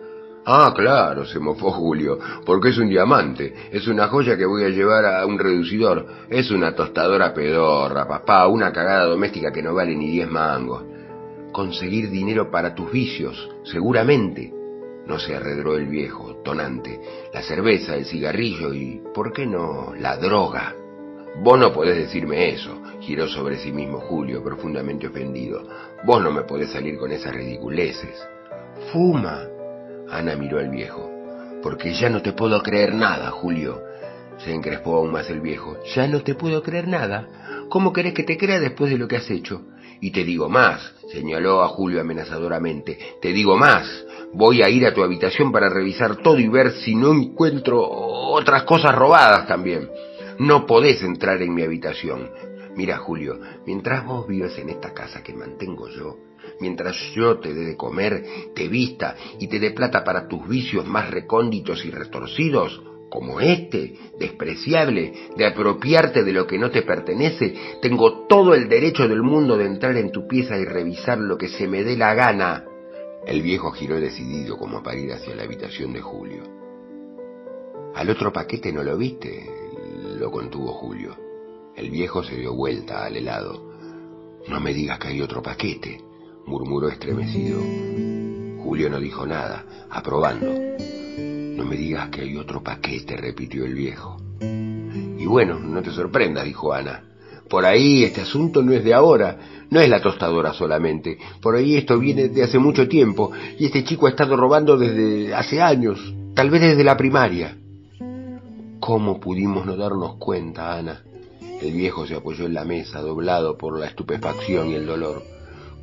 Ah, 0.45 0.73
claro, 0.75 1.25
se 1.25 1.39
mofó 1.39 1.71
Julio, 1.71 2.19
porque 2.45 2.71
es 2.71 2.79
un 2.79 2.89
diamante, 2.89 3.55
es 3.71 3.87
una 3.87 4.09
joya 4.09 4.37
que 4.37 4.45
voy 4.45 4.65
a 4.65 4.71
llevar 4.71 5.05
a 5.05 5.25
un 5.27 5.39
reducidor, 5.39 6.05
es 6.29 6.51
una 6.51 6.75
tostadora 6.75 7.33
pedorra, 7.33 8.09
papá, 8.09 8.49
una 8.49 8.73
cagada 8.73 9.05
doméstica 9.05 9.53
que 9.53 9.63
no 9.63 9.73
vale 9.73 9.95
ni 9.95 10.11
diez 10.11 10.29
mangos. 10.29 10.83
Conseguir 11.53 12.11
dinero 12.11 12.51
para 12.51 12.75
tus 12.75 12.91
vicios, 12.91 13.49
seguramente. 13.63 14.64
No 15.07 15.19
se 15.19 15.35
arredró 15.37 15.77
el 15.77 15.87
viejo, 15.87 16.37
tonante, 16.43 17.01
la 17.33 17.43
cerveza, 17.43 17.95
el 17.95 18.07
cigarrillo 18.07 18.73
y, 18.73 19.03
¿por 19.13 19.33
qué 19.33 19.47
no?, 19.47 19.95
la 19.99 20.17
droga. 20.17 20.75
Vos 21.43 21.59
no 21.59 21.73
podés 21.73 21.97
decirme 21.97 22.51
eso, 22.51 22.81
giró 23.01 23.27
sobre 23.29 23.59
sí 23.59 23.73
mismo 23.73 24.01
Julio, 24.01 24.43
profundamente 24.43 25.09
ofendido. 25.09 25.67
Vos 26.05 26.23
no 26.23 26.31
me 26.31 26.43
podés 26.43 26.71
salir 26.71 26.97
con 26.97 27.11
esas 27.13 27.35
ridiculeces. 27.35 28.27
Fuma. 28.93 29.43
Ana 30.11 30.37
miró 30.37 30.59
al 30.59 30.71
viejo. 30.71 31.11
Porque 31.63 31.93
ya 31.93 32.09
no 32.09 32.23
te 32.23 32.33
puedo 32.33 32.63
creer 32.63 32.95
nada, 32.95 33.31
Julio. 33.31 33.83
Se 34.39 34.53
encrespó 34.53 34.97
aún 34.97 35.13
más 35.13 35.29
el 35.29 35.41
viejo. 35.41 35.77
Ya 35.95 36.07
no 36.07 36.23
te 36.23 36.35
puedo 36.35 36.63
creer 36.63 36.89
nada. 36.89 37.67
¿Cómo 37.69 37.93
querés 37.93 38.15
que 38.15 38.23
te 38.23 38.37
crea 38.37 38.61
después 38.61 38.91
de 38.91 38.99
lo 38.99 39.09
que 39.09 39.17
has 39.17 39.31
hecho? 39.31 39.63
Y 40.05 40.11
te 40.11 40.23
digo 40.23 40.51
más, 40.51 40.93
señaló 41.11 41.63
a 41.63 41.69
Julio 41.69 41.99
amenazadoramente. 41.99 42.99
Te 43.23 43.33
digo 43.33 43.57
más. 43.57 44.05
Voy 44.35 44.61
a 44.61 44.69
ir 44.69 44.85
a 44.85 44.93
tu 44.93 45.03
habitación 45.03 45.51
para 45.51 45.71
revisar 45.71 46.17
todo 46.17 46.39
y 46.39 46.47
ver 46.47 46.73
si 46.73 46.95
no 46.95 47.15
encuentro 47.15 47.81
otras 47.81 48.65
cosas 48.65 48.95
robadas 48.95 49.49
también. 49.49 49.89
No 50.39 50.67
podés 50.67 51.03
entrar 51.03 51.41
en 51.41 51.55
mi 51.55 51.63
habitación. 51.63 52.29
Mira, 52.77 52.99
Julio, 52.99 53.41
mientras 53.65 54.05
vos 54.05 54.29
vives 54.29 54.59
en 54.59 54.69
esta 54.69 54.93
casa 54.93 55.23
que 55.23 55.33
mantengo 55.33 55.89
yo, 55.89 56.19
mientras 56.61 56.99
yo 57.15 57.39
te 57.39 57.55
dé 57.55 57.65
de 57.65 57.77
comer, 57.79 58.27
te 58.55 58.69
vista 58.69 59.17
y 59.39 59.47
te 59.47 59.59
dé 59.59 59.71
plata 59.71 60.05
para 60.05 60.29
tus 60.29 60.47
vicios 60.47 60.85
más 60.85 61.11
recónditos 61.11 61.83
y 61.87 61.91
retorcidos, 61.91 62.79
como 63.15 63.41
este, 63.41 63.95
despreciable, 64.19 65.13
de 65.37 65.47
apropiarte 65.47 66.25
de 66.25 66.33
lo 66.33 66.49
que 66.49 66.59
no 66.59 66.73
te 66.73 66.83
pertenece, 66.83 67.55
tengo 67.81 68.27
todo 68.27 68.55
el 68.55 68.69
derecho 68.69 69.07
del 69.07 69.23
mundo 69.23 69.57
de 69.57 69.67
entrar 69.67 69.97
en 69.97 70.11
tu 70.11 70.27
pieza 70.27 70.59
y 70.59 70.65
revisar 70.65 71.19
lo 71.19 71.39
que 71.39 71.47
se 71.47 71.69
me 71.69 71.85
dé 71.85 71.97
la 71.97 72.13
gana. 72.15 72.65
El 73.25 73.41
viejo 73.41 73.71
giró 73.71 74.01
decidido 74.01 74.59
como 74.59 74.83
para 74.83 74.99
ir 74.99 75.13
hacia 75.13 75.37
la 75.37 75.45
habitación 75.45 75.93
de 75.93 76.01
Julio. 76.01 76.43
Al 77.95 78.11
otro 78.11 78.33
paquete 78.33 78.73
no 78.73 78.83
lo 78.83 78.99
viste, 78.99 79.49
lo 80.19 80.33
contuvo 80.33 80.73
Julio. 80.73 81.17
El 81.77 81.91
viejo 81.91 82.25
se 82.25 82.35
dio 82.35 82.53
vuelta 82.53 83.05
al 83.05 83.17
helado. 83.17 83.71
No 84.49 84.59
me 84.59 84.75
digas 84.75 84.99
que 84.99 85.09
hay 85.09 85.23
otro 85.23 85.41
paquete, 85.41 86.01
murmuró 86.47 86.89
estremecido. 86.89 87.61
Julio 88.61 88.91
no 88.91 88.99
dijo 88.99 89.25
nada, 89.25 89.87
aprobando. 89.89 90.53
No 91.57 91.65
me 91.65 91.77
digas 91.77 92.09
que 92.09 92.23
hay 92.23 92.37
otro 92.37 92.63
paquete, 92.63 93.17
repitió 93.17 93.65
el 93.65 93.75
viejo. 93.75 94.17
Y 94.41 95.27
bueno, 95.27 95.59
no 95.59 95.83
te 95.83 95.91
sorprendas, 95.91 96.45
dijo 96.45 96.73
Ana. 96.73 97.03
Por 97.49 97.65
ahí 97.65 98.03
este 98.03 98.23
asunto 98.23 98.63
no 98.63 98.73
es 98.73 98.83
de 98.83 98.95
ahora, 98.95 99.67
no 99.71 99.81
es 99.81 99.89
la 99.89 100.03
tostadora 100.03 100.53
solamente. 100.53 101.19
Por 101.41 101.55
ahí 101.55 101.77
esto 101.77 101.99
viene 101.99 102.29
de 102.29 102.43
hace 102.43 102.59
mucho 102.59 102.89
tiempo 102.89 103.31
y 103.59 103.67
este 103.67 103.85
chico 103.85 104.07
ha 104.07 104.11
estado 104.11 104.37
robando 104.37 104.77
desde 104.77 105.35
hace 105.35 105.63
años, 105.63 106.15
tal 106.35 106.51
vez 106.51 106.63
desde 106.63 106.83
la 106.83 106.97
primaria. 106.97 107.57
¿Cómo 108.81 109.21
pudimos 109.21 109.65
no 109.65 109.77
darnos 109.77 110.17
cuenta, 110.17 110.77
Ana? 110.77 111.03
El 111.63 111.73
viejo 111.73 112.07
se 112.07 112.17
apoyó 112.17 112.47
en 112.47 112.55
la 112.55 112.65
mesa, 112.65 113.01
doblado 113.01 113.57
por 113.57 113.79
la 113.79 113.87
estupefacción 113.87 114.71
y 114.71 114.75
el 114.75 114.87
dolor. 114.87 115.23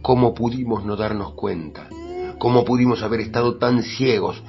¿Cómo 0.01 0.34
pudimos 0.34 0.84
no 0.84 0.95
darnos 0.95 1.34
cuenta? 1.34 1.88
¿Cómo 2.38 2.65
pudimos 2.65 3.01
haber 3.03 3.22
estado 3.22 3.57
tan 3.57 3.84
ciegos, 3.84 4.43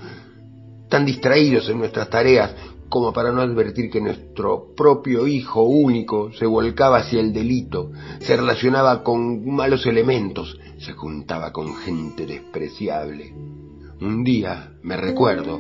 tan 0.92 1.06
distraídos 1.06 1.70
en 1.70 1.78
nuestras 1.78 2.10
tareas, 2.10 2.54
como 2.90 3.14
para 3.14 3.32
no 3.32 3.40
advertir 3.40 3.88
que 3.88 3.98
nuestro 3.98 4.74
propio 4.76 5.26
hijo 5.26 5.62
único 5.62 6.30
se 6.34 6.44
volcaba 6.44 6.98
hacia 6.98 7.18
el 7.18 7.32
delito, 7.32 7.92
se 8.20 8.36
relacionaba 8.36 9.02
con 9.02 9.42
malos 9.46 9.86
elementos, 9.86 10.60
se 10.76 10.92
juntaba 10.92 11.50
con 11.50 11.74
gente 11.76 12.26
despreciable? 12.26 13.32
Un 14.02 14.22
día, 14.22 14.74
me 14.82 14.98
recuerdo, 14.98 15.58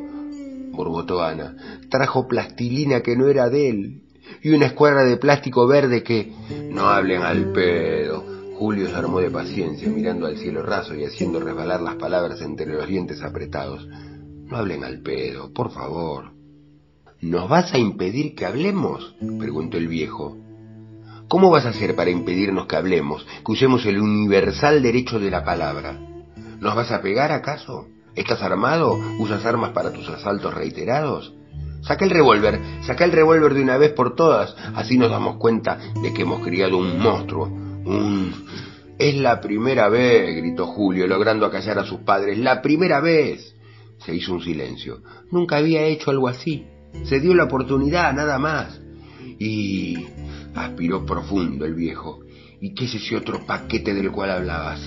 borbotó 0.72 1.22
Ana, 1.22 1.56
trajo 1.88 2.28
plastilina 2.28 3.00
que 3.00 3.16
no 3.16 3.26
era 3.28 3.48
de 3.48 3.70
él 3.70 4.02
y 4.42 4.50
una 4.50 4.66
escuadra 4.66 5.02
de 5.04 5.16
plástico 5.16 5.66
verde 5.66 6.02
que... 6.02 6.30
No 6.68 6.88
hablen 6.88 7.22
al 7.22 7.52
pedo. 7.52 8.22
Julio 8.58 8.86
se 8.86 8.96
armó 8.96 9.20
de 9.20 9.30
paciencia, 9.30 9.88
mirando 9.88 10.26
al 10.26 10.36
cielo 10.36 10.62
raso 10.62 10.94
y 10.94 11.04
haciendo 11.04 11.40
resbalar 11.40 11.80
las 11.80 11.94
palabras 11.94 12.42
entre 12.42 12.66
los 12.66 12.86
dientes 12.86 13.22
apretados. 13.22 13.88
No 14.52 14.58
hablen 14.58 14.84
al 14.84 15.00
pedo, 15.00 15.50
por 15.54 15.70
favor. 15.70 16.32
¿Nos 17.22 17.48
vas 17.48 17.72
a 17.72 17.78
impedir 17.78 18.34
que 18.34 18.44
hablemos? 18.44 19.14
preguntó 19.38 19.78
el 19.78 19.88
viejo. 19.88 20.36
¿Cómo 21.26 21.48
vas 21.48 21.64
a 21.64 21.70
hacer 21.70 21.96
para 21.96 22.10
impedirnos 22.10 22.66
que 22.66 22.76
hablemos, 22.76 23.26
que 23.46 23.52
usemos 23.52 23.86
el 23.86 23.98
universal 23.98 24.82
derecho 24.82 25.18
de 25.18 25.30
la 25.30 25.42
palabra? 25.42 25.98
¿Nos 26.60 26.74
vas 26.74 26.92
a 26.92 27.00
pegar 27.00 27.32
acaso? 27.32 27.86
¿Estás 28.14 28.42
armado? 28.42 29.00
¿Usas 29.18 29.42
armas 29.46 29.70
para 29.70 29.90
tus 29.90 30.06
asaltos 30.10 30.52
reiterados? 30.52 31.32
Saca 31.80 32.04
el 32.04 32.10
revólver, 32.10 32.60
saca 32.82 33.06
el 33.06 33.12
revólver 33.12 33.54
de 33.54 33.62
una 33.62 33.78
vez 33.78 33.94
por 33.94 34.14
todas, 34.14 34.54
así 34.74 34.98
nos 34.98 35.10
damos 35.10 35.38
cuenta 35.38 35.78
de 36.02 36.12
que 36.12 36.22
hemos 36.22 36.44
criado 36.44 36.76
un 36.76 36.98
monstruo, 36.98 37.46
un... 37.46 38.34
Es 38.98 39.16
la 39.16 39.40
primera 39.40 39.88
vez, 39.88 40.36
gritó 40.36 40.66
Julio, 40.66 41.06
logrando 41.06 41.46
acallar 41.46 41.78
a 41.78 41.86
sus 41.86 42.00
padres, 42.00 42.36
la 42.36 42.60
primera 42.60 43.00
vez. 43.00 43.51
Se 44.04 44.14
hizo 44.14 44.34
un 44.34 44.42
silencio. 44.42 45.02
Nunca 45.30 45.56
había 45.56 45.82
hecho 45.86 46.10
algo 46.10 46.28
así. 46.28 46.66
Se 47.04 47.20
dio 47.20 47.34
la 47.34 47.44
oportunidad, 47.44 48.12
nada 48.12 48.38
más. 48.38 48.80
Y... 49.38 50.06
aspiró 50.54 51.06
profundo 51.06 51.64
el 51.64 51.74
viejo. 51.74 52.20
¿Y 52.60 52.74
qué 52.74 52.84
es 52.84 52.94
ese 52.94 53.16
otro 53.16 53.44
paquete 53.46 53.94
del 53.94 54.12
cual 54.12 54.30
hablabas? 54.30 54.80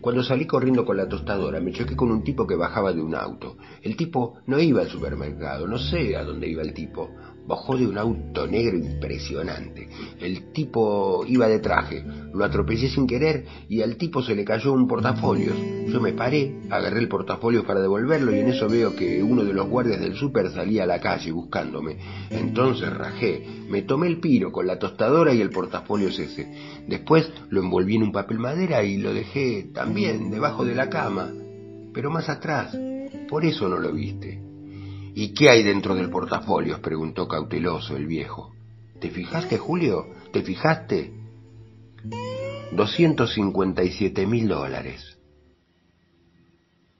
Cuando 0.00 0.22
salí 0.22 0.46
corriendo 0.46 0.84
con 0.84 0.96
la 0.96 1.08
tostadora 1.08 1.60
me 1.60 1.72
choqué 1.72 1.96
con 1.96 2.10
un 2.10 2.22
tipo 2.22 2.46
que 2.46 2.54
bajaba 2.54 2.92
de 2.92 3.02
un 3.02 3.14
auto. 3.14 3.56
El 3.82 3.96
tipo 3.96 4.38
no 4.46 4.58
iba 4.60 4.80
al 4.80 4.88
supermercado, 4.88 5.66
no 5.66 5.76
sé 5.76 6.16
a 6.16 6.22
dónde 6.22 6.48
iba 6.48 6.62
el 6.62 6.72
tipo. 6.72 7.10
Bajó 7.48 7.78
de 7.78 7.86
un 7.86 7.96
auto 7.96 8.46
negro 8.46 8.76
impresionante. 8.76 9.88
El 10.20 10.52
tipo 10.52 11.24
iba 11.26 11.48
de 11.48 11.60
traje. 11.60 12.04
Lo 12.34 12.44
atropellé 12.44 12.90
sin 12.90 13.06
querer 13.06 13.46
y 13.70 13.80
al 13.80 13.96
tipo 13.96 14.22
se 14.22 14.34
le 14.34 14.44
cayó 14.44 14.74
un 14.74 14.86
portafolio. 14.86 15.52
Yo 15.86 15.98
me 15.98 16.12
paré, 16.12 16.60
agarré 16.68 16.98
el 16.98 17.08
portafolio 17.08 17.64
para 17.64 17.80
devolverlo 17.80 18.36
y 18.36 18.40
en 18.40 18.48
eso 18.48 18.68
veo 18.68 18.94
que 18.94 19.22
uno 19.22 19.44
de 19.44 19.54
los 19.54 19.66
guardias 19.66 19.98
del 19.98 20.14
súper 20.14 20.50
salía 20.50 20.82
a 20.82 20.86
la 20.86 21.00
calle 21.00 21.32
buscándome. 21.32 21.96
Entonces 22.28 22.92
rajé, 22.92 23.46
me 23.70 23.80
tomé 23.80 24.08
el 24.08 24.20
piro 24.20 24.52
con 24.52 24.66
la 24.66 24.78
tostadora 24.78 25.32
y 25.32 25.40
el 25.40 25.48
portafolio 25.48 26.08
ese. 26.08 26.52
Después 26.86 27.32
lo 27.48 27.62
envolví 27.62 27.96
en 27.96 28.02
un 28.02 28.12
papel 28.12 28.38
madera 28.38 28.82
y 28.82 28.98
lo 28.98 29.14
dejé 29.14 29.70
también 29.72 30.30
debajo 30.30 30.66
de 30.66 30.74
la 30.74 30.90
cama, 30.90 31.32
pero 31.94 32.10
más 32.10 32.28
atrás. 32.28 32.76
Por 33.26 33.46
eso 33.46 33.70
no 33.70 33.78
lo 33.78 33.90
viste. 33.92 34.47
¿Y 35.20 35.34
qué 35.34 35.50
hay 35.50 35.64
dentro 35.64 35.96
del 35.96 36.10
portafolio? 36.10 36.80
preguntó 36.80 37.26
cauteloso 37.26 37.96
el 37.96 38.06
viejo. 38.06 38.54
¿Te 39.00 39.10
fijaste, 39.10 39.58
Julio? 39.58 40.06
¿Te 40.32 40.44
fijaste? 40.44 41.12
257 42.70 44.26
mil 44.28 44.46
dólares. 44.46 45.18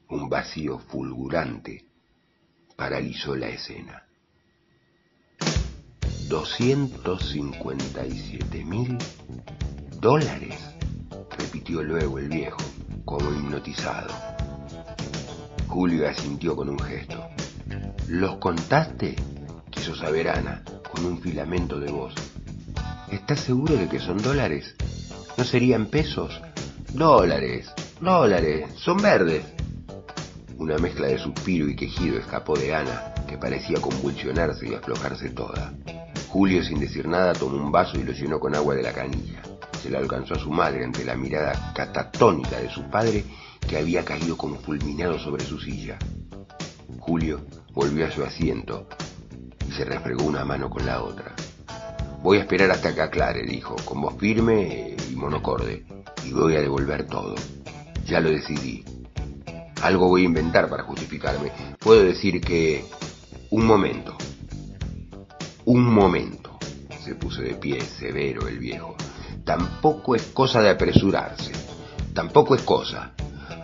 Un 0.08 0.28
vacío 0.28 0.80
fulgurante 0.80 1.84
paralizó 2.74 3.36
la 3.36 3.50
escena. 3.50 4.02
257 6.28 8.64
mil 8.64 8.98
dólares, 10.00 10.58
repitió 11.38 11.84
luego 11.84 12.18
el 12.18 12.28
viejo, 12.28 12.58
como 13.04 13.32
hipnotizado. 13.32 14.12
Julio 15.68 16.08
asintió 16.08 16.56
con 16.56 16.68
un 16.68 16.80
gesto. 16.80 17.37
¿Los 18.08 18.36
contaste? 18.36 19.16
quiso 19.70 19.94
saber 19.94 20.30
Ana, 20.30 20.62
con 20.90 21.04
un 21.04 21.20
filamento 21.20 21.78
de 21.78 21.92
voz. 21.92 22.14
¿Estás 23.12 23.40
seguro 23.40 23.76
de 23.76 23.86
que 23.86 23.98
son 23.98 24.16
dólares? 24.16 24.76
¿No 25.36 25.44
serían 25.44 25.86
pesos? 25.86 26.40
Dólares, 26.94 27.70
dólares, 28.00 28.70
son 28.76 28.96
verdes. 28.96 29.44
Una 30.56 30.78
mezcla 30.78 31.08
de 31.08 31.18
suspiro 31.18 31.68
y 31.68 31.76
quejido 31.76 32.18
escapó 32.18 32.56
de 32.56 32.74
Ana, 32.74 33.12
que 33.28 33.36
parecía 33.36 33.78
convulsionarse 33.78 34.66
y 34.70 34.74
aflojarse 34.74 35.28
toda. 35.28 35.74
Julio, 36.28 36.64
sin 36.64 36.80
decir 36.80 37.06
nada, 37.06 37.34
tomó 37.34 37.62
un 37.62 37.70
vaso 37.70 37.98
y 37.98 38.04
lo 38.04 38.12
llenó 38.12 38.40
con 38.40 38.54
agua 38.54 38.74
de 38.74 38.84
la 38.84 38.94
canilla. 38.94 39.42
Se 39.82 39.90
le 39.90 39.98
alcanzó 39.98 40.32
a 40.32 40.38
su 40.38 40.50
madre 40.50 40.82
ante 40.82 41.04
la 41.04 41.14
mirada 41.14 41.74
catatónica 41.74 42.58
de 42.58 42.70
su 42.70 42.84
padre, 42.84 43.26
que 43.68 43.76
había 43.76 44.02
caído 44.02 44.38
como 44.38 44.56
fulminado 44.56 45.18
sobre 45.18 45.44
su 45.44 45.60
silla. 45.60 45.98
Julio 46.98 47.40
volvió 47.78 48.08
a 48.08 48.10
su 48.10 48.24
asiento 48.24 48.88
y 49.68 49.70
se 49.70 49.84
refregó 49.84 50.24
una 50.24 50.44
mano 50.44 50.68
con 50.68 50.84
la 50.84 51.00
otra. 51.00 51.32
Voy 52.24 52.38
a 52.38 52.40
esperar 52.40 52.72
hasta 52.72 52.92
que 52.92 53.02
aclare, 53.02 53.44
dijo, 53.44 53.76
con 53.84 54.00
voz 54.00 54.16
firme 54.18 54.96
y 55.08 55.14
monocorde, 55.14 55.86
y 56.24 56.32
voy 56.32 56.56
a 56.56 56.60
devolver 56.60 57.06
todo. 57.06 57.36
Ya 58.04 58.18
lo 58.18 58.30
decidí. 58.30 58.84
Algo 59.80 60.08
voy 60.08 60.22
a 60.22 60.24
inventar 60.24 60.68
para 60.68 60.82
justificarme. 60.82 61.52
Puedo 61.78 62.02
decir 62.02 62.40
que... 62.40 62.84
Un 63.50 63.64
momento. 63.64 64.16
Un 65.64 65.84
momento. 65.84 66.58
Se 67.04 67.14
puso 67.14 67.42
de 67.42 67.54
pie 67.54 67.80
severo 67.80 68.48
el 68.48 68.58
viejo. 68.58 68.96
Tampoco 69.44 70.16
es 70.16 70.22
cosa 70.22 70.60
de 70.62 70.70
apresurarse. 70.70 71.52
Tampoco 72.12 72.56
es 72.56 72.62
cosa. 72.62 73.12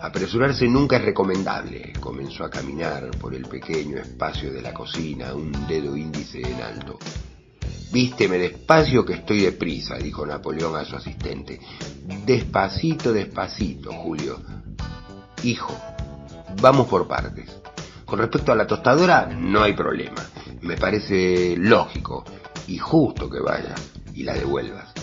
Apresurarse 0.05 0.67
nunca 0.67 0.97
es 0.97 1.01
recomendable. 1.03 1.91
Comenzó 1.99 2.43
a 2.43 2.49
caminar 2.51 3.09
por 3.19 3.33
el 3.33 3.47
pequeño 3.47 3.97
espacio 3.97 4.53
de 4.53 4.61
la 4.61 4.71
cocina, 4.71 5.33
un 5.33 5.51
dedo 5.67 5.97
índice 5.97 6.41
en 6.41 6.61
alto. 6.61 6.99
Vísteme 7.91 8.37
despacio 8.37 9.03
que 9.03 9.13
estoy 9.13 9.41
deprisa, 9.41 9.95
dijo 9.95 10.23
Napoleón 10.23 10.75
a 10.75 10.85
su 10.85 10.95
asistente. 10.95 11.59
Despacito, 12.23 13.11
despacito, 13.11 13.91
Julio. 13.93 14.39
Hijo, 15.41 15.75
vamos 16.61 16.87
por 16.87 17.07
partes. 17.07 17.49
Con 18.05 18.19
respecto 18.19 18.51
a 18.51 18.55
la 18.55 18.67
tostadora, 18.67 19.25
no 19.25 19.63
hay 19.63 19.73
problema. 19.73 20.23
Me 20.61 20.77
parece 20.77 21.55
lógico 21.57 22.23
y 22.67 22.77
justo 22.77 23.27
que 23.27 23.39
vayas 23.39 23.81
y 24.13 24.21
la 24.21 24.35
devuelvas. 24.35 24.93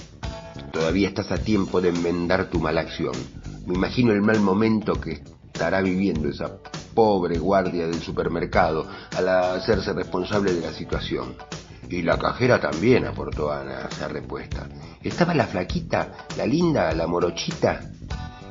Todavía 0.71 1.09
estás 1.09 1.33
a 1.33 1.39
tiempo 1.39 1.81
de 1.81 1.89
enmendar 1.89 2.49
tu 2.51 2.61
mala 2.61 2.83
acción. 2.83 3.41
Me 3.67 3.75
imagino 3.75 4.13
el 4.13 4.23
mal 4.23 4.41
momento 4.41 5.01
que 5.01 5.23
estará 5.53 5.81
viviendo 5.81 6.29
esa 6.29 6.51
pobre 6.95 7.39
guardia 7.39 7.87
del 7.87 8.01
supermercado 8.01 8.87
al 9.17 9.29
hacerse 9.29 9.93
responsable 9.93 10.53
de 10.53 10.61
la 10.61 10.73
situación. 10.73 11.37
Y 11.89 12.03
la 12.03 12.19
cajera 12.19 12.61
también, 12.61 13.05
aportó 13.05 13.53
Ana, 13.53 13.89
esa 13.91 14.09
respuesta. 14.09 14.67
¿Estaba 15.03 15.35
la 15.35 15.47
flaquita, 15.47 16.27
la 16.37 16.47
linda, 16.47 16.93
la 16.93 17.07
morochita? 17.07 17.81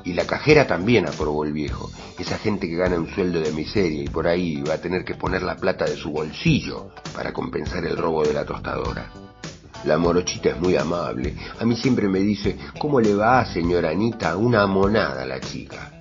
Y 0.04 0.14
la 0.14 0.26
cajera 0.26 0.66
también, 0.66 1.08
aprobó 1.08 1.44
el 1.44 1.54
viejo. 1.54 1.90
Esa 2.18 2.38
gente 2.38 2.70
que 2.70 2.76
gana 2.76 2.98
un 2.98 3.10
sueldo 3.14 3.40
de 3.40 3.52
miseria 3.52 4.04
y 4.04 4.10
por 4.10 4.28
ahí 4.28 4.62
va 4.62 4.76
a 4.76 4.82
tener 4.82 5.04
que 5.04 5.16
poner 5.16 5.44
la 5.44 5.56
plata 5.56 5.86
de 5.86 5.96
su 5.98 6.12
bolsillo 6.12 6.92
para 7.14 7.34
compensar 7.34 7.86
el 7.86 7.98
robo 7.98 8.24
de 8.24 8.34
la 8.34 8.46
tostadora. 8.46 9.12
La 9.86 9.98
morochita 9.98 10.50
es 10.50 10.60
muy 10.60 10.76
amable. 10.76 11.36
A 11.60 11.66
mí 11.66 11.76
siempre 11.76 12.08
me 12.08 12.20
dice, 12.20 12.58
¿cómo 12.80 13.00
le 13.00 13.16
va, 13.16 13.44
señora 13.46 13.90
Anita? 13.90 14.38
Una 14.38 14.68
monada 14.68 15.26
la 15.26 15.40
chica. 15.40 15.94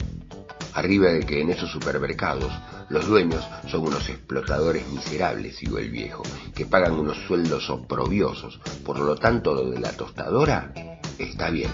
Arriba 0.75 1.11
de 1.11 1.21
que 1.21 1.41
en 1.41 1.51
esos 1.51 1.71
supermercados 1.71 2.53
los 2.91 3.07
dueños 3.07 3.47
son 3.69 3.83
unos 3.83 4.09
explotadores 4.09 4.87
miserables, 4.89 5.59
digo 5.61 5.79
el 5.79 5.91
viejo, 5.91 6.23
que 6.55 6.67
pagan 6.67 6.93
unos 6.93 7.17
sueldos 7.27 7.71
oprobiosos. 7.71 8.61
Por 8.85 8.99
lo 8.99 9.17
tanto, 9.17 9.55
lo 9.55 9.71
de 9.71 9.79
la 9.79 9.93
tostadora 9.93 10.73
está 11.19 11.51
bien. 11.51 11.71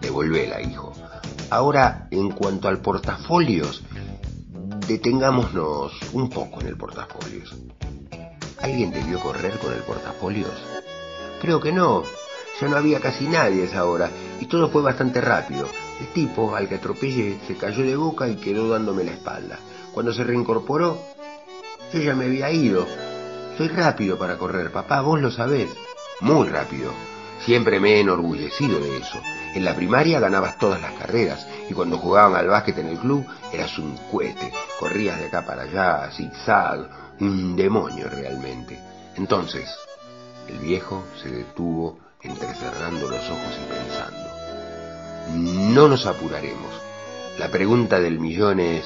Devolvela, 0.00 0.62
hijo. 0.62 0.92
Ahora, 1.50 2.08
en 2.10 2.30
cuanto 2.30 2.68
al 2.68 2.80
portafolios, 2.80 3.82
detengámonos 4.86 5.92
un 6.12 6.30
poco 6.30 6.60
en 6.60 6.68
el 6.68 6.76
portafolios. 6.76 7.54
¿Alguien 8.62 8.90
debió 8.90 9.18
correr 9.18 9.58
con 9.58 9.72
el 9.72 9.80
portafolios? 9.80 10.79
Creo 11.40 11.58
que 11.58 11.72
no. 11.72 12.04
Ya 12.60 12.68
no 12.68 12.76
había 12.76 13.00
casi 13.00 13.26
nadie 13.26 13.64
esa 13.64 13.86
hora 13.86 14.10
y 14.38 14.46
todo 14.46 14.68
fue 14.68 14.82
bastante 14.82 15.20
rápido. 15.22 15.66
El 15.98 16.08
tipo 16.08 16.54
al 16.54 16.68
que 16.68 16.74
atropellé 16.74 17.38
se 17.46 17.56
cayó 17.56 17.82
de 17.82 17.96
boca 17.96 18.28
y 18.28 18.36
quedó 18.36 18.68
dándome 18.68 19.04
la 19.04 19.12
espalda. 19.12 19.58
Cuando 19.92 20.12
se 20.12 20.22
reincorporó, 20.22 20.98
yo 21.92 22.00
ya 22.00 22.14
me 22.14 22.26
había 22.26 22.50
ido. 22.50 22.86
Soy 23.56 23.68
rápido 23.68 24.18
para 24.18 24.36
correr, 24.36 24.70
papá, 24.70 25.00
vos 25.00 25.20
lo 25.20 25.30
sabés. 25.30 25.70
Muy 26.20 26.48
rápido. 26.48 26.92
Siempre 27.44 27.80
me 27.80 27.94
he 27.94 28.00
enorgullecido 28.00 28.78
de 28.78 28.98
eso. 28.98 29.18
En 29.54 29.64
la 29.64 29.74
primaria 29.74 30.20
ganabas 30.20 30.58
todas 30.58 30.80
las 30.80 30.92
carreras 30.92 31.46
y 31.70 31.72
cuando 31.72 31.96
jugaban 31.96 32.36
al 32.36 32.48
básquet 32.48 32.76
en 32.78 32.88
el 32.88 32.98
club 32.98 33.26
eras 33.52 33.78
un 33.78 33.96
cohete. 34.10 34.52
Corrías 34.78 35.18
de 35.18 35.26
acá 35.26 35.46
para 35.46 35.62
allá, 35.62 36.10
zigzag, 36.12 36.88
un 37.20 37.56
demonio 37.56 38.08
realmente. 38.10 38.78
Entonces, 39.16 39.68
el 40.50 40.58
viejo 40.58 41.04
se 41.22 41.30
detuvo 41.30 41.98
entrecerrando 42.22 43.08
los 43.08 43.24
ojos 43.30 43.54
y 43.56 43.72
pensando. 43.72 44.30
No 45.72 45.88
nos 45.88 46.06
apuraremos. 46.06 46.70
La 47.38 47.50
pregunta 47.50 48.00
del 48.00 48.18
millón 48.18 48.60
es... 48.60 48.84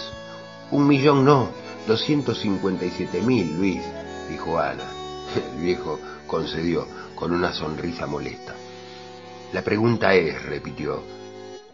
Un 0.71 0.87
millón 0.87 1.25
no, 1.25 1.49
257 1.87 3.21
mil, 3.23 3.57
Luis, 3.57 3.83
dijo 4.29 4.59
Ana. 4.59 4.85
El 5.55 5.63
viejo 5.63 5.99
concedió 6.27 6.87
con 7.15 7.33
una 7.33 7.53
sonrisa 7.53 8.07
molesta. 8.07 8.55
La 9.53 9.63
pregunta 9.63 10.15
es, 10.15 10.43
repitió, 10.43 11.03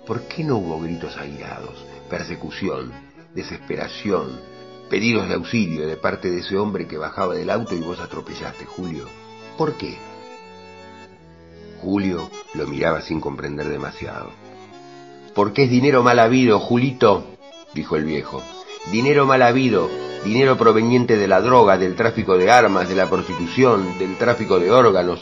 ¿por 0.07 0.23
qué 0.23 0.45
no 0.45 0.57
hubo 0.57 0.81
gritos 0.81 1.17
airados, 1.17 1.85
persecución, 2.09 2.93
desesperación, 3.35 4.41
pedidos 4.91 5.29
de 5.29 5.35
auxilio 5.35 5.87
de 5.87 5.97
parte 5.97 6.31
de 6.31 6.41
ese 6.41 6.59
hombre 6.59 6.87
que 6.87 6.99
bajaba 6.99 7.35
del 7.35 7.51
auto 7.51 7.75
y 7.75 7.81
vos 7.81 8.01
atropellaste, 8.01 8.67
Julio? 8.67 9.07
¿Por 9.61 9.75
qué? 9.75 9.99
Julio 11.83 12.31
lo 12.55 12.67
miraba 12.67 13.03
sin 13.03 13.21
comprender 13.21 13.69
demasiado. 13.69 14.31
Porque 15.35 15.65
es 15.65 15.71
dinero 15.71 16.03
mal 16.03 16.19
habido, 16.19 16.59
Julito, 16.59 17.27
dijo 17.75 17.97
el 17.97 18.07
viejo. 18.07 18.43
Dinero 18.91 19.27
mal 19.27 19.43
habido, 19.43 19.91
dinero 20.25 20.57
proveniente 20.57 21.19
de 21.19 21.29
la 21.29 21.43
droga, 21.43 21.77
del 21.77 21.95
tráfico 21.95 22.39
de 22.39 22.51
armas, 22.51 22.89
de 22.89 22.95
la 22.95 23.11
prostitución, 23.11 23.99
del 23.99 24.17
tráfico 24.17 24.59
de 24.59 24.71
órganos, 24.71 25.21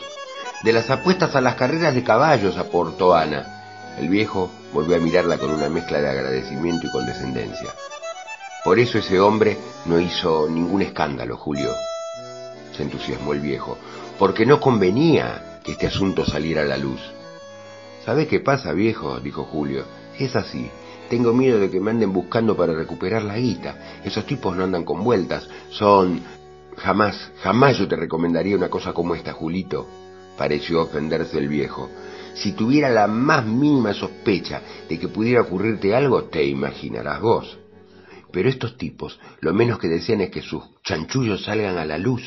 de 0.62 0.72
las 0.72 0.88
apuestas 0.88 1.34
a 1.34 1.40
las 1.40 1.56
carreras 1.56 1.96
de 1.96 2.04
caballos, 2.04 2.58
aportó 2.58 3.16
Ana. 3.16 3.96
El 3.98 4.08
viejo 4.08 4.52
volvió 4.72 4.94
a 4.94 5.00
mirarla 5.00 5.38
con 5.38 5.50
una 5.50 5.68
mezcla 5.68 6.00
de 6.00 6.10
agradecimiento 6.10 6.86
y 6.86 6.92
condescendencia. 6.92 7.74
Por 8.62 8.78
eso 8.78 8.98
ese 8.98 9.18
hombre 9.18 9.58
no 9.86 9.98
hizo 9.98 10.48
ningún 10.48 10.82
escándalo, 10.82 11.36
Julio. 11.36 11.72
Se 12.76 12.84
entusiasmó 12.84 13.32
el 13.32 13.40
viejo, 13.40 13.76
porque 14.18 14.44
no 14.44 14.60
convenía 14.60 15.60
que 15.64 15.72
este 15.72 15.86
asunto 15.86 16.24
saliera 16.24 16.62
a 16.62 16.66
la 16.66 16.76
luz. 16.76 17.00
¿Sabes 18.04 18.26
qué 18.26 18.40
pasa, 18.40 18.72
viejo? 18.72 19.20
dijo 19.20 19.44
Julio. 19.44 19.84
Es 20.18 20.34
así. 20.34 20.68
Tengo 21.08 21.32
miedo 21.32 21.58
de 21.58 21.70
que 21.70 21.80
me 21.80 21.90
anden 21.90 22.12
buscando 22.12 22.56
para 22.56 22.74
recuperar 22.74 23.22
la 23.22 23.38
guita. 23.38 24.00
Esos 24.04 24.26
tipos 24.26 24.56
no 24.56 24.64
andan 24.64 24.84
con 24.84 25.04
vueltas. 25.04 25.48
Son... 25.70 26.20
Jamás, 26.76 27.32
jamás 27.42 27.76
yo 27.76 27.88
te 27.88 27.96
recomendaría 27.96 28.56
una 28.56 28.68
cosa 28.68 28.92
como 28.92 29.14
esta, 29.14 29.32
Julito. 29.32 29.86
Pareció 30.36 30.82
ofenderse 30.82 31.38
el 31.38 31.48
viejo. 31.48 31.90
Si 32.34 32.52
tuviera 32.52 32.88
la 32.88 33.08
más 33.08 33.44
mínima 33.44 33.92
sospecha 33.94 34.62
de 34.88 34.98
que 34.98 35.08
pudiera 35.08 35.42
ocurrirte 35.42 35.94
algo, 35.94 36.24
te 36.24 36.44
imaginarás 36.44 37.20
vos. 37.20 37.58
Pero 38.30 38.48
estos 38.48 38.76
tipos 38.76 39.18
lo 39.40 39.52
menos 39.52 39.78
que 39.78 39.88
desean 39.88 40.20
es 40.20 40.30
que 40.30 40.42
sus 40.42 40.62
chanchullos 40.84 41.44
salgan 41.44 41.78
a 41.78 41.84
la 41.84 41.98
luz, 41.98 42.22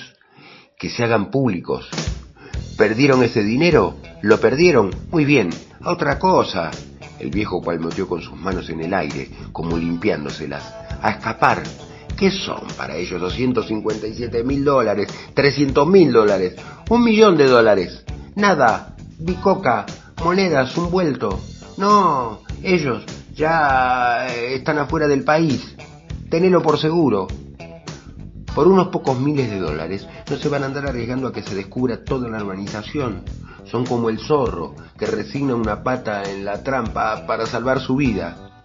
que 0.82 0.90
se 0.90 1.04
hagan 1.04 1.30
públicos. 1.30 1.88
¿Perdieron 2.76 3.22
ese 3.22 3.44
dinero? 3.44 3.98
¿Lo 4.24 4.40
perdieron? 4.40 4.90
Muy 5.12 5.26
bien, 5.26 5.52
otra 5.86 6.18
cosa. 6.18 6.72
El 7.20 7.30
viejo 7.30 7.62
palmoteó 7.62 8.08
con 8.08 8.20
sus 8.20 8.36
manos 8.36 8.68
en 8.72 8.82
el 8.82 8.92
aire, 8.96 9.30
como 9.52 9.78
limpiándoselas. 9.78 10.74
A 11.00 11.12
escapar. 11.12 11.62
¿Qué 12.18 12.32
son 12.32 12.62
para 12.76 12.96
ellos 12.96 13.22
257 13.22 14.44
mil 14.44 14.66
dólares? 14.66 15.08
300 15.36 15.88
mil 15.88 16.12
dólares? 16.12 16.56
¿Un 16.90 17.04
millón 17.04 17.38
de 17.38 17.46
dólares? 17.46 18.04
Nada. 18.36 18.96
Bicoca. 19.20 19.86
Monedas. 20.24 20.76
Un 20.80 20.90
vuelto. 20.90 21.40
No. 21.78 22.42
Ellos 22.64 23.04
ya 23.36 24.26
están 24.28 24.80
afuera 24.80 25.08
del 25.08 25.24
país. 25.24 25.76
Tenelo 26.32 26.64
por 26.64 26.80
seguro. 26.80 27.28
Por 28.56 28.68
unos 28.68 28.90
pocos 28.90 29.18
miles 29.18 29.50
de 29.50 29.60
dólares 29.60 30.06
no 30.30 30.36
se 30.36 30.50
van 30.50 30.64
a 30.64 30.66
andar 30.66 30.86
arriesgando 30.86 31.28
a 31.28 31.32
que 31.32 31.42
se 31.42 31.56
descubra 31.56 32.04
toda 32.04 32.28
la 32.28 32.44
urbanización. 32.44 33.24
Son 33.64 33.86
como 33.86 34.10
el 34.10 34.20
zorro 34.20 34.76
que 34.98 35.06
resigna 35.06 35.56
una 35.56 35.84
pata 35.84 36.24
en 36.30 36.44
la 36.44 36.62
trampa 36.62 37.26
para 37.26 37.46
salvar 37.46 37.80
su 37.80 37.96
vida. 37.96 38.62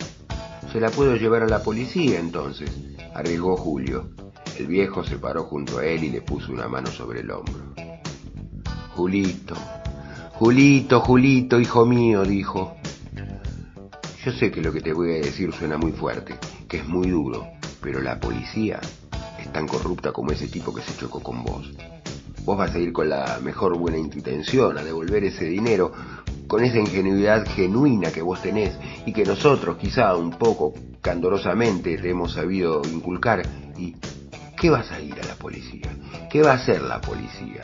Se 0.73 0.81
la 0.81 0.91
puedo 0.91 1.15
llevar 1.15 1.45
a 1.45 1.49
la 1.49 1.63
policía 1.63 2.19
entonces, 2.19 2.69
arriesgó 3.15 3.57
Julio. 3.57 4.11
El 4.59 4.67
viejo 4.67 5.05
se 5.05 5.19
paró 5.19 5.45
junto 5.45 5.79
a 5.79 5.87
él 5.87 6.03
y 6.03 6.11
le 6.11 6.21
puso 6.21 6.51
una 6.51 6.67
mano 6.67 6.89
sobre 6.89 7.21
el 7.21 7.31
hombro. 7.31 7.75
Julito, 8.97 9.55
Julito, 10.33 11.01
Julito, 11.01 11.61
hijo 11.61 11.87
mío, 11.87 12.25
dijo. 12.25 12.77
Yo 14.25 14.33
sé 14.33 14.51
que 14.51 14.63
lo 14.63 14.73
que 14.73 14.81
te 14.81 14.93
voy 14.93 15.13
a 15.13 15.19
decir 15.19 15.53
suena 15.53 15.79
muy 15.79 15.93
fuerte, 15.93 16.35
que 16.69 16.79
es 16.79 16.89
muy 16.89 17.09
duro, 17.09 17.47
pero 17.81 18.01
la 18.01 18.19
policía 18.19 18.81
tan 19.57 19.67
corrupta 19.67 20.13
como 20.13 20.33
ese 20.33 20.49
tipo 20.49 20.75
que 20.75 20.83
se 20.83 20.95
chocó 20.99 21.21
con 21.21 21.43
vos. 21.43 21.73
Vos 22.45 22.59
vas 22.59 22.75
a 22.75 22.79
ir 22.79 22.93
con 22.93 23.09
la 23.09 23.41
mejor 23.43 23.79
buena 23.79 23.97
intención 23.97 24.77
a 24.77 24.85
devolver 24.85 25.25
ese 25.25 25.47
dinero, 25.47 25.93
con 26.47 26.63
esa 26.63 26.79
ingenuidad 26.79 27.47
genuina 27.49 28.13
que 28.13 28.21
vos 28.21 28.43
tenés 28.43 28.75
y 29.07 29.15
que 29.15 29.25
nosotros 29.25 29.79
quizá 29.79 30.15
un 30.15 30.33
poco 30.33 30.75
candorosamente 31.01 31.97
te 31.97 32.11
hemos 32.11 32.35
sabido 32.35 32.83
inculcar. 32.85 33.45
¿Y 33.79 33.97
qué 34.61 34.69
vas 34.69 34.93
a 34.93 35.01
ir 35.01 35.15
a 35.15 35.27
la 35.27 35.37
policía? 35.37 35.89
¿Qué 36.31 36.43
va 36.43 36.51
a 36.51 36.57
hacer 36.57 36.83
la 36.83 37.01
policía? 37.01 37.63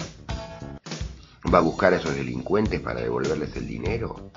¿Va 1.52 1.58
a 1.58 1.60
buscar 1.60 1.92
a 1.92 1.96
esos 1.98 2.14
delincuentes 2.14 2.80
para 2.80 3.02
devolverles 3.02 3.54
el 3.56 3.66
dinero? 3.66 4.30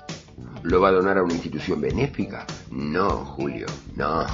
¿Lo 0.62 0.82
va 0.82 0.88
a 0.90 0.92
donar 0.92 1.16
a 1.16 1.22
una 1.22 1.32
institución 1.32 1.80
benéfica? 1.80 2.44
No, 2.70 3.24
Julio, 3.24 3.64
no. 3.94 4.26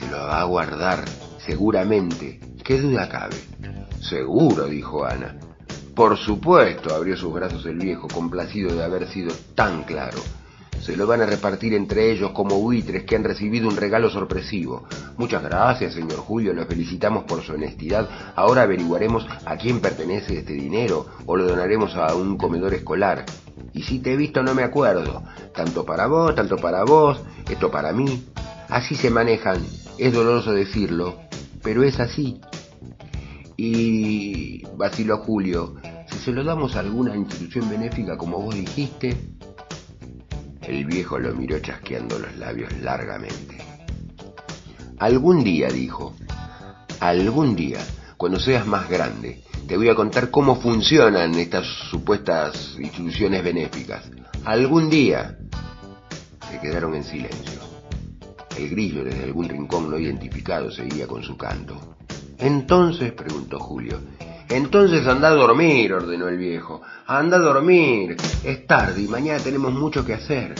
Se 0.00 0.10
lo 0.10 0.16
va 0.16 0.40
a 0.40 0.44
guardar, 0.44 1.04
seguramente. 1.44 2.40
¿Qué 2.64 2.80
duda 2.80 3.06
cabe? 3.08 3.36
Seguro, 4.00 4.64
dijo 4.64 5.04
Ana. 5.04 5.36
Por 5.94 6.16
supuesto, 6.16 6.94
abrió 6.94 7.18
sus 7.18 7.34
brazos 7.34 7.66
el 7.66 7.76
viejo, 7.76 8.08
complacido 8.08 8.74
de 8.74 8.82
haber 8.82 9.06
sido 9.08 9.34
tan 9.54 9.82
claro. 9.82 10.18
Se 10.80 10.96
lo 10.96 11.06
van 11.06 11.20
a 11.20 11.26
repartir 11.26 11.74
entre 11.74 12.10
ellos 12.10 12.30
como 12.30 12.58
buitres 12.58 13.04
que 13.04 13.14
han 13.14 13.24
recibido 13.24 13.68
un 13.68 13.76
regalo 13.76 14.08
sorpresivo. 14.08 14.86
Muchas 15.18 15.42
gracias, 15.42 15.92
señor 15.92 16.16
Julio, 16.20 16.54
lo 16.54 16.64
felicitamos 16.64 17.24
por 17.24 17.42
su 17.42 17.52
honestidad. 17.52 18.08
Ahora 18.34 18.62
averiguaremos 18.62 19.26
a 19.44 19.58
quién 19.58 19.80
pertenece 19.80 20.38
este 20.38 20.54
dinero 20.54 21.06
o 21.26 21.36
lo 21.36 21.46
donaremos 21.46 21.94
a 21.96 22.14
un 22.14 22.38
comedor 22.38 22.72
escolar. 22.72 23.26
Y 23.74 23.82
si 23.82 23.98
te 23.98 24.14
he 24.14 24.16
visto 24.16 24.42
no 24.42 24.54
me 24.54 24.62
acuerdo. 24.62 25.22
Tanto 25.54 25.84
para 25.84 26.06
vos, 26.06 26.34
tanto 26.34 26.56
para 26.56 26.84
vos, 26.84 27.20
esto 27.50 27.70
para 27.70 27.92
mí. 27.92 28.24
Así 28.70 28.94
se 28.94 29.10
manejan. 29.10 29.62
Es 30.00 30.14
doloroso 30.14 30.52
decirlo, 30.52 31.20
pero 31.62 31.82
es 31.82 32.00
así. 32.00 32.40
Y 33.58 34.64
vaciló 34.74 35.18
Julio, 35.18 35.74
si 36.10 36.16
se 36.20 36.32
lo 36.32 36.42
damos 36.42 36.74
a 36.74 36.80
alguna 36.80 37.14
institución 37.14 37.68
benéfica 37.68 38.16
como 38.16 38.40
vos 38.40 38.54
dijiste, 38.54 39.14
el 40.62 40.86
viejo 40.86 41.18
lo 41.18 41.34
miró 41.34 41.58
chasqueando 41.58 42.18
los 42.18 42.34
labios 42.38 42.72
largamente. 42.80 43.58
Algún 44.98 45.44
día, 45.44 45.68
dijo, 45.68 46.16
algún 46.98 47.54
día, 47.54 47.80
cuando 48.16 48.40
seas 48.40 48.66
más 48.66 48.88
grande, 48.88 49.42
te 49.68 49.76
voy 49.76 49.90
a 49.90 49.94
contar 49.94 50.30
cómo 50.30 50.62
funcionan 50.62 51.34
estas 51.34 51.66
supuestas 51.90 52.74
instituciones 52.78 53.44
benéficas. 53.44 54.10
Algún 54.46 54.88
día. 54.88 55.36
Se 56.50 56.58
quedaron 56.58 56.94
en 56.94 57.04
silencio. 57.04 57.69
El 58.60 58.68
grillo 58.68 59.02
desde 59.02 59.24
algún 59.24 59.48
rincón 59.48 59.90
no 59.90 59.98
identificado 59.98 60.70
seguía 60.70 61.06
con 61.06 61.22
su 61.22 61.34
canto. 61.34 61.96
Entonces, 62.36 63.12
preguntó 63.12 63.58
Julio. 63.58 63.98
Entonces 64.50 65.06
anda 65.06 65.28
a 65.28 65.34
dormir, 65.34 65.94
ordenó 65.94 66.28
el 66.28 66.36
viejo. 66.36 66.82
Anda 67.06 67.38
a 67.38 67.40
dormir. 67.40 68.18
Es 68.44 68.66
tarde 68.66 69.00
y 69.00 69.08
mañana 69.08 69.42
tenemos 69.42 69.72
mucho 69.72 70.04
que 70.04 70.12
hacer. 70.12 70.54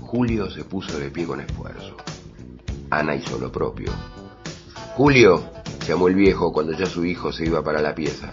Julio 0.00 0.50
se 0.50 0.64
puso 0.64 0.98
de 0.98 1.10
pie 1.10 1.24
con 1.24 1.40
esfuerzo. 1.40 1.96
Ana 2.90 3.14
hizo 3.14 3.38
lo 3.38 3.52
propio. 3.52 3.92
Julio, 4.96 5.44
llamó 5.86 6.08
el 6.08 6.16
viejo 6.16 6.52
cuando 6.52 6.72
ya 6.72 6.86
su 6.86 7.04
hijo 7.04 7.30
se 7.32 7.44
iba 7.44 7.62
para 7.62 7.80
la 7.80 7.94
pieza. 7.94 8.32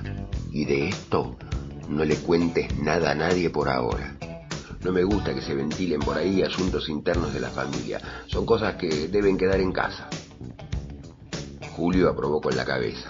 Y 0.51 0.65
de 0.65 0.87
esto 0.87 1.35
no 1.87 2.03
le 2.03 2.15
cuentes 2.15 2.79
nada 2.79 3.11
a 3.11 3.15
nadie 3.15 3.51
por 3.51 3.69
ahora. 3.69 4.17
No 4.87 4.93
me 4.93 5.03
gusta 5.03 5.35
que 5.35 5.41
se 5.41 5.53
ventilen 5.53 5.99
por 5.99 6.17
ahí 6.17 6.41
asuntos 6.41 6.87
internos 6.87 7.33
de 7.33 7.41
la 7.41 7.49
familia. 7.49 7.99
Son 8.27 8.45
cosas 8.45 8.75
que 8.75 9.09
deben 9.09 9.37
quedar 9.37 9.59
en 9.59 9.73
casa. 9.73 10.07
Julio 11.75 12.09
aprobó 12.09 12.39
con 12.39 12.55
la 12.55 12.63
cabeza. 12.63 13.09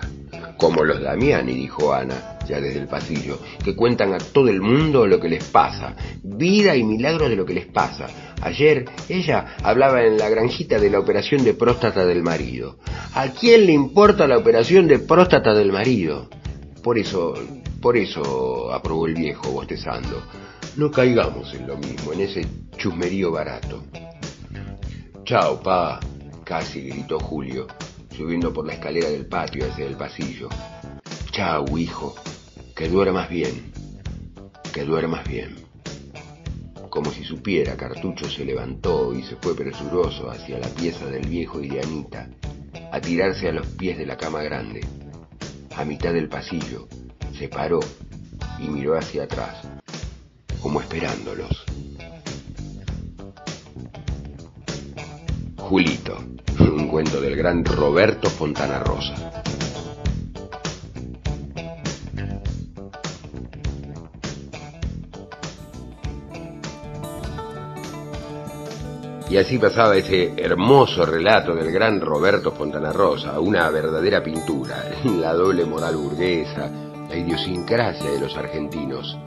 Como 0.57 0.83
los 0.83 0.99
Damiani, 0.99 1.53
dijo 1.53 1.93
Ana, 1.93 2.39
ya 2.49 2.59
desde 2.59 2.79
el 2.79 2.87
pasillo, 2.87 3.37
que 3.63 3.75
cuentan 3.75 4.11
a 4.15 4.17
todo 4.17 4.47
el 4.47 4.59
mundo 4.59 5.05
lo 5.05 5.19
que 5.19 5.29
les 5.29 5.43
pasa, 5.43 5.95
vida 6.23 6.75
y 6.75 6.83
milagros 6.83 7.29
de 7.29 7.35
lo 7.35 7.45
que 7.45 7.53
les 7.53 7.67
pasa. 7.67 8.07
Ayer 8.41 8.85
ella 9.07 9.55
hablaba 9.61 10.01
en 10.01 10.17
la 10.17 10.29
granjita 10.29 10.79
de 10.79 10.89
la 10.89 10.97
operación 10.97 11.43
de 11.43 11.53
próstata 11.53 12.07
del 12.07 12.23
marido. 12.23 12.79
¿A 13.13 13.27
quién 13.27 13.67
le 13.67 13.73
importa 13.73 14.25
la 14.25 14.39
operación 14.39 14.87
de 14.87 14.97
próstata 14.97 15.53
del 15.53 15.71
marido? 15.71 16.27
Por 16.81 16.97
eso, 16.97 17.35
por 17.79 17.97
eso 17.97 18.73
aprobó 18.73 19.05
el 19.05 19.13
viejo, 19.13 19.51
bostezando. 19.51 20.23
No 20.77 20.91
caigamos 20.91 21.55
en 21.55 21.65
lo 21.65 21.75
mismo, 21.75 22.13
en 22.13 22.21
ese 22.21 22.45
chusmerío 22.77 23.31
barato. 23.31 23.83
Chao, 25.23 25.59
pa, 25.59 25.99
casi 26.43 26.81
gritó 26.81 27.19
Julio, 27.19 27.65
subiendo 28.15 28.53
por 28.53 28.67
la 28.67 28.73
escalera 28.73 29.09
del 29.09 29.25
patio 29.25 29.65
hacia 29.65 29.87
el 29.87 29.95
pasillo. 29.97 30.49
Chao, 31.31 31.65
hijo, 31.79 32.13
que 32.75 32.89
duermas 32.89 33.27
bien, 33.27 33.71
que 34.71 34.83
duermas 34.83 35.27
bien. 35.27 35.55
Como 36.91 37.09
si 37.09 37.23
supiera, 37.23 37.75
Cartucho 37.75 38.29
se 38.29 38.45
levantó 38.45 39.15
y 39.15 39.23
se 39.23 39.35
fue 39.37 39.55
presuroso 39.55 40.29
hacia 40.29 40.59
la 40.59 40.67
pieza 40.67 41.07
del 41.07 41.27
viejo 41.27 41.59
y 41.59 41.69
de 41.69 41.81
Anita, 41.81 42.29
a 42.91 43.01
tirarse 43.01 43.49
a 43.49 43.51
los 43.51 43.65
pies 43.65 43.97
de 43.97 44.05
la 44.05 44.15
cama 44.15 44.43
grande. 44.43 44.81
A 45.75 45.83
mitad 45.85 46.13
del 46.13 46.29
pasillo, 46.29 46.87
se 47.35 47.47
paró 47.47 47.79
y 48.59 48.67
miró 48.67 48.95
hacia 48.95 49.23
atrás, 49.23 49.67
como 50.61 50.81
esperándolos. 50.81 51.63
Julito, 55.57 56.17
un 56.59 56.87
cuento 56.87 57.19
del 57.19 57.35
gran 57.35 57.65
Roberto 57.65 58.29
Fontana 58.29 58.79
Rosa. 58.79 59.43
Y 69.29 69.35
así 69.35 69.57
pasaba 69.57 69.97
ese 69.97 70.33
hermoso 70.37 71.05
relato 71.05 71.53
del 71.53 71.69
gran 71.69 71.99
Roberto 71.99 72.53
Fontana 72.53 72.93
Rosa, 72.93 73.41
una 73.41 73.69
verdadera 73.69 74.23
pintura, 74.23 74.85
la 75.03 75.33
doble 75.33 75.65
moral 75.65 75.97
burguesa, 75.97 76.71
la 77.09 77.15
idiosincrasia 77.15 78.09
de 78.09 78.19
los 78.21 78.37
argentinos. 78.37 79.17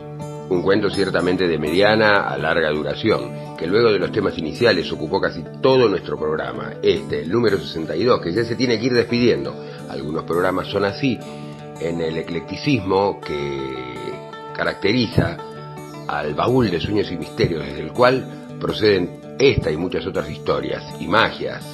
Un 0.51 0.63
cuento 0.63 0.91
ciertamente 0.91 1.47
de 1.47 1.59
mediana 1.59 2.29
a 2.29 2.37
larga 2.37 2.71
duración, 2.71 3.57
que 3.57 3.69
luego 3.69 3.93
de 3.93 4.01
los 4.01 4.11
temas 4.11 4.37
iniciales 4.37 4.91
ocupó 4.91 5.21
casi 5.21 5.45
todo 5.63 5.89
nuestro 5.89 6.19
programa, 6.19 6.75
este, 6.83 7.23
el 7.23 7.31
número 7.31 7.57
62, 7.57 8.21
que 8.21 8.33
ya 8.33 8.45
se 8.45 8.57
tiene 8.57 8.77
que 8.79 8.87
ir 8.87 8.93
despidiendo. 8.93 9.55
Algunos 9.89 10.25
programas 10.25 10.67
son 10.67 10.85
así, 10.85 11.17
en 11.81 12.01
el 12.01 12.19
eclecticismo 12.19 13.21
que 13.21 13.61
caracteriza 14.53 15.37
al 16.09 16.35
baúl 16.35 16.69
de 16.69 16.81
sueños 16.81 17.13
y 17.13 17.17
misterios, 17.17 17.65
desde 17.65 17.83
el 17.83 17.93
cual 17.93 18.57
proceden 18.59 19.21
esta 19.39 19.71
y 19.71 19.77
muchas 19.77 20.05
otras 20.05 20.29
historias 20.29 20.83
y 20.99 21.07
magias, 21.07 21.65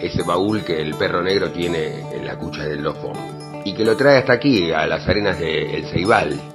ese 0.00 0.24
baúl 0.24 0.64
que 0.64 0.82
el 0.82 0.94
perro 0.94 1.22
negro 1.22 1.52
tiene 1.52 2.00
en 2.12 2.26
la 2.26 2.36
cucha 2.36 2.64
del 2.64 2.82
lofón 2.82 3.16
y 3.64 3.74
que 3.74 3.84
lo 3.84 3.96
trae 3.96 4.18
hasta 4.18 4.32
aquí, 4.32 4.72
a 4.72 4.88
las 4.88 5.08
arenas 5.08 5.38
de 5.38 5.76
El 5.76 5.86
Ceibal, 5.86 6.53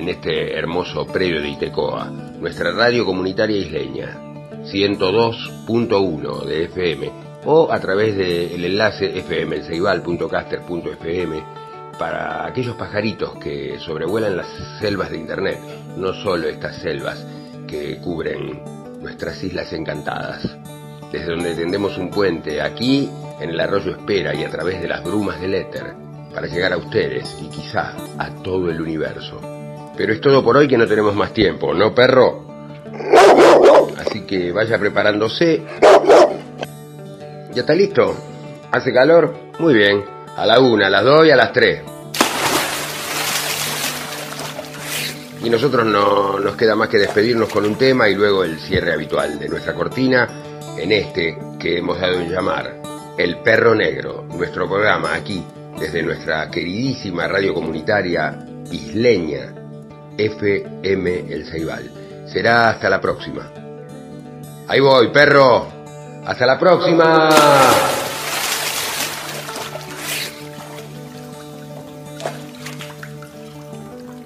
en 0.00 0.08
este 0.08 0.58
hermoso 0.58 1.06
predio 1.06 1.40
de 1.42 1.50
Itecoa, 1.50 2.06
nuestra 2.06 2.72
radio 2.72 3.04
comunitaria 3.04 3.58
isleña, 3.58 4.16
102.1 4.64 6.44
de 6.46 6.64
FM, 6.64 7.12
o 7.44 7.70
a 7.70 7.78
través 7.80 8.16
del 8.16 8.64
enlace 8.64 9.22
fmelceibal.caster.fm 9.22 11.44
para 11.98 12.46
aquellos 12.46 12.76
pajaritos 12.76 13.36
que 13.36 13.78
sobrevuelan 13.78 14.38
las 14.38 14.46
selvas 14.80 15.10
de 15.10 15.18
Internet, 15.18 15.58
no 15.98 16.14
solo 16.14 16.48
estas 16.48 16.76
selvas 16.76 17.26
que 17.68 17.98
cubren 17.98 18.62
nuestras 19.02 19.44
islas 19.44 19.70
encantadas, 19.74 20.48
desde 21.12 21.26
donde 21.26 21.54
tendemos 21.54 21.98
un 21.98 22.08
puente 22.08 22.62
aquí 22.62 23.10
en 23.38 23.50
el 23.50 23.60
arroyo 23.60 23.90
Espera 23.90 24.34
y 24.34 24.44
a 24.44 24.50
través 24.50 24.80
de 24.80 24.88
las 24.88 25.04
brumas 25.04 25.38
del 25.42 25.56
éter, 25.56 25.92
para 26.34 26.46
llegar 26.46 26.72
a 26.72 26.78
ustedes 26.78 27.36
y 27.42 27.48
quizá 27.48 27.94
a 28.16 28.30
todo 28.42 28.70
el 28.70 28.80
universo. 28.80 29.59
Pero 30.00 30.14
es 30.14 30.20
todo 30.22 30.42
por 30.42 30.56
hoy 30.56 30.66
que 30.66 30.78
no 30.78 30.86
tenemos 30.86 31.14
más 31.14 31.34
tiempo, 31.34 31.74
¿no, 31.74 31.94
perro? 31.94 32.46
Así 33.98 34.22
que 34.22 34.50
vaya 34.50 34.78
preparándose. 34.78 35.62
¿Ya 37.52 37.60
está 37.60 37.74
listo? 37.74 38.16
¿Hace 38.72 38.94
calor? 38.94 39.34
Muy 39.58 39.74
bien. 39.74 40.02
A 40.38 40.46
la 40.46 40.58
una, 40.58 40.86
a 40.86 40.90
las 40.90 41.04
dos 41.04 41.26
y 41.26 41.30
a 41.30 41.36
las 41.36 41.52
tres. 41.52 41.82
Y 45.44 45.50
nosotros 45.50 45.84
no 45.84 46.40
nos 46.40 46.56
queda 46.56 46.74
más 46.74 46.88
que 46.88 46.96
despedirnos 46.96 47.50
con 47.50 47.66
un 47.66 47.76
tema 47.76 48.08
y 48.08 48.14
luego 48.14 48.42
el 48.42 48.58
cierre 48.58 48.94
habitual 48.94 49.38
de 49.38 49.50
nuestra 49.50 49.74
cortina 49.74 50.26
en 50.78 50.92
este 50.92 51.36
que 51.58 51.76
hemos 51.76 52.00
dado 52.00 52.20
en 52.20 52.30
llamar 52.30 52.80
El 53.18 53.36
Perro 53.40 53.74
Negro, 53.74 54.24
nuestro 54.30 54.66
programa 54.66 55.12
aquí 55.12 55.44
desde 55.78 56.02
nuestra 56.02 56.50
queridísima 56.50 57.28
radio 57.28 57.52
comunitaria 57.52 58.38
isleña 58.70 59.59
FM 60.18 61.32
El 61.32 61.46
Ceibal. 61.46 61.90
Será 62.26 62.70
hasta 62.70 62.88
la 62.88 63.00
próxima. 63.00 63.50
Ahí 64.68 64.80
voy, 64.80 65.08
perro. 65.08 65.66
Hasta 66.24 66.46
la 66.46 66.58
próxima. 66.58 67.28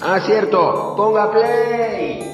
Ah, 0.00 0.20
cierto. 0.20 0.94
Ponga 0.96 1.30
play. 1.30 2.33